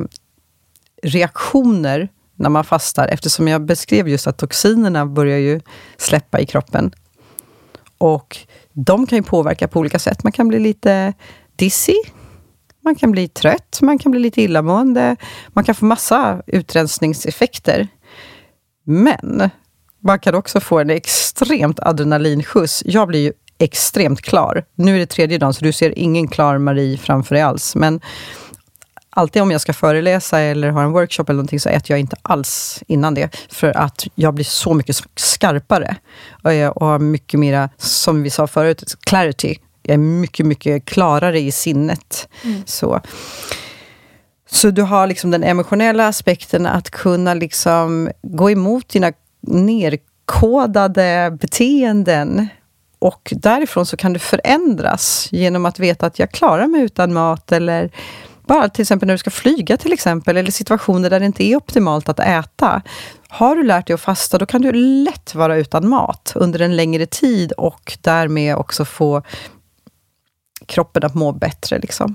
reaktioner 1.02 2.08
när 2.44 2.50
man 2.50 2.64
fastar, 2.64 3.08
eftersom 3.08 3.48
jag 3.48 3.64
beskrev 3.64 4.08
just 4.08 4.26
att 4.26 4.38
toxinerna 4.38 5.06
börjar 5.06 5.38
ju 5.38 5.60
släppa 5.96 6.40
i 6.40 6.46
kroppen. 6.46 6.92
Och 7.98 8.38
de 8.72 9.06
kan 9.06 9.18
ju 9.18 9.22
påverka 9.22 9.68
på 9.68 9.80
olika 9.80 9.98
sätt. 9.98 10.22
Man 10.22 10.32
kan 10.32 10.48
bli 10.48 10.58
lite 10.58 11.12
dizzy, 11.56 11.96
man 12.84 12.94
kan 12.94 13.10
bli 13.10 13.28
trött, 13.28 13.78
man 13.82 13.98
kan 13.98 14.10
bli 14.10 14.20
lite 14.20 14.42
illamående, 14.42 15.16
man 15.48 15.64
kan 15.64 15.74
få 15.74 15.84
massa 15.84 16.42
utrensningseffekter. 16.46 17.88
Men 18.84 19.50
man 20.02 20.18
kan 20.18 20.34
också 20.34 20.60
få 20.60 20.78
en 20.78 20.90
extremt 20.90 21.80
adrenalinskjuts. 21.80 22.82
Jag 22.86 23.08
blir 23.08 23.20
ju 23.20 23.32
extremt 23.58 24.22
klar. 24.22 24.64
Nu 24.74 24.94
är 24.94 24.98
det 24.98 25.06
tredje 25.06 25.38
dagen, 25.38 25.54
så 25.54 25.64
du 25.64 25.72
ser 25.72 25.98
ingen 25.98 26.28
klar 26.28 26.58
Marie 26.58 26.98
framför 26.98 27.34
dig 27.34 27.42
alls. 27.42 27.74
Men 27.74 28.00
alltid 29.14 29.42
om 29.42 29.50
jag 29.50 29.60
ska 29.60 29.72
föreläsa 29.72 30.40
eller 30.40 30.70
ha 30.70 30.82
en 30.82 30.92
workshop 30.92 31.24
eller 31.28 31.36
någonting 31.36 31.60
så 31.60 31.68
äter 31.68 31.90
jag 31.90 32.00
inte 32.00 32.16
alls 32.22 32.82
innan 32.86 33.14
det. 33.14 33.36
För 33.50 33.76
att 33.76 34.06
jag 34.14 34.34
blir 34.34 34.44
så 34.44 34.74
mycket 34.74 34.96
skarpare. 35.16 35.96
Och 36.42 36.54
jag 36.54 36.72
har 36.76 36.98
mycket 36.98 37.40
mera, 37.40 37.68
som 37.78 38.22
vi 38.22 38.30
sa 38.30 38.46
förut, 38.46 38.96
clarity. 39.00 39.56
Jag 39.82 39.94
är 39.94 39.98
mycket, 39.98 40.46
mycket 40.46 40.84
klarare 40.84 41.40
i 41.40 41.52
sinnet. 41.52 42.28
Så. 42.66 43.00
så 44.50 44.70
du 44.70 44.82
har 44.82 45.06
liksom 45.06 45.30
den 45.30 45.44
emotionella 45.44 46.08
aspekten 46.08 46.66
att 46.66 46.90
kunna 46.90 47.34
liksom 47.34 48.10
gå 48.22 48.50
emot 48.50 48.88
dina 48.88 49.12
nerkodade 49.40 51.38
beteenden. 51.40 52.48
Och 52.98 53.32
därifrån 53.36 53.86
så 53.86 53.96
kan 53.96 54.12
du 54.12 54.18
förändras 54.18 55.28
genom 55.30 55.66
att 55.66 55.78
veta 55.78 56.06
att 56.06 56.18
jag 56.18 56.30
klarar 56.30 56.66
mig 56.66 56.82
utan 56.82 57.12
mat 57.12 57.52
eller 57.52 57.90
bara 58.46 58.68
till 58.68 58.82
exempel 58.82 59.06
när 59.06 59.14
du 59.14 59.18
ska 59.18 59.30
flyga 59.30 59.76
till 59.76 59.92
exempel, 59.92 60.36
eller 60.36 60.50
situationer 60.50 61.10
där 61.10 61.20
det 61.20 61.26
inte 61.26 61.44
är 61.44 61.56
optimalt 61.56 62.08
att 62.08 62.20
äta. 62.20 62.82
Har 63.28 63.56
du 63.56 63.62
lärt 63.62 63.86
dig 63.86 63.94
att 63.94 64.00
fasta, 64.00 64.38
då 64.38 64.46
kan 64.46 64.62
du 64.62 64.72
lätt 64.72 65.34
vara 65.34 65.56
utan 65.56 65.88
mat 65.88 66.32
under 66.34 66.60
en 66.60 66.76
längre 66.76 67.06
tid 67.06 67.52
och 67.52 67.98
därmed 68.00 68.56
också 68.56 68.84
få 68.84 69.22
kroppen 70.66 71.04
att 71.04 71.14
må 71.14 71.32
bättre. 71.32 71.78
Liksom. 71.78 72.14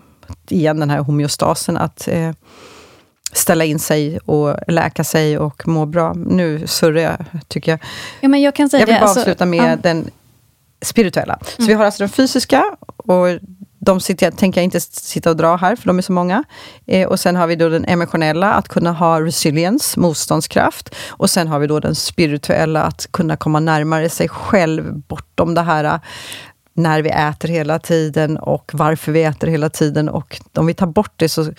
Igen 0.49 0.79
den 0.79 0.89
här 0.89 0.99
homeostasen, 0.99 1.77
att 1.77 2.07
eh, 2.07 2.31
ställa 3.31 3.65
in 3.65 3.79
sig 3.79 4.19
och 4.25 4.55
läka 4.67 5.03
sig 5.03 5.37
och 5.37 5.67
må 5.67 5.85
bra. 5.85 6.13
Nu 6.13 6.67
surrar 6.67 7.01
jag, 7.01 7.25
tycker 7.47 7.71
jag. 7.71 7.79
Ja, 8.19 8.29
men 8.29 8.41
jag, 8.41 8.55
kan 8.55 8.69
säga 8.69 8.81
Jag 8.81 8.87
vill 8.87 8.95
det, 8.95 8.99
bara 8.99 9.05
alltså, 9.05 9.19
avsluta 9.19 9.45
med 9.45 9.71
ja. 9.71 9.75
den 9.75 10.09
spirituella. 10.81 11.39
Så 11.57 11.65
vi 11.65 11.73
har 11.73 11.85
alltså 11.85 12.03
den 12.03 12.09
fysiska 12.09 12.65
och 12.97 13.27
de 13.79 13.99
sitter, 13.99 14.25
jag 14.25 14.37
tänker 14.37 14.61
jag 14.61 14.63
inte 14.63 14.79
sitta 14.79 15.29
och 15.29 15.37
dra 15.37 15.55
här, 15.55 15.75
för 15.75 15.87
de 15.87 15.97
är 15.97 16.01
så 16.01 16.11
många. 16.11 16.43
Eh, 16.87 17.07
och 17.07 17.19
sen 17.19 17.35
har 17.35 17.47
vi 17.47 17.55
då 17.55 17.69
den 17.69 17.85
emotionella, 17.85 18.53
att 18.53 18.67
kunna 18.67 18.91
ha 18.91 19.21
resilience, 19.21 19.99
motståndskraft. 19.99 20.95
Och 21.09 21.29
sen 21.29 21.47
har 21.47 21.59
vi 21.59 21.67
då 21.67 21.79
den 21.79 21.95
spirituella, 21.95 22.81
att 22.81 23.07
kunna 23.11 23.37
komma 23.37 23.59
närmare 23.59 24.09
sig 24.09 24.29
själv, 24.29 24.93
bortom 24.93 25.53
det 25.53 25.61
här 25.61 25.83
eh, 25.83 25.99
när 26.73 27.01
vi 27.01 27.09
äter 27.09 27.49
hela 27.49 27.79
tiden 27.79 28.37
och 28.37 28.71
varför 28.73 29.11
vi 29.11 29.23
äter 29.23 29.47
hela 29.47 29.69
tiden. 29.69 30.09
Och 30.09 30.41
om 30.53 30.65
vi 30.65 30.73
tar 30.73 30.87
bort 30.87 31.13
det 31.15 31.29
så 31.29 31.51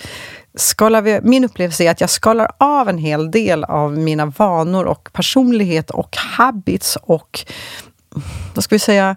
skalar 0.54 1.02
vi... 1.02 1.20
Min 1.22 1.44
upplevelse 1.44 1.84
är 1.84 1.90
att 1.90 2.00
jag 2.00 2.10
skalar 2.10 2.50
av 2.58 2.88
en 2.88 2.98
hel 2.98 3.30
del 3.30 3.64
av 3.64 3.98
mina 3.98 4.26
vanor 4.26 4.84
och 4.84 5.08
personlighet 5.12 5.90
och 5.90 6.16
habits 6.16 6.98
och, 7.02 7.40
vad 8.54 8.64
ska 8.64 8.74
vi 8.74 8.78
säga, 8.78 9.16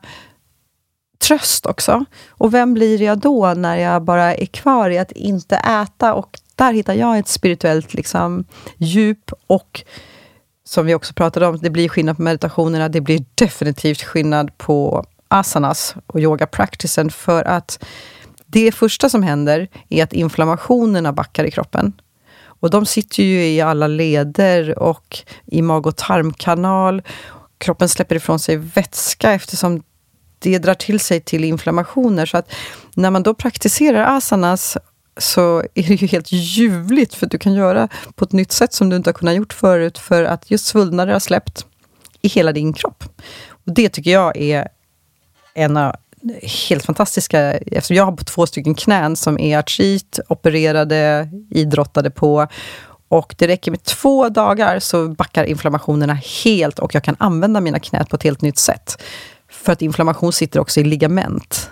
tröst 1.27 1.65
också. 1.65 2.05
Och 2.29 2.53
vem 2.53 2.73
blir 2.73 3.01
jag 3.01 3.17
då 3.17 3.53
när 3.53 3.77
jag 3.77 4.03
bara 4.03 4.35
är 4.35 4.45
kvar 4.45 4.89
i 4.89 4.97
att 4.97 5.11
inte 5.11 5.55
äta? 5.55 6.13
Och 6.13 6.39
där 6.55 6.73
hittar 6.73 6.93
jag 6.93 7.17
ett 7.17 7.27
spirituellt 7.27 7.93
liksom, 7.93 8.45
djup 8.77 9.31
och 9.47 9.83
som 10.65 10.85
vi 10.85 10.95
också 10.95 11.13
pratade 11.13 11.47
om, 11.47 11.57
det 11.57 11.69
blir 11.69 11.89
skillnad 11.89 12.15
på 12.15 12.21
meditationerna. 12.21 12.89
Det 12.89 13.01
blir 13.01 13.25
definitivt 13.35 14.01
skillnad 14.01 14.57
på 14.57 15.05
asanas 15.27 15.95
och 16.07 16.19
yoga-practicen 16.19 17.09
för 17.09 17.43
att 17.43 17.83
det 18.45 18.71
första 18.71 19.09
som 19.09 19.23
händer 19.23 19.67
är 19.89 20.03
att 20.03 20.13
inflammationerna 20.13 21.13
backar 21.13 21.43
i 21.43 21.51
kroppen. 21.51 21.93
Och 22.45 22.69
de 22.69 22.85
sitter 22.85 23.23
ju 23.23 23.47
i 23.47 23.61
alla 23.61 23.87
leder 23.87 24.79
och 24.79 25.17
i 25.45 25.61
mag 25.61 25.87
och 25.87 25.95
tarmkanal. 25.95 27.01
Kroppen 27.57 27.89
släpper 27.89 28.15
ifrån 28.15 28.39
sig 28.39 28.57
vätska 28.57 29.31
eftersom 29.31 29.83
det 30.43 30.59
drar 30.59 30.73
till 30.73 30.99
sig 30.99 31.21
till 31.21 31.43
inflammationer. 31.43 32.25
Så 32.25 32.37
att 32.37 32.51
när 32.95 33.11
man 33.11 33.23
då 33.23 33.33
praktiserar 33.33 34.17
asanas 34.17 34.77
så 35.17 35.59
är 35.59 35.83
det 35.83 36.01
ju 36.01 36.07
helt 36.07 36.31
ljuvligt, 36.31 37.15
för 37.15 37.25
att 37.25 37.31
du 37.31 37.37
kan 37.37 37.53
göra 37.53 37.87
på 38.15 38.25
ett 38.25 38.31
nytt 38.31 38.51
sätt 38.51 38.73
som 38.73 38.89
du 38.89 38.95
inte 38.95 39.09
har 39.09 39.13
kunnat 39.13 39.35
gjort 39.35 39.53
förut, 39.53 39.97
för 39.97 40.23
att 40.23 40.51
just 40.51 40.65
svullnader 40.65 41.13
har 41.13 41.19
släppt 41.19 41.65
i 42.21 42.27
hela 42.27 42.51
din 42.51 42.73
kropp. 42.73 43.03
Och 43.49 43.73
Det 43.73 43.89
tycker 43.89 44.11
jag 44.11 44.37
är 44.37 44.67
en 45.53 45.77
av 45.77 45.95
helt 46.69 46.85
fantastiska, 46.85 47.39
eftersom 47.51 47.95
jag 47.95 48.05
har 48.05 48.17
två 48.17 48.45
stycken 48.45 48.75
knän 48.75 49.15
som 49.15 49.39
är 49.39 49.57
artrit, 49.57 50.19
opererade, 50.29 51.29
idrottade 51.49 52.11
på, 52.11 52.47
och 53.07 53.35
det 53.37 53.47
räcker 53.47 53.71
med 53.71 53.83
två 53.83 54.29
dagar 54.29 54.79
så 54.79 55.07
backar 55.07 55.43
inflammationerna 55.43 56.17
helt 56.43 56.79
och 56.79 56.95
jag 56.95 57.03
kan 57.03 57.15
använda 57.19 57.61
mina 57.61 57.79
knän 57.79 58.05
på 58.05 58.15
ett 58.15 58.23
helt 58.23 58.41
nytt 58.41 58.57
sätt. 58.57 59.03
För 59.53 59.73
att 59.73 59.81
inflammation 59.81 60.33
sitter 60.33 60.59
också 60.59 60.79
i 60.79 60.83
ligament. 60.83 61.71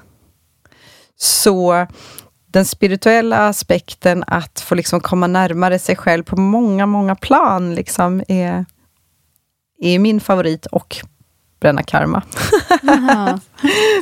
Så 1.16 1.88
den 2.48 2.66
spirituella 2.66 3.48
aspekten, 3.48 4.24
att 4.28 4.60
få 4.60 4.76
liksom 4.76 5.00
komma 5.00 5.28
närmare 5.28 5.80
sig 5.80 5.96
själv 5.96 6.24
på 6.24 6.40
många, 6.40 6.86
många 6.86 7.16
plan, 7.16 7.76
liksom 7.76 8.24
är, 8.28 8.66
är 9.82 10.00
min 10.00 10.20
favorit. 10.20 10.66
Och 10.66 10.98
bränna 11.60 11.84
karma. 11.84 12.24
Jaha, 12.82 13.40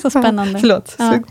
så 0.02 0.10
spännande. 0.10 0.60
Förlåt. 0.60 0.96
Ja. 0.98 1.14
Så, 1.14 1.24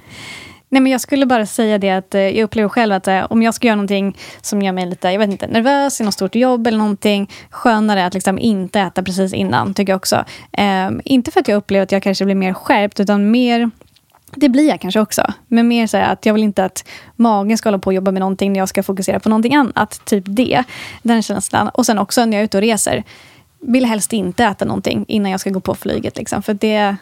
Nej, 0.68 0.82
men 0.82 0.92
jag 0.92 1.00
skulle 1.00 1.26
bara 1.26 1.46
säga 1.46 1.78
det 1.78 1.90
att 1.90 2.14
eh, 2.14 2.20
jag 2.20 2.44
upplever 2.44 2.68
själv 2.68 2.92
att 2.92 3.08
eh, 3.08 3.26
om 3.30 3.42
jag 3.42 3.54
ska 3.54 3.66
göra 3.66 3.76
någonting 3.76 4.16
som 4.40 4.62
gör 4.62 4.72
mig 4.72 4.86
lite 4.86 5.08
jag 5.08 5.18
vet 5.18 5.30
inte, 5.30 5.46
nervös 5.46 6.00
i 6.00 6.04
något 6.04 6.14
stort 6.14 6.34
jobb 6.34 6.66
eller 6.66 6.78
någonting, 6.78 7.30
skönare 7.50 8.06
att 8.06 8.14
liksom 8.14 8.38
inte 8.38 8.80
äta 8.80 9.02
precis 9.02 9.32
innan, 9.32 9.74
tycker 9.74 9.92
jag 9.92 9.96
också. 9.96 10.24
Eh, 10.52 10.90
inte 11.04 11.30
för 11.30 11.40
att 11.40 11.48
jag 11.48 11.56
upplever 11.56 11.82
att 11.82 11.92
jag 11.92 12.02
kanske 12.02 12.24
blir 12.24 12.34
mer 12.34 12.52
skärpt, 12.52 13.00
utan 13.00 13.30
mer 13.30 13.70
det 14.30 14.48
blir 14.48 14.68
jag 14.68 14.80
kanske 14.80 15.00
också. 15.00 15.32
Men 15.48 15.68
mer 15.68 15.86
så 15.86 15.96
här 15.96 16.12
att 16.12 16.26
jag 16.26 16.34
vill 16.34 16.42
inte 16.42 16.64
att 16.64 16.88
magen 17.16 17.58
ska 17.58 17.68
hålla 17.68 17.78
på 17.78 17.86
och 17.86 17.94
jobba 17.94 18.10
med 18.10 18.20
någonting 18.20 18.52
när 18.52 18.60
jag 18.60 18.68
ska 18.68 18.82
fokusera 18.82 19.20
på 19.20 19.28
någonting 19.28 19.54
annat. 19.54 20.00
Typ 20.04 20.24
det. 20.26 20.64
Den 21.02 21.22
känslan. 21.22 21.68
Och 21.68 21.86
sen 21.86 21.98
också 21.98 22.24
när 22.24 22.36
jag 22.36 22.40
är 22.40 22.44
ute 22.44 22.56
och 22.56 22.62
reser. 22.62 23.04
Vill 23.60 23.84
helst 23.84 24.12
inte 24.12 24.44
äta 24.44 24.64
någonting 24.64 25.04
innan 25.08 25.30
jag 25.30 25.40
ska 25.40 25.50
gå 25.50 25.60
på 25.60 25.74
flyget. 25.74 26.16
Liksom. 26.16 26.42
För 26.42 26.54
det, 26.54 26.96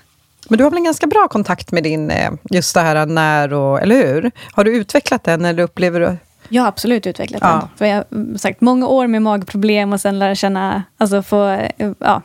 men 0.48 0.58
du 0.58 0.64
har 0.64 0.70
väl 0.70 0.78
en 0.78 0.84
ganska 0.84 1.06
bra 1.06 1.28
kontakt 1.28 1.72
med 1.72 1.82
din, 1.82 2.10
eh, 2.10 2.30
just 2.50 2.74
det 2.74 2.80
här 2.80 3.06
när 3.06 3.52
och, 3.52 3.80
eller 3.82 3.96
hur? 3.96 4.30
Har 4.52 4.64
du 4.64 4.76
utvecklat 4.76 5.24
den 5.24 5.44
eller 5.44 5.62
upplever 5.62 6.00
du? 6.00 6.16
Jag 6.48 6.62
har 6.62 6.68
absolut 6.68 7.06
utvecklat 7.06 7.42
Ja. 7.42 7.48
den. 7.50 7.68
För 7.76 7.84
jag 7.86 7.96
har 7.96 8.38
sagt 8.38 8.60
många 8.60 8.86
år 8.88 9.06
med 9.06 9.22
magproblem 9.22 9.92
och 9.92 10.00
sen 10.00 10.18
lära 10.18 10.34
känna, 10.34 10.82
alltså 10.98 11.22
få, 11.22 11.48
eh, 11.48 11.92
ja, 11.98 12.22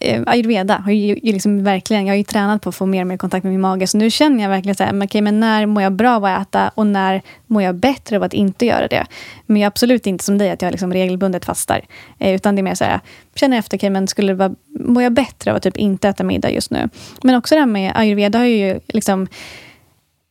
eh, 0.00 0.22
ayurveda 0.26 0.78
har 0.84 0.92
ju, 0.92 1.06
ju 1.06 1.32
liksom 1.32 1.64
verkligen, 1.64 2.06
jag 2.06 2.12
har 2.12 2.18
ju 2.18 2.24
tränat 2.24 2.62
på 2.62 2.68
att 2.68 2.74
få 2.74 2.86
mer 2.86 3.00
och 3.00 3.06
mer 3.06 3.16
kontakt 3.16 3.44
med 3.44 3.52
min 3.52 3.60
mage. 3.60 3.86
Så 3.86 3.98
nu 3.98 4.10
känner 4.10 4.42
jag 4.42 4.50
verkligen 4.50 4.74
så 4.76 4.84
här, 4.84 4.92
men, 4.92 5.08
men 5.24 5.40
när 5.40 5.66
mår 5.66 5.82
jag 5.82 5.92
bra 5.92 6.16
av 6.16 6.24
att 6.24 6.42
äta 6.42 6.70
och 6.74 6.86
när 6.86 7.22
mår 7.46 7.62
jag 7.62 7.74
bättre 7.74 8.16
av 8.16 8.22
att 8.22 8.32
inte 8.32 8.66
göra 8.66 8.88
det? 8.88 9.06
Men 9.46 9.56
jag 9.56 9.66
är 9.66 9.68
absolut 9.68 10.06
inte 10.06 10.24
som 10.24 10.38
dig, 10.38 10.50
att 10.50 10.62
jag 10.62 10.70
liksom 10.70 10.92
regelbundet 10.92 11.44
fastar. 11.44 11.84
Eh, 12.18 12.34
utan 12.34 12.56
det 12.56 12.60
är 12.60 12.62
mer 12.62 12.74
så 12.74 12.84
här, 12.84 13.00
känner 13.34 13.58
efter, 13.58 13.76
okay, 13.76 13.90
men 13.90 14.06
skulle 14.06 14.32
det 14.32 14.36
vara, 14.36 14.54
mår 14.80 15.02
jag 15.02 15.12
bättre 15.12 15.50
av 15.50 15.56
att 15.56 15.62
typ 15.62 15.76
inte 15.76 16.08
äta 16.08 16.24
middag 16.24 16.50
just 16.50 16.70
nu? 16.70 16.88
Men 17.22 17.34
också 17.34 17.54
det 17.54 17.60
här 17.60 17.66
med 17.66 17.92
ayurveda 17.94 18.38
har 18.38 18.46
ju 18.46 18.80
liksom 18.88 19.28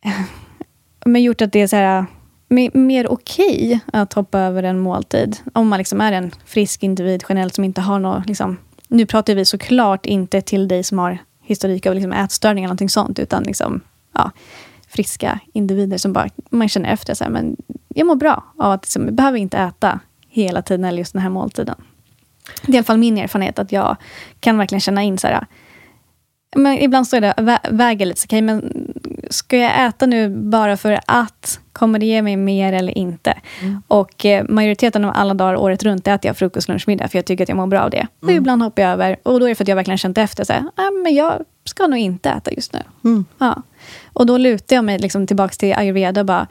men 1.06 1.24
gjort 1.24 1.42
att 1.42 1.52
det 1.52 1.60
är 1.60 1.68
så 1.68 1.76
här, 1.76 2.06
mer 2.74 3.08
okej 3.08 3.80
att 3.94 4.14
hoppa 4.14 4.40
över 4.40 4.64
en 4.64 4.80
måltid. 4.80 5.38
Om 5.54 5.68
man 5.68 5.78
liksom 5.78 6.02
är 6.02 6.12
en 6.12 6.32
frisk 6.46 6.84
individ 6.84 7.24
generellt 7.30 7.56
som 7.56 7.64
inte 7.64 7.82
har 7.82 8.00
något... 8.00 8.28
Liksom, 8.28 8.58
nu 8.88 9.06
pratar 9.06 9.36
vi 9.36 9.46
såklart 9.46 10.06
inte 10.06 10.42
till 10.42 10.68
dig 10.68 10.84
som 10.84 11.00
har 11.00 11.18
historik 11.42 11.86
av 11.86 11.96
liksom 11.96 12.14
ätstörningar 12.14 12.66
eller 12.66 12.68
någonting 12.68 12.90
sånt. 12.90 13.20
Utan 13.20 13.44
liksom, 13.44 13.82
ja, 14.14 14.32
friska 14.88 15.40
individer 15.54 15.98
som 15.98 16.14
bara, 16.14 16.30
man 16.50 16.70
känner 16.70 16.90
efter, 16.90 17.14
så 17.14 17.24
här, 17.24 17.32
men 17.32 17.58
jag 17.88 18.08
mår 18.08 18.16
bra 18.16 18.44
av 18.58 18.72
att 18.72 18.84
liksom, 18.84 19.06
jag 19.06 19.14
behöver 19.14 19.38
inte 19.38 19.58
äta 19.58 20.00
hela 20.30 20.62
tiden 20.62 20.86
eller 20.86 20.98
just 20.98 21.14
den 21.14 21.22
här 21.22 21.30
måltiden. 21.30 21.76
Det 22.62 22.72
är 22.72 22.74
i 22.74 22.78
alla 22.78 22.84
fall 22.84 22.98
min 22.98 23.18
erfarenhet 23.18 23.60
att 23.60 23.72
jag 23.72 23.98
kan 24.40 24.58
verkligen 24.58 24.82
känna 24.82 25.04
in 25.04 25.18
så 25.18 25.28
här, 25.28 25.46
men 26.56 26.78
ibland 26.78 27.08
står 27.08 27.18
jag 27.18 27.24
där 27.24 27.42
och 27.42 27.48
vä 27.48 27.60
väger 27.72 28.06
lite, 28.06 28.26
okay, 28.26 28.42
men 28.42 28.92
ska 29.30 29.58
jag 29.58 29.88
äta 29.88 30.06
nu 30.06 30.30
bara 30.30 30.78
för 30.78 31.00
att 31.06 31.60
Kommer 31.78 32.00
det 32.00 32.06
ge 32.06 32.22
mig 32.22 32.38
mer 32.38 32.74
eller 32.74 32.98
inte? 32.98 33.34
Mm. 33.62 33.82
Och 33.88 34.26
eh, 34.26 34.46
majoriteten 34.50 35.06
av 35.06 35.12
alla 35.16 35.34
dagar 35.34 35.56
året 35.56 35.84
runt 35.84 36.08
äter 36.08 36.30
jag 36.30 36.38
frukost, 36.38 36.68
lunch, 36.68 36.88
middag. 36.88 37.08
För 37.08 37.18
jag 37.18 37.26
tycker 37.26 37.44
att 37.44 37.50
jag 37.50 37.56
mår 37.56 37.68
bra 37.68 37.82
av 37.82 37.90
det. 37.90 37.98
Mm. 37.98 38.10
Och 38.22 38.32
ibland 38.32 38.62
hoppar 38.62 38.82
jag 38.82 38.92
över. 38.92 39.18
Och 39.24 39.40
då 39.40 39.46
är 39.46 39.50
det 39.50 39.56
för 39.56 39.64
att 39.64 39.68
jag 39.68 39.76
verkligen 39.76 39.98
känt 39.98 40.18
efter. 40.18 40.44
Så 40.44 40.54
här, 40.54 40.64
ah, 40.76 40.92
men 41.04 41.16
jag 41.16 41.46
ska 41.66 41.88
nog 41.88 42.00
inte 42.00 42.30
äta 42.30 42.52
just 42.52 42.74
nu. 42.74 42.80
Mm. 43.04 43.26
Ja. 43.38 43.62
Och 44.14 44.26
då 44.26 44.38
lutar 44.38 44.76
jag 44.76 44.86
mig 44.86 45.00
liksom 45.00 45.28
tillbaka 45.28 45.54
till 45.54 45.74
ayurveda. 45.74 46.22
Och 46.22 46.26
bara, 46.26 46.48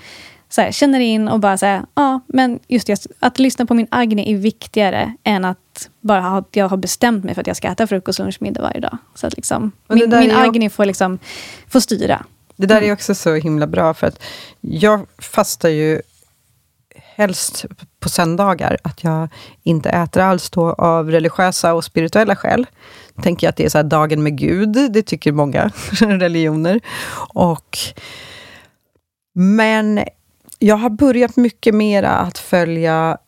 så 0.49 0.61
här, 0.61 0.73
känner 0.73 1.01
in 1.01 1.29
och 1.29 1.41
bara 1.41 1.59
säga, 1.59 1.87
ja, 1.95 2.21
men 2.27 2.59
just 2.69 2.87
det, 2.87 3.07
att 3.21 3.39
lyssna 3.39 3.67
på 3.67 3.75
min 3.75 3.87
agni 3.91 4.33
är 4.33 4.37
viktigare 4.37 5.13
än 5.25 5.45
att 5.45 5.91
bara 6.01 6.21
ha, 6.21 6.45
jag 6.53 6.69
har 6.69 6.77
bestämt 6.77 7.25
mig 7.25 7.35
för 7.35 7.41
att 7.41 7.47
jag 7.47 7.57
ska 7.57 7.69
äta 7.69 7.87
frukost, 7.87 8.19
lunch, 8.19 8.37
middag 8.41 8.63
varje 8.63 8.81
dag. 8.81 8.99
Så 9.15 9.27
att 9.27 9.37
liksom, 9.37 9.73
min, 9.89 10.11
min 10.11 10.31
agni 10.31 10.71
får, 10.71 10.85
liksom, 10.85 11.19
får 11.69 11.81
styra. 11.81 12.25
Det 12.57 12.67
där 12.67 12.83
är 12.83 12.93
också 12.93 13.15
så 13.15 13.35
himla 13.35 13.67
bra, 13.67 13.95
för 13.95 14.07
att 14.07 14.23
jag 14.61 15.07
fastar 15.19 15.69
ju 15.69 16.03
helst 17.17 17.65
på 18.01 18.09
söndagar, 18.09 18.79
att 18.83 19.05
jag 19.05 19.29
inte 19.63 19.91
äter 19.91 20.23
alls 20.23 20.51
då 20.51 20.73
av 20.73 21.11
religiösa 21.11 21.75
och 21.75 21.85
spirituella 21.85 22.37
skäl. 22.37 22.67
Tänker 23.23 23.47
jag 23.47 23.51
att 23.51 23.57
det 23.57 23.65
är 23.65 23.69
så 23.69 23.83
dagen 23.83 24.23
med 24.23 24.39
Gud, 24.39 24.93
det 24.93 25.03
tycker 25.03 25.33
många 25.33 25.71
religioner. 26.01 26.81
Och, 27.35 27.79
men 29.35 30.05
jag 30.59 30.77
har 30.77 30.91
börjat 30.91 31.37
mycket 31.37 31.75
mera 31.75 32.11
att 32.11 32.39
följa 32.39 33.19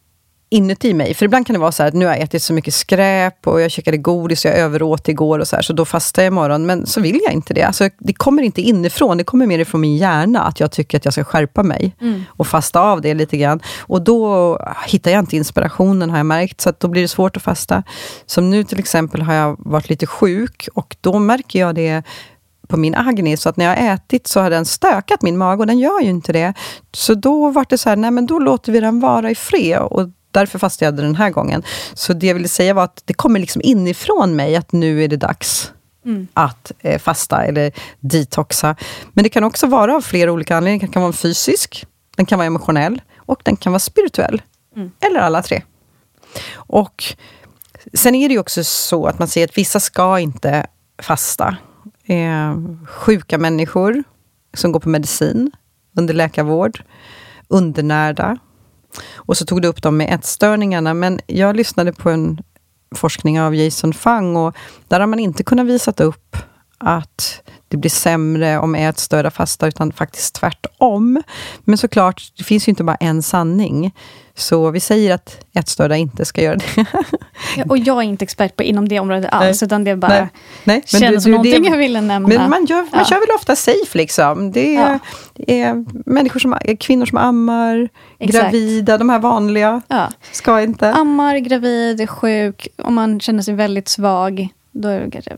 inuti 0.50 0.94
mig. 0.94 1.14
För 1.14 1.24
ibland 1.24 1.46
kan 1.46 1.54
det 1.54 1.60
vara 1.60 1.72
så 1.72 1.82
här 1.82 1.88
att 1.88 1.94
nu 1.94 2.06
har 2.06 2.12
jag 2.12 2.22
ätit 2.22 2.42
så 2.42 2.52
mycket 2.52 2.74
skräp 2.74 3.46
och 3.46 3.60
jag 3.60 3.70
käkade 3.70 3.96
godis 3.96 4.44
och 4.44 4.50
jag 4.50 4.58
överåt 4.58 5.08
igår 5.08 5.38
och 5.38 5.48
så 5.48 5.56
här, 5.56 5.62
så 5.62 5.72
då 5.72 5.84
fastar 5.84 6.22
jag 6.22 6.30
imorgon. 6.30 6.66
Men 6.66 6.86
så 6.86 7.00
vill 7.00 7.20
jag 7.24 7.32
inte 7.32 7.54
det. 7.54 7.62
Alltså, 7.62 7.88
det 7.98 8.12
kommer 8.12 8.42
inte 8.42 8.60
inifrån, 8.60 9.16
det 9.16 9.24
kommer 9.24 9.46
mer 9.46 9.58
ifrån 9.58 9.80
min 9.80 9.96
hjärna, 9.96 10.40
att 10.40 10.60
jag 10.60 10.72
tycker 10.72 10.98
att 10.98 11.04
jag 11.04 11.14
ska 11.14 11.24
skärpa 11.24 11.62
mig 11.62 11.96
mm. 12.00 12.24
och 12.28 12.46
fasta 12.46 12.80
av 12.80 13.00
det 13.00 13.14
lite 13.14 13.36
grann. 13.36 13.60
Och 13.80 14.02
då 14.02 14.58
hittar 14.86 15.10
jag 15.10 15.18
inte 15.18 15.36
inspirationen, 15.36 16.10
har 16.10 16.16
jag 16.16 16.26
märkt, 16.26 16.60
så 16.60 16.72
då 16.78 16.88
blir 16.88 17.02
det 17.02 17.08
svårt 17.08 17.36
att 17.36 17.42
fasta. 17.42 17.82
Som 18.26 18.50
nu 18.50 18.64
till 18.64 18.78
exempel 18.78 19.22
har 19.22 19.34
jag 19.34 19.56
varit 19.58 19.88
lite 19.88 20.06
sjuk 20.06 20.68
och 20.74 20.96
då 21.00 21.18
märker 21.18 21.58
jag 21.58 21.74
det 21.74 22.02
på 22.68 22.76
min 22.76 22.94
Agni, 22.94 23.36
så 23.36 23.48
att 23.48 23.56
när 23.56 23.64
jag 23.64 23.76
har 23.76 23.94
ätit 23.94 24.26
så 24.26 24.40
har 24.40 24.50
den 24.50 24.64
stökat 24.64 25.22
min 25.22 25.38
mage 25.38 25.60
och 25.60 25.66
den 25.66 25.78
gör 25.78 26.00
ju 26.00 26.10
inte 26.10 26.32
det. 26.32 26.54
Så 26.92 27.14
då 27.14 27.50
var 27.50 27.66
det 27.68 27.78
så 27.78 27.88
här, 27.88 27.96
nej 27.96 28.10
men 28.10 28.26
då 28.26 28.38
låter 28.38 28.72
vi 28.72 28.80
den 28.80 29.00
vara 29.00 29.30
i 29.30 29.34
fred. 29.34 29.78
Och 29.78 30.08
därför 30.30 30.58
fastade 30.58 30.86
jag 30.86 30.96
den 30.96 31.14
här 31.14 31.30
gången. 31.30 31.62
Så 31.94 32.12
det 32.12 32.26
jag 32.26 32.34
ville 32.34 32.48
säga 32.48 32.74
var 32.74 32.84
att 32.84 33.02
det 33.04 33.14
kommer 33.14 33.40
liksom 33.40 33.62
inifrån 33.64 34.36
mig 34.36 34.56
att 34.56 34.72
nu 34.72 35.04
är 35.04 35.08
det 35.08 35.16
dags 35.16 35.72
mm. 36.04 36.28
att 36.34 36.72
eh, 36.78 36.98
fasta 36.98 37.44
eller 37.44 37.72
detoxa. 38.00 38.76
Men 39.12 39.22
det 39.22 39.28
kan 39.28 39.44
också 39.44 39.66
vara 39.66 39.96
av 39.96 40.00
flera 40.00 40.32
olika 40.32 40.56
anledningar. 40.56 40.86
Den 40.86 40.92
kan 40.92 41.02
vara 41.02 41.12
fysisk, 41.12 41.86
den 42.16 42.26
kan 42.26 42.38
vara 42.38 42.46
emotionell 42.46 43.02
och 43.16 43.40
den 43.44 43.56
kan 43.56 43.72
vara 43.72 43.80
spirituell. 43.80 44.42
Mm. 44.76 44.90
Eller 45.00 45.20
alla 45.20 45.42
tre. 45.42 45.62
Och 46.54 47.16
Sen 47.92 48.14
är 48.14 48.28
det 48.28 48.32
ju 48.32 48.40
också 48.40 48.64
så 48.64 49.06
att 49.06 49.18
man 49.18 49.28
säger 49.28 49.48
att 49.48 49.58
vissa 49.58 49.80
ska 49.80 50.18
inte 50.18 50.66
fasta. 51.02 51.56
Eh, 52.04 52.56
sjuka 52.86 53.38
människor 53.38 54.04
som 54.54 54.72
går 54.72 54.80
på 54.80 54.88
medicin 54.88 55.50
under 55.96 56.14
läkarvård, 56.14 56.82
undernärda, 57.48 58.38
och 59.14 59.36
så 59.36 59.44
tog 59.46 59.62
du 59.62 59.68
upp 59.68 59.82
dem 59.82 59.96
med 59.96 60.14
ätstörningarna, 60.14 60.94
men 60.94 61.20
jag 61.26 61.56
lyssnade 61.56 61.92
på 61.92 62.10
en 62.10 62.38
forskning 62.94 63.40
av 63.40 63.54
Jason 63.54 63.92
Fang 63.92 64.36
och 64.36 64.56
där 64.88 65.00
har 65.00 65.06
man 65.06 65.18
inte 65.18 65.44
kunnat 65.44 65.66
visa 65.66 65.92
upp 65.96 66.36
att 66.78 67.42
det 67.68 67.76
blir 67.76 67.90
sämre 67.90 68.58
om 68.58 68.74
ätstörda 68.74 69.30
fastar, 69.30 69.68
utan 69.68 69.92
faktiskt 69.92 70.34
tvärtom. 70.34 71.22
Men 71.64 71.78
såklart, 71.78 72.32
det 72.36 72.44
finns 72.44 72.68
ju 72.68 72.70
inte 72.70 72.84
bara 72.84 72.96
en 72.96 73.22
sanning. 73.22 73.94
Så 74.34 74.70
vi 74.70 74.80
säger 74.80 75.14
att 75.14 75.44
ätstörda 75.54 75.96
inte 75.96 76.24
ska 76.24 76.42
göra 76.42 76.56
det. 76.56 76.86
ja, 77.56 77.64
och 77.68 77.78
jag 77.78 77.96
är 77.98 78.02
inte 78.02 78.22
expert 78.22 78.56
på 78.56 78.62
inom 78.62 78.88
det 78.88 79.00
området 79.00 79.30
alls, 79.32 79.60
nej. 79.60 79.66
utan 79.66 79.84
det 79.84 79.96
bara 79.96 80.08
nej. 80.08 80.28
Nej. 80.64 80.82
Men 80.92 81.00
kändes 81.00 81.22
som 81.22 81.32
någonting 81.32 81.62
det, 81.62 81.68
jag 81.68 81.76
ville 81.76 82.00
nämna. 82.00 82.28
Men 82.28 82.50
man, 82.50 82.64
gör, 82.64 82.86
man 82.92 83.04
kör 83.04 83.20
väl 83.20 83.36
ofta 83.36 83.56
safe, 83.56 83.98
liksom. 83.98 84.52
Det 84.52 84.76
är, 84.76 84.98
ja. 85.34 85.44
är 85.46 85.84
människor 86.10 86.40
som, 86.40 86.58
kvinnor 86.80 87.06
som 87.06 87.18
ammar, 87.18 87.88
Exakt. 88.18 88.44
gravida, 88.44 88.98
de 88.98 89.08
här 89.08 89.18
vanliga. 89.18 89.82
Ja. 89.88 90.08
Ska 90.32 90.62
inte. 90.62 90.92
Ammar, 90.92 91.38
gravid, 91.38 92.10
sjuk, 92.10 92.68
om 92.76 92.94
man 92.94 93.20
känner 93.20 93.42
sig 93.42 93.54
väldigt 93.54 93.88
svag, 93.88 94.48
då 94.72 94.88
är 94.88 95.00
det 95.00 95.10
kanske 95.10 95.36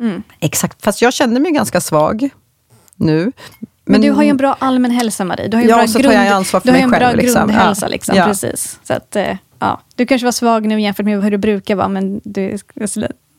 Mm. 0.00 0.22
Exakt, 0.40 0.84
fast 0.84 1.02
jag 1.02 1.12
känner 1.12 1.40
mig 1.40 1.52
ganska 1.52 1.80
svag 1.80 2.30
nu. 2.96 3.32
Men, 3.88 3.92
men, 3.92 4.00
du 4.00 4.10
har 4.10 4.22
ju 4.22 4.28
en 4.28 4.36
bra 4.36 4.56
allmän 4.58 4.90
hälsa 4.90 5.24
Marie. 5.24 5.48
Du 5.48 5.56
har 5.56 5.62
ju 5.62 5.68
ja, 5.68 5.76
bra 5.76 5.86
så 5.86 5.98
grund, 5.98 6.14
tar 6.14 6.24
jag 6.24 6.32
ansvar 6.32 6.60
för 6.60 6.66
du 6.66 6.72
mig 6.72 6.80
har 6.80 6.92
en 6.92 6.98
bra 6.98 7.12
grundhälsa. 7.12 7.88
Liksom, 7.88 8.16
ja. 8.16 8.24
Precis. 8.24 8.80
Så 8.82 8.94
att, 8.94 9.16
eh, 9.16 9.36
ja. 9.58 9.80
Du 9.94 10.06
kanske 10.06 10.24
var 10.24 10.32
svag 10.32 10.66
nu 10.66 10.80
jämfört 10.80 11.06
med 11.06 11.22
hur 11.22 11.30
du 11.30 11.38
brukar 11.38 11.74
vara, 11.74 11.88
men 11.88 12.20
du, 12.24 12.56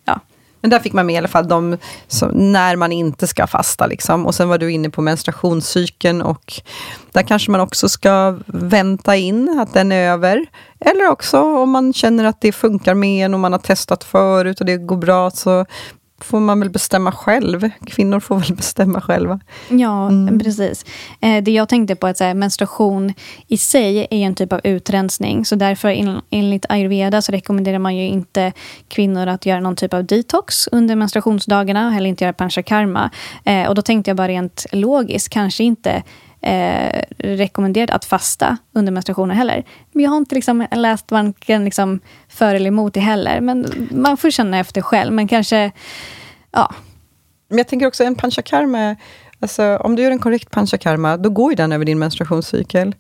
ja. 0.06 0.20
Men 0.62 0.70
där 0.70 0.80
fick 0.80 0.94
man 0.94 1.06
med 1.06 1.14
i 1.14 1.18
alla 1.18 1.28
fall 1.28 1.48
de 1.48 1.78
som, 2.08 2.52
när 2.52 2.76
man 2.76 2.92
inte 2.92 3.28
ska 3.28 3.48
fasta. 3.48 3.88
Liksom. 3.88 4.26
Och 4.26 4.36
sen 4.36 4.50
var 4.50 4.58
du 4.58 4.72
inne 4.72 4.90
på 4.90 5.02
menstruationscykeln 5.02 6.22
och 6.22 6.54
där 7.12 7.22
kanske 7.22 7.52
man 7.52 7.62
också 7.62 7.90
ska 7.90 8.40
vänta 8.46 9.16
in 9.16 9.60
att 9.60 9.74
den 9.74 9.92
är 9.92 10.12
över. 10.12 10.46
Eller 10.80 11.08
också 11.08 11.42
om 11.42 11.72
man 11.72 11.94
känner 11.94 12.24
att 12.24 12.42
det 12.42 12.52
funkar 12.52 12.94
med 12.94 13.26
en 13.26 13.34
och 13.34 13.40
man 13.40 13.52
har 13.52 13.60
testat 13.60 14.04
förut 14.04 14.60
och 14.60 14.66
det 14.66 14.78
går 14.78 14.98
bra, 14.98 15.32
så 15.32 15.66
får 16.20 16.40
man 16.40 16.60
väl 16.60 16.70
bestämma 16.70 17.12
själv. 17.12 17.70
Kvinnor 17.86 18.20
får 18.20 18.40
väl 18.40 18.54
bestämma 18.56 19.02
själva. 19.02 19.40
Ja, 19.70 20.08
mm. 20.08 20.40
precis. 20.40 20.86
Eh, 21.22 21.44
det 21.44 21.52
jag 21.52 21.70
tänkte 21.70 21.96
på 21.96 22.08
är 22.08 22.12
att 22.12 22.20
här, 22.20 22.34
menstruation 22.34 23.14
i 23.48 23.58
sig 23.58 24.00
är 24.00 24.18
en 24.18 24.36
typ 24.36 24.54
av 24.54 24.62
utrensning. 24.64 25.46
Så 25.46 25.56
därför 25.56 26.20
enligt 26.30 26.66
ayurveda 26.70 27.22
så 27.22 27.32
rekommenderar 27.32 27.80
man 27.80 27.96
ju 27.96 28.04
inte 28.04 28.52
kvinnor 28.88 29.28
att 29.28 29.46
göra 29.46 29.60
någon 29.60 29.76
typ 29.76 29.94
av 29.94 30.06
detox 30.06 30.68
under 30.72 30.96
menstruationsdagarna. 30.96 31.98
Eller 31.98 32.10
inte 32.10 32.24
göra 32.24 32.34
panchakarma. 32.34 33.10
Eh, 33.44 33.68
och 33.68 33.76
då 33.76 33.82
tänkte 33.82 34.10
jag 34.10 34.18
bara 34.18 34.28
rent 34.28 34.66
logiskt, 34.72 35.30
kanske 35.30 35.64
inte 35.64 36.04
eh, 36.48 37.02
rekommenderat 37.18 37.90
att 37.90 38.06
fasta 38.06 38.58
under 38.74 38.92
menstruationen 38.92 39.38
heller. 39.38 39.64
Men 39.92 40.04
jag 40.04 40.12
har 40.12 40.18
inte 40.18 40.36
liksom 40.36 40.68
läst 40.72 41.12
varken 41.12 41.66
liksom 41.66 42.00
för 42.30 42.56
eller 42.56 42.68
emot 42.68 42.94
det 42.94 43.00
heller. 43.00 43.42
Men 43.42 43.88
man 43.92 44.18
får 44.18 44.32
känna 44.32 44.60
efter 44.60 44.82
själv. 44.82 45.14
Men 45.14 45.28
kanske, 45.28 45.72
ja. 46.52 46.74
Men 47.50 47.58
jag 47.58 47.68
tänker 47.68 47.88
också 47.88 48.04
en 48.04 48.16
panchakarma, 48.16 48.96
alltså, 49.40 49.78
om 49.78 49.96
du 49.96 50.04
gör 50.04 50.12
en 50.12 50.20
korrekt 50.20 50.52
panchakarma, 50.52 51.18
då 51.18 51.30
går 51.30 51.52
ju 51.52 51.56
den 51.56 51.72
över 51.72 51.86
din 51.86 52.00
menstruationscykel. 52.00 52.96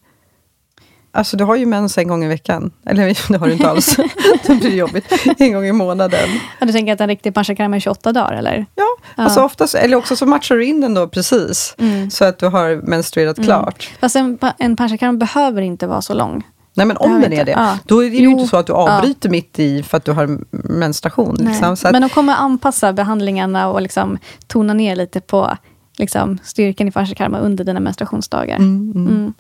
Alltså 1.11 1.37
du 1.37 1.43
har 1.43 1.55
ju 1.55 1.65
mens 1.65 1.97
en 1.97 2.07
gång 2.07 2.23
i 2.23 2.27
veckan. 2.27 2.71
Eller 2.85 3.05
det 3.31 3.37
har 3.37 3.47
du 3.47 3.53
inte 3.53 3.69
alls. 3.69 3.95
det 4.47 4.55
blir 4.55 4.75
jobbigt. 4.75 5.05
En 5.37 5.53
gång 5.53 5.65
i 5.65 5.71
månaden. 5.71 6.29
Ja, 6.59 6.65
du 6.65 6.71
tänker 6.71 6.93
att 6.93 7.01
en 7.01 7.07
riktig 7.07 7.33
panchakarma 7.33 7.75
är 7.75 7.79
28 7.79 8.13
dagar 8.13 8.33
eller? 8.33 8.65
Ja, 8.75 8.83
ja. 9.15 9.23
Alltså 9.23 9.43
oftast, 9.43 9.75
eller 9.75 9.97
också 9.97 10.15
så 10.15 10.25
matchar 10.25 10.55
du 10.55 10.65
in 10.65 10.81
den 10.81 10.93
då 10.93 11.07
precis. 11.07 11.75
Mm. 11.77 12.11
Så 12.11 12.25
att 12.25 12.39
du 12.39 12.45
har 12.45 12.75
menstruerat 12.75 13.37
mm. 13.37 13.45
klart. 13.45 13.91
Fast 13.99 14.15
en, 14.15 14.39
en 14.57 14.75
panchakarma 14.75 15.17
behöver 15.17 15.61
inte 15.61 15.87
vara 15.87 16.01
så 16.01 16.13
lång. 16.13 16.43
Nej 16.77 16.85
men 16.85 16.97
om 16.97 17.21
den 17.21 17.33
är 17.33 17.45
det, 17.45 17.51
ja. 17.51 17.77
då 17.85 18.03
är 18.03 18.09
det 18.09 18.17
ju 18.17 18.29
inte 18.29 18.47
så 18.47 18.57
att 18.57 18.67
du 18.67 18.73
avbryter 18.73 19.29
ja. 19.29 19.31
mitt 19.31 19.59
i 19.59 19.83
för 19.83 19.97
att 19.97 20.05
du 20.05 20.11
har 20.11 20.39
menstruation. 20.51 21.35
Liksom. 21.39 21.73
Att, 21.73 21.91
men 21.91 22.01
de 22.01 22.09
kommer 22.09 22.33
anpassa 22.33 22.93
behandlingarna 22.93 23.69
och 23.69 23.81
liksom 23.81 24.17
tona 24.47 24.73
ner 24.73 24.95
lite 24.95 25.21
på 25.21 25.57
liksom, 25.97 26.37
styrkan 26.43 26.87
i 26.87 26.91
panchakarma 26.91 27.39
under 27.39 27.63
dina 27.63 27.79
menstruationsdagar. 27.79 28.55
Mm, 28.55 28.91
mm. 28.95 29.07
Mm. 29.07 29.33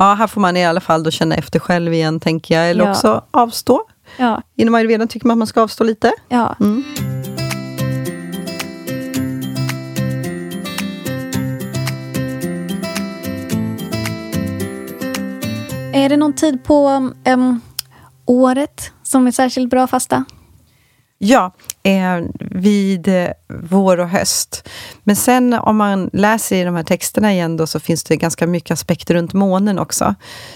Ja, 0.00 0.14
här 0.14 0.26
får 0.26 0.40
man 0.40 0.56
i 0.56 0.66
alla 0.66 0.80
fall 0.80 1.02
då 1.02 1.10
känna 1.10 1.34
efter 1.34 1.58
själv 1.58 1.94
igen, 1.94 2.20
tänker 2.20 2.54
jag. 2.54 2.70
Eller 2.70 2.84
ja. 2.84 2.90
också 2.90 3.24
avstå. 3.30 3.82
Ja. 4.16 4.42
Inom 4.56 4.74
ayurveda 4.74 5.06
tycker 5.06 5.26
man 5.26 5.34
att 5.34 5.38
man 5.38 5.46
ska 5.46 5.62
avstå 5.62 5.84
lite. 5.84 6.12
Ja. 6.28 6.56
Mm. 6.60 6.84
Är 15.92 16.08
det 16.08 16.16
någon 16.16 16.32
tid 16.32 16.64
på 16.64 17.10
um, 17.28 17.60
året 18.26 18.92
som 19.02 19.26
är 19.26 19.30
särskilt 19.30 19.70
bra 19.70 19.84
att 19.84 19.90
fasta? 19.90 20.24
Ja, 21.18 21.52
eh, 21.88 22.20
vid 22.40 23.08
eh, 23.08 23.28
vår 23.48 24.00
och 24.00 24.08
höst. 24.08 24.68
Men 25.04 25.16
sen 25.16 25.52
om 25.52 25.76
man 25.76 26.10
läser 26.12 26.56
i 26.56 26.64
de 26.64 26.74
här 26.74 26.82
texterna 26.82 27.32
igen 27.32 27.56
då, 27.56 27.66
så 27.66 27.80
finns 27.80 28.04
det 28.04 28.16
ganska 28.16 28.46
mycket 28.46 28.70
aspekter 28.70 29.14
runt 29.14 29.32
månen 29.32 29.78
också. 29.78 30.14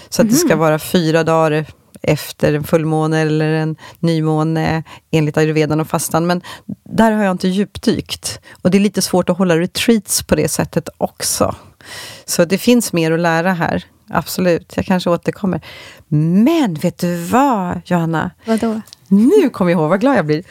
Så 0.09 0.21
att 0.21 0.25
mm. 0.25 0.33
det 0.33 0.39
ska 0.39 0.49
mhm. 0.49 0.59
vara 0.59 0.79
fyra 0.79 1.23
dagar 1.23 1.65
efter 2.01 2.53
en 2.53 2.63
fullmåne 2.63 3.19
eller 3.19 3.49
en 3.49 3.75
nymåne 3.99 4.83
enligt 5.11 5.37
ayurvedan 5.37 5.79
och 5.79 5.87
fastan. 5.87 6.27
Men 6.27 6.41
där 6.83 7.11
har 7.11 7.23
jag 7.23 7.31
inte 7.31 7.47
djupdykt. 7.47 8.39
Och 8.61 8.71
det 8.71 8.77
är 8.77 8.79
lite 8.79 9.01
svårt 9.01 9.29
att 9.29 9.37
hålla 9.37 9.57
retreats 9.57 10.23
på 10.23 10.35
det 10.35 10.47
sättet 10.47 10.89
också. 10.97 11.55
Så 12.25 12.45
det 12.45 12.57
finns 12.57 12.93
mer 12.93 13.11
att 13.11 13.19
lära 13.19 13.53
här. 13.53 13.85
Absolut, 14.09 14.73
jag 14.75 14.85
kanske 14.85 15.09
återkommer. 15.09 15.61
Men 16.07 16.73
vet 16.73 16.97
du 16.97 17.15
vad, 17.15 17.81
Johanna? 17.85 18.31
Vadå? 18.45 18.81
Nu 19.07 19.49
kommer 19.49 19.71
jag 19.71 19.79
ihåg 19.79 19.89
vad 19.89 20.01
glad 20.01 20.17
jag 20.17 20.25
blir. 20.25 20.43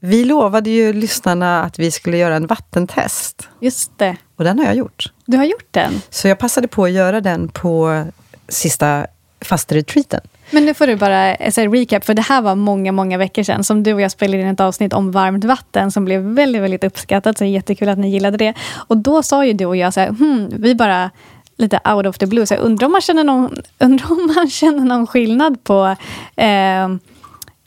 Vi 0.00 0.24
lovade 0.24 0.70
ju 0.70 0.92
lyssnarna 0.92 1.62
att 1.62 1.78
vi 1.78 1.90
skulle 1.90 2.16
göra 2.16 2.36
en 2.36 2.46
vattentest. 2.46 3.48
Just 3.60 3.98
det. 3.98 4.16
Och 4.36 4.44
den 4.44 4.58
har 4.58 4.66
jag 4.66 4.74
gjort. 4.74 5.12
Du 5.26 5.36
har 5.36 5.44
gjort 5.44 5.68
den? 5.70 6.02
Så 6.10 6.28
jag 6.28 6.38
passade 6.38 6.68
på 6.68 6.84
att 6.84 6.90
göra 6.90 7.20
den 7.20 7.48
på 7.48 8.04
sista 8.48 9.06
fasteretreaten. 9.40 10.20
Men 10.50 10.64
nu 10.64 10.74
får 10.74 10.86
du 10.86 10.96
bara 10.96 11.36
säga 11.50 11.70
recap, 11.70 12.04
för 12.04 12.14
det 12.14 12.22
här 12.22 12.42
var 12.42 12.54
många, 12.54 12.92
många 12.92 13.18
veckor 13.18 13.42
sedan 13.42 13.64
som 13.64 13.82
du 13.82 13.94
och 13.94 14.00
jag 14.00 14.10
spelade 14.10 14.42
in 14.42 14.48
ett 14.48 14.60
avsnitt 14.60 14.92
om 14.92 15.12
varmt 15.12 15.44
vatten 15.44 15.90
som 15.90 16.04
blev 16.04 16.20
väldigt, 16.20 16.62
väldigt 16.62 16.84
uppskattat. 16.84 17.38
Så 17.38 17.44
jättekul 17.44 17.88
att 17.88 17.98
ni 17.98 18.10
gillade 18.10 18.36
det. 18.36 18.54
Och 18.72 18.96
då 18.96 19.22
sa 19.22 19.44
ju 19.44 19.52
du 19.52 19.66
och 19.66 19.76
jag 19.76 19.94
så 19.94 20.00
här, 20.00 20.08
hmm, 20.08 20.48
vi 20.56 20.74
bara 20.74 21.10
lite 21.56 21.80
out 21.84 22.06
of 22.06 22.18
the 22.18 22.26
blue. 22.26 22.46
Så 22.46 22.54
jag 22.54 22.60
undrar 22.60 22.86
om 22.86 22.92
man 22.92 23.00
känner 23.00 23.24
någon, 23.24 23.56
undrar 23.78 24.12
om 24.12 24.32
man 24.36 24.50
känner 24.50 24.84
någon 24.84 25.06
skillnad 25.06 25.64
på 25.64 25.96
eh, 26.36 26.88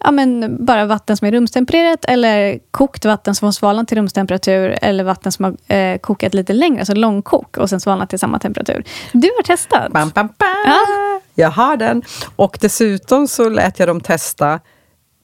ja, 0.04 0.12
men 0.12 0.58
bara 0.66 0.86
vatten 0.86 1.18
som 1.18 1.28
är 1.28 1.32
rumstempererat 1.32 2.06
eller 2.06 2.60
kokt 2.72 3.06
vatten 3.06 3.36
som 3.36 3.46
har 3.46 3.52
svalnat 3.52 3.88
till 3.88 3.98
rumstemperatur 3.98 4.78
eller 4.82 5.04
vatten 5.04 5.32
som 5.32 5.46
har 5.46 5.76
eh, 5.78 5.98
kokat 5.98 6.34
lite 6.34 6.54
längre, 6.54 6.80
alltså 6.80 6.94
långkok 6.94 7.58
och 7.58 7.70
sen 7.70 7.80
svalnat 7.80 8.10
till 8.10 8.20
samma 8.20 8.40
temperatur. 8.40 8.84
Du 9.12 9.28
har 9.38 9.44
testat. 9.44 9.92
Bam, 9.92 10.10
bam, 10.10 10.28
bam. 10.28 10.50
Ja. 10.66 11.22
Jag 11.36 11.50
har 11.50 11.78
den. 11.78 12.02
Och 12.36 12.58
dessutom 12.62 13.28
så 13.28 13.50
lät 13.50 13.80
jag 13.80 13.88
dem 13.88 14.02
testa 14.02 14.60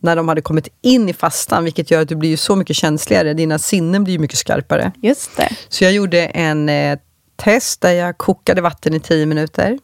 när 0.02 0.16
de 0.16 0.28
hade 0.28 0.42
kommit 0.42 0.68
in 0.82 1.10
i 1.10 1.14
fastan, 1.14 1.64
vilket 1.64 1.92
gör 1.92 2.02
att 2.02 2.08
du 2.10 2.16
blir 2.16 2.30
ju 2.30 2.38
så 2.38 2.56
mycket 2.56 2.76
känsligare. 2.76 3.34
Dina 3.34 3.60
sinnen 3.60 4.04
blir 4.04 4.14
ju 4.14 4.20
mycket 4.20 4.38
skarpare. 4.38 4.92
Just 5.02 5.38
det. 5.38 5.50
Så 5.70 5.84
jag 5.84 5.94
gjorde 5.94 6.26
en 6.26 6.70
eh, 6.70 7.00
test 7.36 7.82
där 7.82 7.92
jag 7.92 8.18
kokade 8.18 8.62
vatten 8.62 8.94
i 8.94 9.00
10 9.00 9.26
minuter. 9.26 9.80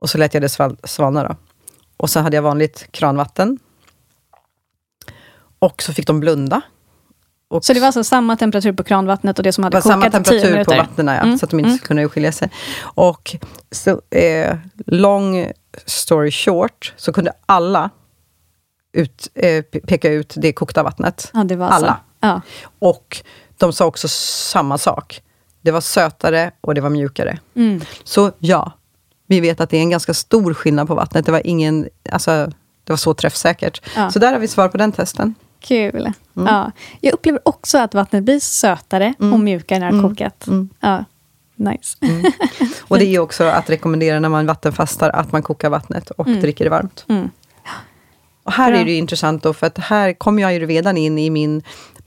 Och 0.00 0.10
så 0.10 0.18
lät 0.18 0.34
jag 0.34 0.42
det 0.42 0.48
sval 0.48 0.76
svalna. 0.84 1.22
Då. 1.22 1.36
Och 2.00 2.10
så 2.10 2.20
hade 2.20 2.36
jag 2.36 2.42
vanligt 2.42 2.88
kranvatten. 2.90 3.58
Och 5.58 5.82
så 5.82 5.92
fick 5.92 6.06
de 6.06 6.20
blunda. 6.20 6.60
Och 7.48 7.64
Så 7.64 7.72
det 7.72 7.80
var 7.80 7.86
alltså 7.86 8.04
samma 8.04 8.36
temperatur 8.36 8.72
på 8.72 8.82
kranvattnet 8.84 9.38
och 9.38 9.42
det 9.42 9.52
som 9.52 9.62
det 9.62 9.66
hade 9.66 9.82
samma 9.82 10.04
kokat 10.04 10.20
i 10.26 10.30
10 10.30 10.40
temperatur 10.40 10.64
på 10.64 10.76
vattnen, 10.82 11.06
ja, 11.06 11.12
Mm, 11.22 11.38
så 11.38 11.44
att 11.44 11.50
de 11.50 11.58
inte 11.60 11.68
mm. 11.68 11.78
skulle 11.78 11.88
kunna 11.88 12.02
urskilja 12.02 12.32
sig. 12.32 12.50
Och 12.80 13.36
så, 13.70 14.00
eh, 14.10 14.56
long 14.86 15.52
story 15.86 16.30
short, 16.30 16.94
så 16.96 17.12
kunde 17.12 17.32
alla 17.46 17.90
ut, 18.92 19.28
eh, 19.34 19.44
pe- 19.46 19.86
peka 19.86 20.10
ut 20.10 20.34
det 20.36 20.52
kokta 20.52 20.82
vattnet. 20.82 21.30
Ja, 21.34 21.44
det 21.44 21.56
var 21.56 21.68
Alla. 21.68 21.86
Så. 21.94 21.96
Ja. 22.26 22.40
Och 22.78 23.22
de 23.56 23.72
sa 23.72 23.86
också 23.86 24.08
samma 24.08 24.78
sak. 24.78 25.22
Det 25.62 25.70
var 25.70 25.80
sötare 25.80 26.50
och 26.60 26.74
det 26.74 26.80
var 26.80 26.90
mjukare. 26.90 27.38
Mm. 27.54 27.80
Så 28.04 28.32
ja, 28.38 28.72
vi 29.30 29.40
vet 29.40 29.60
att 29.60 29.70
det 29.70 29.76
är 29.76 29.80
en 29.80 29.90
ganska 29.90 30.14
stor 30.14 30.54
skillnad 30.54 30.88
på 30.88 30.94
vattnet. 30.94 31.26
Det 31.26 31.32
var 31.32 31.46
ingen, 31.46 31.88
alltså, 32.10 32.30
det 32.84 32.92
var 32.92 32.96
så 32.96 33.14
träffsäkert. 33.14 33.82
Ja. 33.96 34.10
Så 34.10 34.18
där 34.18 34.32
har 34.32 34.40
vi 34.40 34.48
svar 34.48 34.68
på 34.68 34.78
den 34.78 34.92
testen. 34.92 35.34
Kul. 35.60 36.12
Mm. 36.36 36.54
Ja. 36.54 36.72
Jag 37.00 37.14
upplever 37.14 37.40
också 37.44 37.78
att 37.78 37.94
vattnet 37.94 38.24
blir 38.24 38.40
sötare 38.40 39.14
och 39.18 39.40
mjukare 39.40 39.78
när 39.78 39.92
det 39.92 39.96
har 39.98 40.08
kokat. 40.08 40.46
Mm. 40.46 40.68
Ja. 40.80 41.04
Nice. 41.54 41.96
Och 42.88 42.98
det 42.98 43.04
är 43.04 43.18
också 43.18 43.44
att 43.44 43.70
rekommendera 43.70 44.20
när 44.20 44.28
man 44.28 44.46
vattenfastar, 44.46 45.10
att 45.10 45.32
man 45.32 45.42
kokar 45.42 45.70
vattnet 45.70 46.10
och 46.10 46.26
dricker 46.26 46.64
det 46.64 46.70
varmt. 46.70 47.04
Mm. 47.08 47.30
Och 48.42 48.52
här 48.52 48.70
Bra. 48.70 48.80
är 48.80 48.84
det 48.84 48.92
intressant 48.92 49.42
då, 49.42 49.52
för 49.52 49.66
att 49.66 49.78
här 49.78 50.12
kommer 50.12 50.42
jag 50.42 50.54
ju 50.54 50.66
redan 50.66 50.96
in 50.96 51.18
i 51.18 51.30
min... 51.30 51.62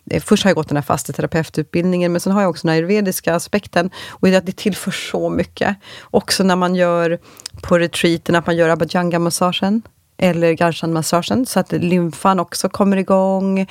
eh, 0.09 0.21
Först 0.21 0.43
har 0.43 0.49
jag 0.49 0.55
gått 0.55 0.67
den 0.67 0.77
här 0.77 0.81
fasteterapeututbildningen, 0.81 2.11
men 2.11 2.21
sen 2.21 2.33
har 2.33 2.41
jag 2.41 2.49
också 2.49 2.67
den 2.67 2.73
ayurvediska 2.73 3.35
aspekten. 3.35 3.89
Och 4.09 4.27
det, 4.27 4.39
det 4.45 4.55
tillför 4.57 4.91
så 4.91 5.29
mycket. 5.29 5.77
Också 6.03 6.43
när 6.43 6.55
man 6.55 6.75
gör 6.75 7.19
på 7.61 7.79
retreaten, 7.79 8.35
att 8.35 8.47
man 8.47 8.55
gör 8.55 8.69
abhyanga-massagen 8.69 9.81
eller 10.17 10.51
garshan-massagen, 10.53 11.45
så 11.45 11.59
att 11.59 11.71
lymfan 11.71 12.39
också 12.39 12.69
kommer 12.69 12.97
igång. 12.97 13.67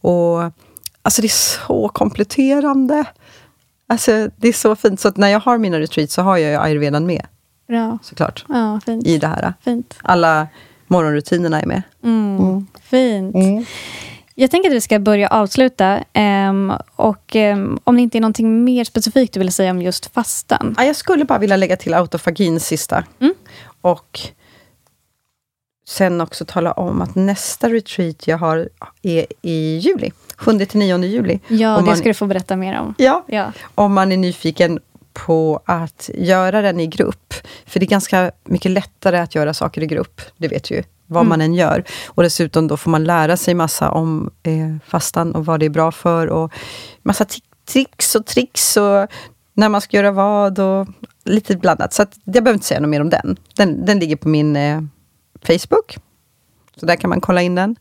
Och 0.00 0.52
Alltså 1.02 1.22
det 1.22 1.26
är 1.26 1.66
så 1.66 1.88
kompletterande. 1.88 3.04
Alltså 3.88 4.28
det 4.36 4.48
är 4.48 4.52
så 4.52 4.76
fint. 4.76 5.00
Så 5.00 5.08
att 5.08 5.16
när 5.16 5.28
jag 5.28 5.40
har 5.40 5.58
mina 5.58 5.80
retreats 5.80 6.14
så 6.14 6.22
har 6.22 6.36
jag 6.36 6.50
ju 6.50 6.56
ayurvedan 6.56 7.06
med, 7.06 7.26
Bra. 7.68 7.98
såklart. 8.02 8.44
Ja, 8.48 8.80
fint. 8.86 9.06
I 9.06 9.18
det 9.18 9.26
här. 9.26 9.54
Fint. 9.64 9.98
Alla 10.02 10.48
morgonrutinerna 10.86 11.60
är 11.60 11.66
med. 11.66 11.82
Mm. 12.04 12.66
Fint. 12.82 13.36
Jag 14.38 14.50
tänker 14.50 14.70
att 14.70 14.76
vi 14.76 14.80
ska 14.80 14.98
börja 14.98 15.28
avsluta. 15.28 16.04
ehm, 16.12 16.72
och 16.96 17.36
ehm, 17.36 17.78
om 17.84 17.96
det 17.96 18.02
inte 18.02 18.18
är 18.18 18.20
någonting 18.20 18.64
mer 18.64 18.84
specifikt 18.84 19.32
du 19.34 19.40
vill 19.40 19.52
säga 19.52 19.70
om 19.70 19.82
just 19.82 20.06
fastan. 20.14 20.74
Ja, 20.78 20.84
jag 20.84 20.96
skulle 20.96 21.24
bara 21.24 21.38
vilja 21.38 21.56
lägga 21.56 21.76
till 21.76 21.94
autofagin 21.94 22.60
sista. 22.60 23.04
Mm. 23.20 23.34
Och 23.80 24.20
sen 25.88 26.20
också 26.20 26.44
tala 26.44 26.72
om 26.72 27.02
att 27.02 27.14
nästa 27.14 27.68
retreat 27.68 28.26
jag 28.26 28.38
har 28.38 28.68
är 29.02 29.26
i 29.42 29.76
juli. 29.78 30.10
7-9 30.36 31.04
juli. 31.04 31.40
Ja, 31.48 31.76
Om 31.76 31.82
det 31.84 31.86
man- 31.90 31.96
ska 31.96 32.08
du 32.08 32.14
få 32.14 32.26
berätta 32.26 32.56
mer 32.56 32.78
om. 32.80 32.94
Ja, 32.98 33.24
Ja. 33.28 33.52
om 33.74 33.92
man 33.94 34.12
är 34.12 34.16
nyfiken 34.16 34.80
på 35.12 35.60
att 35.64 36.10
göra 36.14 36.62
den 36.62 36.80
i 36.80 36.86
grupp. 36.86 37.34
För 37.66 37.80
det 37.80 37.86
är 37.86 37.88
ganska 37.88 38.30
mycket 38.44 38.70
lättare 38.70 39.18
att 39.18 39.34
göra 39.34 39.54
saker 39.54 39.82
i 39.82 39.86
grupp, 39.86 40.20
det 40.36 40.48
vet 40.48 40.70
ju 40.70 40.82
vad 41.06 41.20
Mm. 41.20 41.28
man 41.28 41.40
än 41.40 41.54
gör. 41.54 41.84
Och 42.06 42.22
dessutom 42.22 42.68
då 42.68 42.76
får 42.76 42.90
man 42.90 43.04
lära 43.04 43.36
sig 43.36 43.54
massa 43.54 43.90
om 43.90 44.30
eh, 44.42 44.76
fastan 44.86 45.34
och 45.34 45.46
vad 45.46 45.60
det 45.60 45.66
är 45.66 45.70
bra 45.70 45.92
för. 45.92 46.26
Och 46.26 46.52
massa 47.02 47.26
tricks 47.68 48.14
och 48.14 48.26
tricks 48.26 48.76
och 48.76 49.06
när 49.54 49.68
man 49.68 49.80
ska 49.80 49.96
göra 49.96 50.10
vad 50.12 50.58
och 50.58 50.86
lite 51.24 51.56
blandat. 51.56 51.92
Så 51.92 52.02
att, 52.02 52.16
jag 52.24 52.32
behöver 52.44 52.54
inte 52.54 52.66
säga 52.66 52.80
något 52.80 52.88
mer 52.90 53.00
om 53.00 53.10
den. 53.10 53.36
Den, 53.56 53.84
den 53.86 53.98
ligger 53.98 54.16
på 54.16 54.28
min 54.28 54.56
eh, 54.56 54.80
Facebook. 55.42 55.96
Så 56.80 56.86
där 56.86 56.96
kan 56.96 57.10
man 57.10 57.20
kolla 57.20 57.42
in 57.42 57.54
den. 57.54 57.76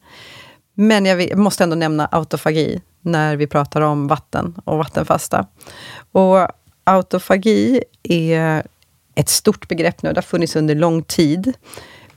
Men 0.73 1.05
jag 1.05 1.15
vill- 1.15 1.37
måste 1.37 1.63
ändå 1.63 1.75
nämna 1.75 2.05
autofagi 2.05 2.81
när 3.01 3.35
vi 3.35 3.47
pratar 3.47 3.81
om 3.81 4.07
vatten 4.07 4.55
och 4.65 4.77
vattenfasta. 4.77 5.47
Och 6.11 6.47
autofagi 6.83 7.83
är 8.03 8.63
ett 9.15 9.29
stort 9.29 9.67
begrepp 9.67 10.01
nu. 10.01 10.09
Det 10.13 10.17
har 10.17 10.21
funnits 10.21 10.55
under 10.55 10.75
lång 10.75 11.03
tid. 11.03 11.53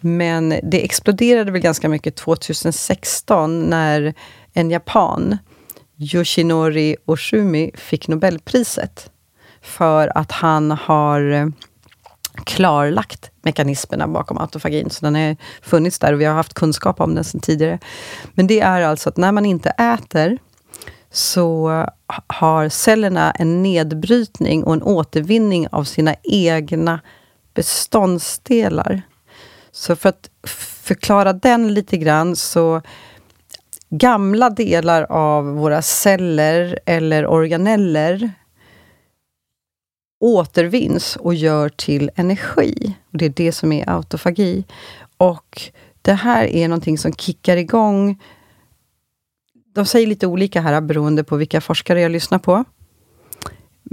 Men 0.01 0.55
det 0.63 0.85
exploderade 0.85 1.51
väl 1.51 1.61
ganska 1.61 1.89
mycket 1.89 2.17
2016 2.17 3.71
när 3.71 4.15
en 4.53 4.71
japan, 4.71 5.39
Yoshinori 5.97 6.97
Oshumi, 7.05 7.71
fick 7.75 8.09
Nobelpriset 8.09 9.11
för 9.63 10.19
att 10.19 10.33
han 10.33 10.71
har 10.71 11.31
eh, 11.31 11.47
klarlagt 12.45 13.31
mekanismerna 13.43 14.09
bakom 14.09 14.39
autofagin. 14.39 14.91
Så 14.91 15.05
den 15.05 15.15
har 15.15 15.37
funnits 15.63 15.99
där 15.99 16.13
och 16.13 16.21
vi 16.21 16.25
har 16.25 16.35
haft 16.35 16.55
kunskap 16.55 17.01
om 17.01 17.15
den 17.15 17.25
sedan 17.25 17.41
tidigare. 17.41 17.79
Men 18.35 18.47
det 18.47 18.61
är 18.61 18.83
alltså 18.83 19.09
att 19.09 19.17
när 19.17 19.33
man 19.33 19.47
inte 19.47 19.71
äter 19.71 20.39
så 21.11 21.85
har 22.27 22.69
cellerna 22.69 23.31
en 23.31 23.63
nedbrytning 23.63 24.65
och 24.65 24.73
en 24.73 24.83
återvinning 24.83 25.69
av 25.71 25.85
sina 25.85 26.15
egna 26.23 27.01
beståndsdelar. 27.55 29.03
Så 29.71 29.97
för 29.97 30.09
att 30.09 30.31
förklara 30.83 31.33
den 31.33 31.75
lite 31.75 31.97
grann 31.97 32.37
så 32.37 32.83
gamla 33.91 34.51
delar 34.51 35.03
av 35.03 35.45
våra 35.47 35.83
celler 35.83 36.79
eller 36.87 37.27
organeller 37.27 38.33
återvinns 40.21 41.17
och 41.17 41.35
gör 41.35 41.69
till 41.69 42.11
energi. 42.15 42.95
Och 43.13 43.19
Det 43.19 43.25
är 43.25 43.33
det 43.37 43.53
som 43.53 43.73
är 43.73 43.91
autofagi. 43.91 44.65
Och 45.17 45.63
det 46.03 46.13
här 46.13 46.45
är 46.45 46.69
någonting 46.69 46.99
som 46.99 47.13
kickar 47.13 47.57
igång 47.57 48.19
de 49.79 49.87
säger 49.87 50.07
lite 50.07 50.27
olika 50.27 50.61
här 50.61 50.81
beroende 50.81 51.25
på 51.25 51.37
vilka 51.37 51.61
forskare 51.61 52.01
jag 52.01 52.13
lyssnar 52.13 52.39
på. 52.39 52.65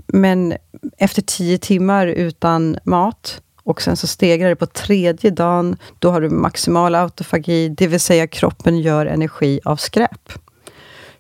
Men 0.08 0.54
efter 0.98 1.22
tio 1.22 1.58
timmar 1.58 2.08
utan 2.08 2.78
mat 2.84 3.42
och 3.66 3.82
sen 3.82 3.98
så 3.98 4.08
stegrar 4.08 4.50
det 4.50 4.56
på 4.56 4.66
tredje 4.66 5.32
dagen, 5.32 5.78
då 6.00 6.12
har 6.12 6.22
du 6.22 6.30
maximal 6.30 6.96
autofagi, 6.96 7.70
det 7.70 7.88
vill 7.88 8.00
säga 8.00 8.28
kroppen 8.28 8.80
gör 8.80 9.06
energi 9.06 9.60
av 9.66 9.76
skräp. 9.76 10.32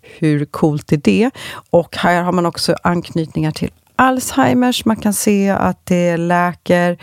Hur 0.01 0.45
coolt 0.45 0.91
är 0.91 0.97
det? 0.97 1.31
Och 1.69 1.97
här 1.97 2.23
har 2.23 2.31
man 2.31 2.45
också 2.45 2.75
anknytningar 2.83 3.51
till 3.51 3.71
Alzheimers. 3.95 4.85
Man 4.85 4.95
kan 4.95 5.13
se 5.13 5.49
att 5.49 5.85
det 5.85 6.17
läker 6.17 6.97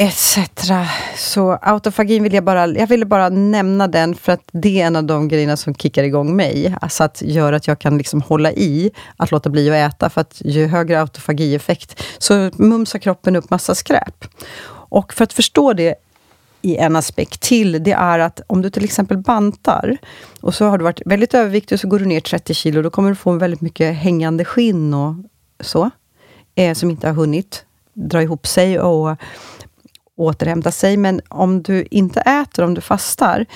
etc. 0.00 0.38
Så 1.16 1.52
autofagin 1.62 2.22
vill 2.22 2.34
jag 2.34 2.44
bara, 2.44 2.68
jag 2.68 2.86
ville 2.86 3.04
bara 3.04 3.28
nämna 3.28 3.88
den 3.88 4.14
för 4.14 4.32
att 4.32 4.48
det 4.52 4.80
är 4.80 4.86
en 4.86 4.96
av 4.96 5.04
de 5.04 5.28
grejerna 5.28 5.56
som 5.56 5.74
kickar 5.74 6.02
igång 6.02 6.36
mig. 6.36 6.76
Alltså 6.80 7.04
att 7.04 7.22
göra 7.22 7.56
att 7.56 7.66
jag 7.66 7.78
kan 7.78 7.98
liksom 7.98 8.22
hålla 8.22 8.52
i 8.52 8.90
att 9.16 9.30
låta 9.30 9.50
bli 9.50 9.70
att 9.70 9.94
äta, 9.94 10.10
för 10.10 10.20
att 10.20 10.42
ju 10.44 10.66
högre 10.66 11.00
autofagieffekt 11.00 12.02
så 12.18 12.50
mumsar 12.56 12.98
kroppen 12.98 13.36
upp 13.36 13.50
massa 13.50 13.74
skräp. 13.74 14.24
Och 14.70 15.12
för 15.12 15.24
att 15.24 15.32
förstå 15.32 15.72
det 15.72 15.94
i 16.62 16.76
en 16.76 16.96
aspekt 16.96 17.40
till, 17.40 17.84
det 17.84 17.92
är 17.92 18.18
att 18.18 18.40
om 18.46 18.62
du 18.62 18.70
till 18.70 18.84
exempel 18.84 19.18
bantar 19.18 19.96
och 20.40 20.54
så 20.54 20.66
har 20.66 20.78
du 20.78 20.84
varit 20.84 21.02
väldigt 21.06 21.34
överviktig 21.34 21.76
och 21.76 21.80
så 21.80 21.88
går 21.88 21.98
du 21.98 22.06
ner 22.06 22.20
30 22.20 22.54
kilo, 22.54 22.82
då 22.82 22.90
kommer 22.90 23.08
du 23.08 23.14
få 23.14 23.32
väldigt 23.32 23.60
mycket 23.60 23.96
hängande 23.96 24.44
skinn 24.44 24.94
och 24.94 25.14
så, 25.60 25.90
eh, 26.54 26.74
som 26.74 26.90
inte 26.90 27.06
har 27.06 27.14
hunnit 27.14 27.64
dra 27.94 28.22
ihop 28.22 28.46
sig 28.46 28.80
och 28.80 29.16
återhämta 30.18 30.72
sig. 30.72 30.96
Men 30.96 31.20
om 31.28 31.62
du 31.62 31.86
inte 31.90 32.20
äter, 32.20 32.64
om 32.64 32.74
du 32.74 32.80
fastar, 32.80 33.46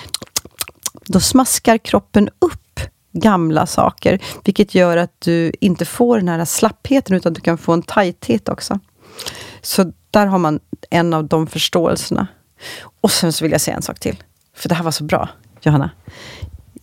då 1.06 1.20
smaskar 1.20 1.78
kroppen 1.78 2.28
upp 2.38 2.80
gamla 3.12 3.66
saker, 3.66 4.22
vilket 4.44 4.74
gör 4.74 4.96
att 4.96 5.20
du 5.20 5.52
inte 5.60 5.84
får 5.84 6.18
den 6.18 6.28
här 6.28 6.44
slappheten, 6.44 7.16
utan 7.16 7.32
du 7.32 7.40
kan 7.40 7.58
få 7.58 7.72
en 7.72 7.82
tajthet 7.82 8.48
också. 8.48 8.78
Så 9.62 9.92
där 10.10 10.26
har 10.26 10.38
man 10.38 10.60
en 10.90 11.14
av 11.14 11.24
de 11.24 11.46
förståelserna. 11.46 12.26
Och 13.00 13.10
sen 13.10 13.32
så 13.32 13.44
vill 13.44 13.52
jag 13.52 13.60
säga 13.60 13.76
en 13.76 13.82
sak 13.82 14.00
till, 14.00 14.16
för 14.56 14.68
det 14.68 14.74
här 14.74 14.84
var 14.84 14.90
så 14.90 15.04
bra, 15.04 15.28
Johanna. 15.60 15.90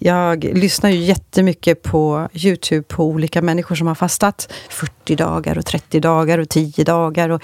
Jag 0.02 0.44
lyssnar 0.44 0.90
ju 0.90 0.98
jättemycket 0.98 1.84
på 1.84 2.30
Youtube 2.34 2.84
på 2.84 3.06
olika 3.06 3.42
människor 3.42 3.76
som 3.76 3.88
har 3.88 3.96
fastat 3.96 4.54
40 4.70 5.16
dagar 5.16 5.58
och 5.58 5.66
30 5.66 6.00
dagar 6.00 6.38
och 6.38 6.50
10 6.50 6.84
dagar. 6.84 7.30
Och, 7.30 7.42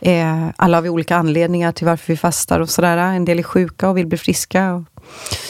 eh, 0.00 0.48
alla 0.56 0.76
har 0.76 0.82
vi 0.82 0.88
olika 0.88 1.16
anledningar 1.16 1.72
till 1.72 1.86
varför 1.86 2.12
vi 2.12 2.16
fastar 2.16 2.60
och 2.60 2.70
sådär. 2.70 2.96
En 2.96 3.24
del 3.24 3.38
är 3.38 3.42
sjuka 3.42 3.88
och 3.88 3.96
vill 3.96 4.06
bli 4.06 4.18
friska. 4.18 4.74
Och, 4.74 4.84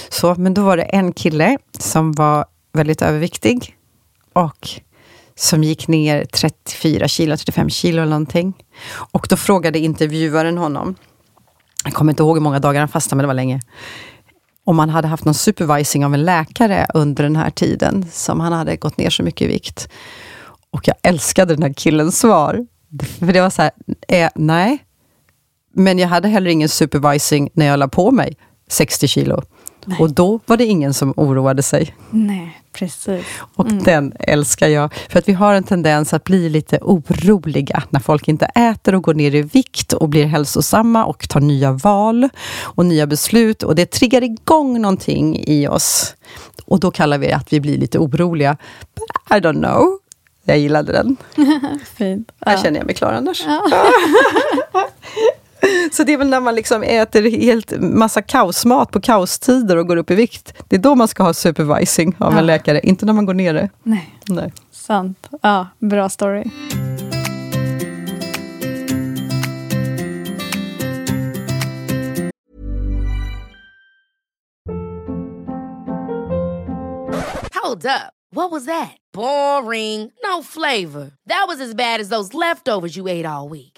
så. 0.09 0.35
Men 0.35 0.55
då 0.55 0.63
var 0.63 0.77
det 0.77 0.83
en 0.83 1.13
kille 1.13 1.59
som 1.79 2.13
var 2.13 2.47
väldigt 2.73 3.03
överviktig 3.03 3.77
och 4.33 4.69
som 5.35 5.65
gick 5.65 5.89
ner 5.89 6.25
34 6.25 7.09
kilo, 7.09 7.37
35 7.37 7.71
kilo 7.71 8.03
eller 8.03 8.11
någonting. 8.11 8.55
Och 9.13 9.27
då 9.31 9.37
frågade 9.37 9.79
intervjuaren 9.79 10.59
honom, 10.59 10.95
jag 11.85 11.95
kommer 11.95 12.13
inte 12.13 12.23
ihåg 12.23 12.37
hur 12.37 12.43
många 12.43 12.59
dagar 12.59 12.81
han 12.81 12.89
fastade, 12.89 13.17
men 13.17 13.23
det 13.23 13.27
var 13.27 13.35
länge 13.35 13.61
om 14.69 14.79
han 14.79 14.91
hade 14.91 15.09
haft 15.09 15.25
någon 15.25 15.35
supervising 15.35 16.05
av 16.05 16.15
en 16.15 16.25
läkare 16.25 16.87
under 16.95 17.23
den 17.23 17.37
här 17.37 17.51
tiden, 17.51 18.07
som 18.13 18.41
han 18.41 18.53
hade 18.53 18.77
gått 18.77 18.99
ner 18.99 19.11
så 19.11 19.23
mycket 19.23 19.43
i 19.43 19.47
vikt. 19.47 19.89
Och 20.71 20.89
jag 20.89 20.97
älskade 21.03 21.55
den 21.55 21.63
här 21.63 21.73
killens 21.73 22.19
svar. 22.19 22.67
För 23.19 23.33
det 23.33 23.41
var 23.41 23.51
så 23.51 23.63
här, 23.63 23.71
eh, 24.09 24.31
nej. 24.35 24.79
Men 25.75 25.99
jag 25.99 26.09
hade 26.09 26.29
heller 26.29 26.51
ingen 26.51 26.69
supervising 26.69 27.51
när 27.53 27.67
jag 27.67 27.79
la 27.79 27.89
på 27.89 28.11
mig 28.11 28.37
60 28.69 29.09
kilo. 29.09 29.43
Nej. 29.89 29.99
Och 30.01 30.13
då 30.13 30.41
var 30.47 30.57
det 30.57 30.65
ingen 30.65 30.95
som 30.95 31.15
oroade 31.17 31.63
sig. 31.63 31.95
Nej, 32.11 32.61
precis. 32.73 33.25
Och 33.55 33.71
mm. 33.71 33.85
den 33.85 34.13
älskar 34.21 34.69
jag. 34.69 34.95
För 35.09 35.19
att 35.19 35.29
vi 35.29 35.33
har 35.33 35.55
en 35.55 35.65
tendens 35.65 36.13
att 36.15 36.25
bli 36.25 36.49
lite 36.49 36.79
oroliga 36.83 37.83
när 37.91 38.01
folk 38.01 38.29
inte 38.29 38.47
äter 38.47 38.95
och 38.95 39.03
går 39.03 39.15
ner 39.15 39.35
i 39.35 39.43
vikt 39.43 39.93
och 39.93 40.09
blir 40.09 40.25
hälsosamma 40.25 41.05
och 41.05 41.29
tar 41.29 41.41
nya 41.41 41.73
val 41.73 42.29
och 42.61 42.87
nya 42.87 43.07
beslut. 43.07 43.63
Och 43.63 43.75
det 43.75 43.87
triggar 43.87 44.23
igång 44.23 44.81
någonting 44.81 45.45
i 45.47 45.69
oss. 45.69 46.15
Och 46.65 46.81
då 46.81 46.91
kallar 46.91 47.19
vi 47.19 47.27
det 47.27 47.37
att 47.37 47.53
vi 47.53 47.61
blir 47.61 47.79
lite 47.79 47.99
oroliga. 47.99 48.57
But 48.95 49.39
I 49.39 49.41
don't 49.41 49.63
know. 49.63 49.99
Jag 50.45 50.59
gillade 50.59 50.93
den. 50.93 51.17
Fint. 51.95 52.33
Här 52.41 52.53
ja. 52.53 52.63
känner 52.63 52.79
jag 52.79 52.87
mig 52.87 52.95
klar, 52.95 53.13
Anders. 53.13 53.45
Ja. 53.47 53.63
Så 55.93 56.05
det 56.05 56.13
är 56.13 56.17
väl 56.17 56.29
när 56.29 56.41
man 56.41 56.55
liksom 56.55 56.83
äter 56.83 57.31
helt 57.31 57.73
massa 57.81 58.23
kaosmat 58.23 58.91
på 58.91 59.01
kaostider 59.01 59.77
och 59.77 59.87
går 59.87 59.97
upp 59.97 60.11
i 60.11 60.15
vikt. 60.15 60.55
Det 60.69 60.77
är 60.77 60.81
då 60.81 60.95
man 60.95 61.09
ska 61.09 61.23
ha 61.23 61.35
supervising 61.35 62.17
av 62.19 62.33
ja. 62.33 62.39
en 62.39 62.47
läkare, 62.47 62.81
inte 62.81 63.07
när 63.07 63.13
man 63.13 63.27
går 63.27 63.35
ner 63.35 63.55
det. 63.55 63.71
Nej. 63.83 64.15
Nej. 64.29 64.53
Sant. 64.71 65.29
Ja, 65.43 65.67
bra 65.79 66.09
story. 66.09 66.45
Hold 77.63 77.87
up. 77.87 78.13
What 78.31 78.51
was 78.51 78.67
that? 78.67 78.97
Boring. 79.13 80.13
No 80.23 80.43
flavor. 80.43 81.11
That 81.27 81.45
was 81.49 81.61
as 81.61 81.75
bad 81.75 82.01
as 82.01 82.09
those 82.09 82.35
leftovers 82.35 82.97
you 82.97 83.09
ate 83.09 83.27
all 83.27 83.49
week. 83.49 83.78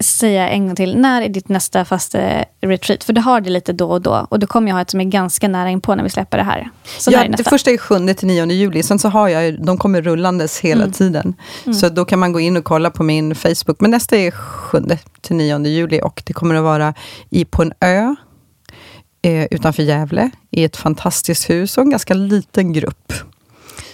säga 0.00 0.48
en 0.48 0.66
gång 0.66 0.76
till. 0.76 0.98
När 0.98 1.22
är 1.22 1.28
ditt 1.28 1.48
nästa 1.48 1.84
faste 1.84 2.44
retreat? 2.60 3.04
För 3.04 3.12
du 3.12 3.20
har 3.20 3.40
det 3.40 3.50
lite 3.50 3.72
då 3.72 3.90
och 3.90 4.02
då. 4.02 4.26
Och 4.30 4.38
du 4.38 4.46
kommer 4.46 4.68
jag 4.68 4.74
ha 4.74 4.82
ett 4.82 4.90
som 4.90 5.00
är 5.00 5.04
ganska 5.04 5.48
nära 5.48 5.70
in 5.70 5.80
på 5.80 5.94
när 5.94 6.04
vi 6.04 6.10
släpper 6.10 6.38
det 6.38 6.44
här. 6.44 6.70
Så 6.98 7.10
ja, 7.10 7.28
det 7.28 7.44
första 7.44 7.70
är 7.70 7.78
7 7.78 8.14
till 8.14 8.28
9 8.28 8.46
juli. 8.46 8.82
Sen 8.82 8.98
så 8.98 9.08
har 9.08 9.28
jag, 9.28 9.64
de 9.64 9.78
kommer 9.78 10.02
rullandes 10.02 10.60
hela 10.60 10.82
mm. 10.82 10.92
tiden. 10.92 11.34
Mm. 11.64 11.74
Så 11.74 11.88
då 11.88 12.04
kan 12.04 12.18
man 12.18 12.32
gå 12.32 12.40
in 12.40 12.56
och 12.56 12.64
kolla 12.64 12.90
på 12.90 13.02
min 13.02 13.34
Facebook. 13.34 13.80
Men 13.80 13.90
nästa 13.90 14.16
är 14.16 14.30
7 14.30 14.78
till 15.20 15.36
9 15.36 15.58
juli 15.58 16.00
och 16.02 16.22
det 16.26 16.32
kommer 16.32 16.54
att 16.54 16.62
vara 16.62 16.94
i, 17.30 17.44
på 17.44 17.62
en 17.62 17.72
ö 17.80 18.14
eh, 19.22 19.46
utanför 19.50 19.82
Gävle. 19.82 20.30
I 20.50 20.64
ett 20.64 20.76
fantastiskt 20.76 21.50
hus 21.50 21.78
och 21.78 21.84
en 21.84 21.90
ganska 21.90 22.14
liten 22.14 22.72
grupp. 22.72 23.12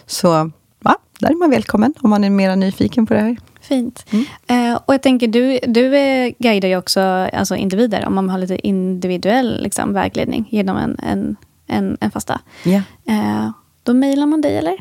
Så 0.07 0.51
ja, 0.85 0.99
där 1.21 1.31
är 1.31 1.35
man 1.35 1.51
välkommen 1.51 1.95
om 2.01 2.11
man 2.11 2.25
är 2.25 2.31
mer 2.31 2.57
nyfiken 2.57 3.07
på 3.07 3.15
det 3.15 3.21
här. 3.21 3.37
Fint. 3.69 4.07
Mm. 4.11 4.25
Eh, 4.47 4.81
och 4.87 4.95
jag 4.95 5.03
tänker, 5.03 5.29
du, 5.29 5.59
du 5.67 5.91
guidar 6.39 6.69
ju 6.69 6.77
också 6.77 7.01
alltså 7.33 7.57
individer, 7.57 8.07
om 8.07 8.15
man 8.15 8.31
har 8.31 8.39
lite 8.39 8.67
individuell 8.67 9.63
liksom, 9.63 9.93
vägledning 9.93 10.49
genom 10.51 10.77
en, 10.77 10.99
en, 11.03 11.37
en, 11.67 11.97
en 12.01 12.11
fasta. 12.11 12.41
Yeah. 12.65 12.83
Eh, 13.09 13.51
då 13.83 13.95
mejlar 13.95 14.27
man 14.27 14.41
dig, 14.41 14.57
eller? 14.57 14.77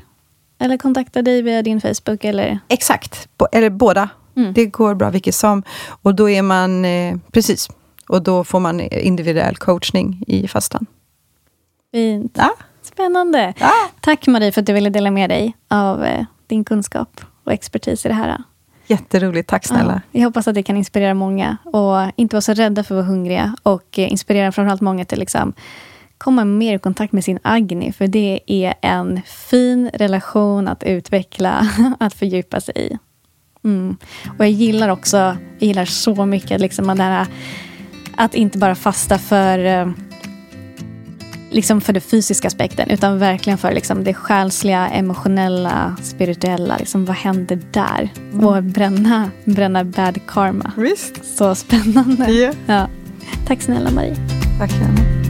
Eller 0.60 0.78
kontaktar 0.78 1.22
dig 1.22 1.42
via 1.42 1.62
din 1.62 1.82
Facebook? 1.82 2.24
Eller? 2.24 2.60
Exakt, 2.68 3.30
Bo 3.38 3.46
eller 3.52 3.70
båda. 3.70 4.10
Mm. 4.36 4.54
Det 4.54 4.66
går 4.66 4.96
bra 4.96 5.10
vilket 5.10 5.36
som. 5.36 5.64
Och 6.02 6.16
då 6.16 6.30
är 6.30 6.42
man, 6.42 6.86
eh, 6.86 7.18
precis, 7.32 7.70
och 8.10 8.22
då 8.22 8.44
får 8.44 8.60
man 8.60 8.82
individuell 8.82 9.56
coachning 9.56 10.24
i 10.28 10.48
fastan. 10.48 10.86
Fint. 11.92 12.34
Ja. 12.38 12.56
Spännande. 12.82 13.54
Ja. 13.58 13.72
Tack 14.02 14.28
Marie 14.28 14.52
för 14.52 14.62
att 14.62 14.68
du 14.68 14.74
ville 14.74 14.90
dela 14.90 15.12
med 15.12 15.30
dig 15.30 15.56
av 15.68 16.04
eh, 16.04 16.26
din 16.48 16.64
kunskap 16.64 17.22
och 17.44 17.54
expertis 17.54 18.06
i 18.06 18.10
det 18.10 18.16
här. 18.16 18.44
Jätteroligt, 18.88 19.50
tack 19.50 19.66
snälla. 19.66 20.02
Ja, 20.12 20.20
jag 20.20 20.28
hoppas 20.28 20.48
att 20.48 20.56
det 20.56 20.64
kan 20.64 20.78
inspirera 20.78 21.14
många 21.14 21.58
och 21.64 22.12
inte 22.16 22.36
vara 22.36 22.42
så 22.42 22.54
rädda 22.54 22.84
för 22.84 22.96
att 22.96 23.06
vara 23.06 23.16
hungriga 23.16 23.56
och 23.64 24.00
inspirera 24.00 24.52
framförallt 24.52 24.82
många 24.82 25.06
till 25.06 25.20
liksom 25.20 25.54
komma 26.18 26.46
mer 26.46 26.76
i 26.76 26.80
kontakt 26.80 27.14
med 27.14 27.24
sin 27.24 27.40
Agni, 27.42 27.92
för 27.92 28.08
det 28.08 28.40
är 28.48 28.74
en 28.82 29.22
fin 29.26 29.90
relation 29.94 30.68
att 30.68 30.84
utveckla, 30.84 31.68
att 32.00 32.14
fördjupa 32.14 32.62
sig 32.62 32.74
i. 32.78 32.98
Mm. 33.64 33.98
Och 34.38 34.46
jag 34.46 34.52
gillar 34.52 34.90
också, 34.90 35.18
jag 35.18 35.38
gillar 35.68 35.86
så 35.86 36.26
mycket 36.26 36.62
liksom, 36.62 36.88
det 36.88 37.04
här, 37.04 37.28
att 38.16 38.36
inte 38.36 38.58
bara 38.58 38.76
fasta 38.76 39.18
för 39.18 39.60
eh, 39.66 39.88
liksom 41.50 41.82
för 41.82 41.93
den 41.93 42.02
fysiska 42.02 42.48
aspekten, 42.48 42.89
utan 42.89 43.20
verkligen 43.20 43.58
för 43.58 43.72
liksom 43.72 44.04
det 44.04 44.14
själsliga, 44.14 44.88
emotionella, 44.88 45.96
spirituella. 46.02 46.78
Liksom, 46.78 47.06
vad 47.06 47.16
händer 47.16 47.60
där? 47.72 48.10
Mm. 48.34 48.46
Och 48.46 48.64
bränna, 48.64 49.32
bränna 49.46 49.84
bad 49.84 50.20
karma. 50.28 50.72
Visst. 50.78 51.38
Så 51.38 51.56
spännande. 51.56 52.32
Yeah. 52.32 52.56
Ja. 52.66 52.88
Tack 53.48 53.62
snälla 53.62 53.91
Marie. 53.91 54.16
Tack 54.60 54.72
Janne. 54.72 55.24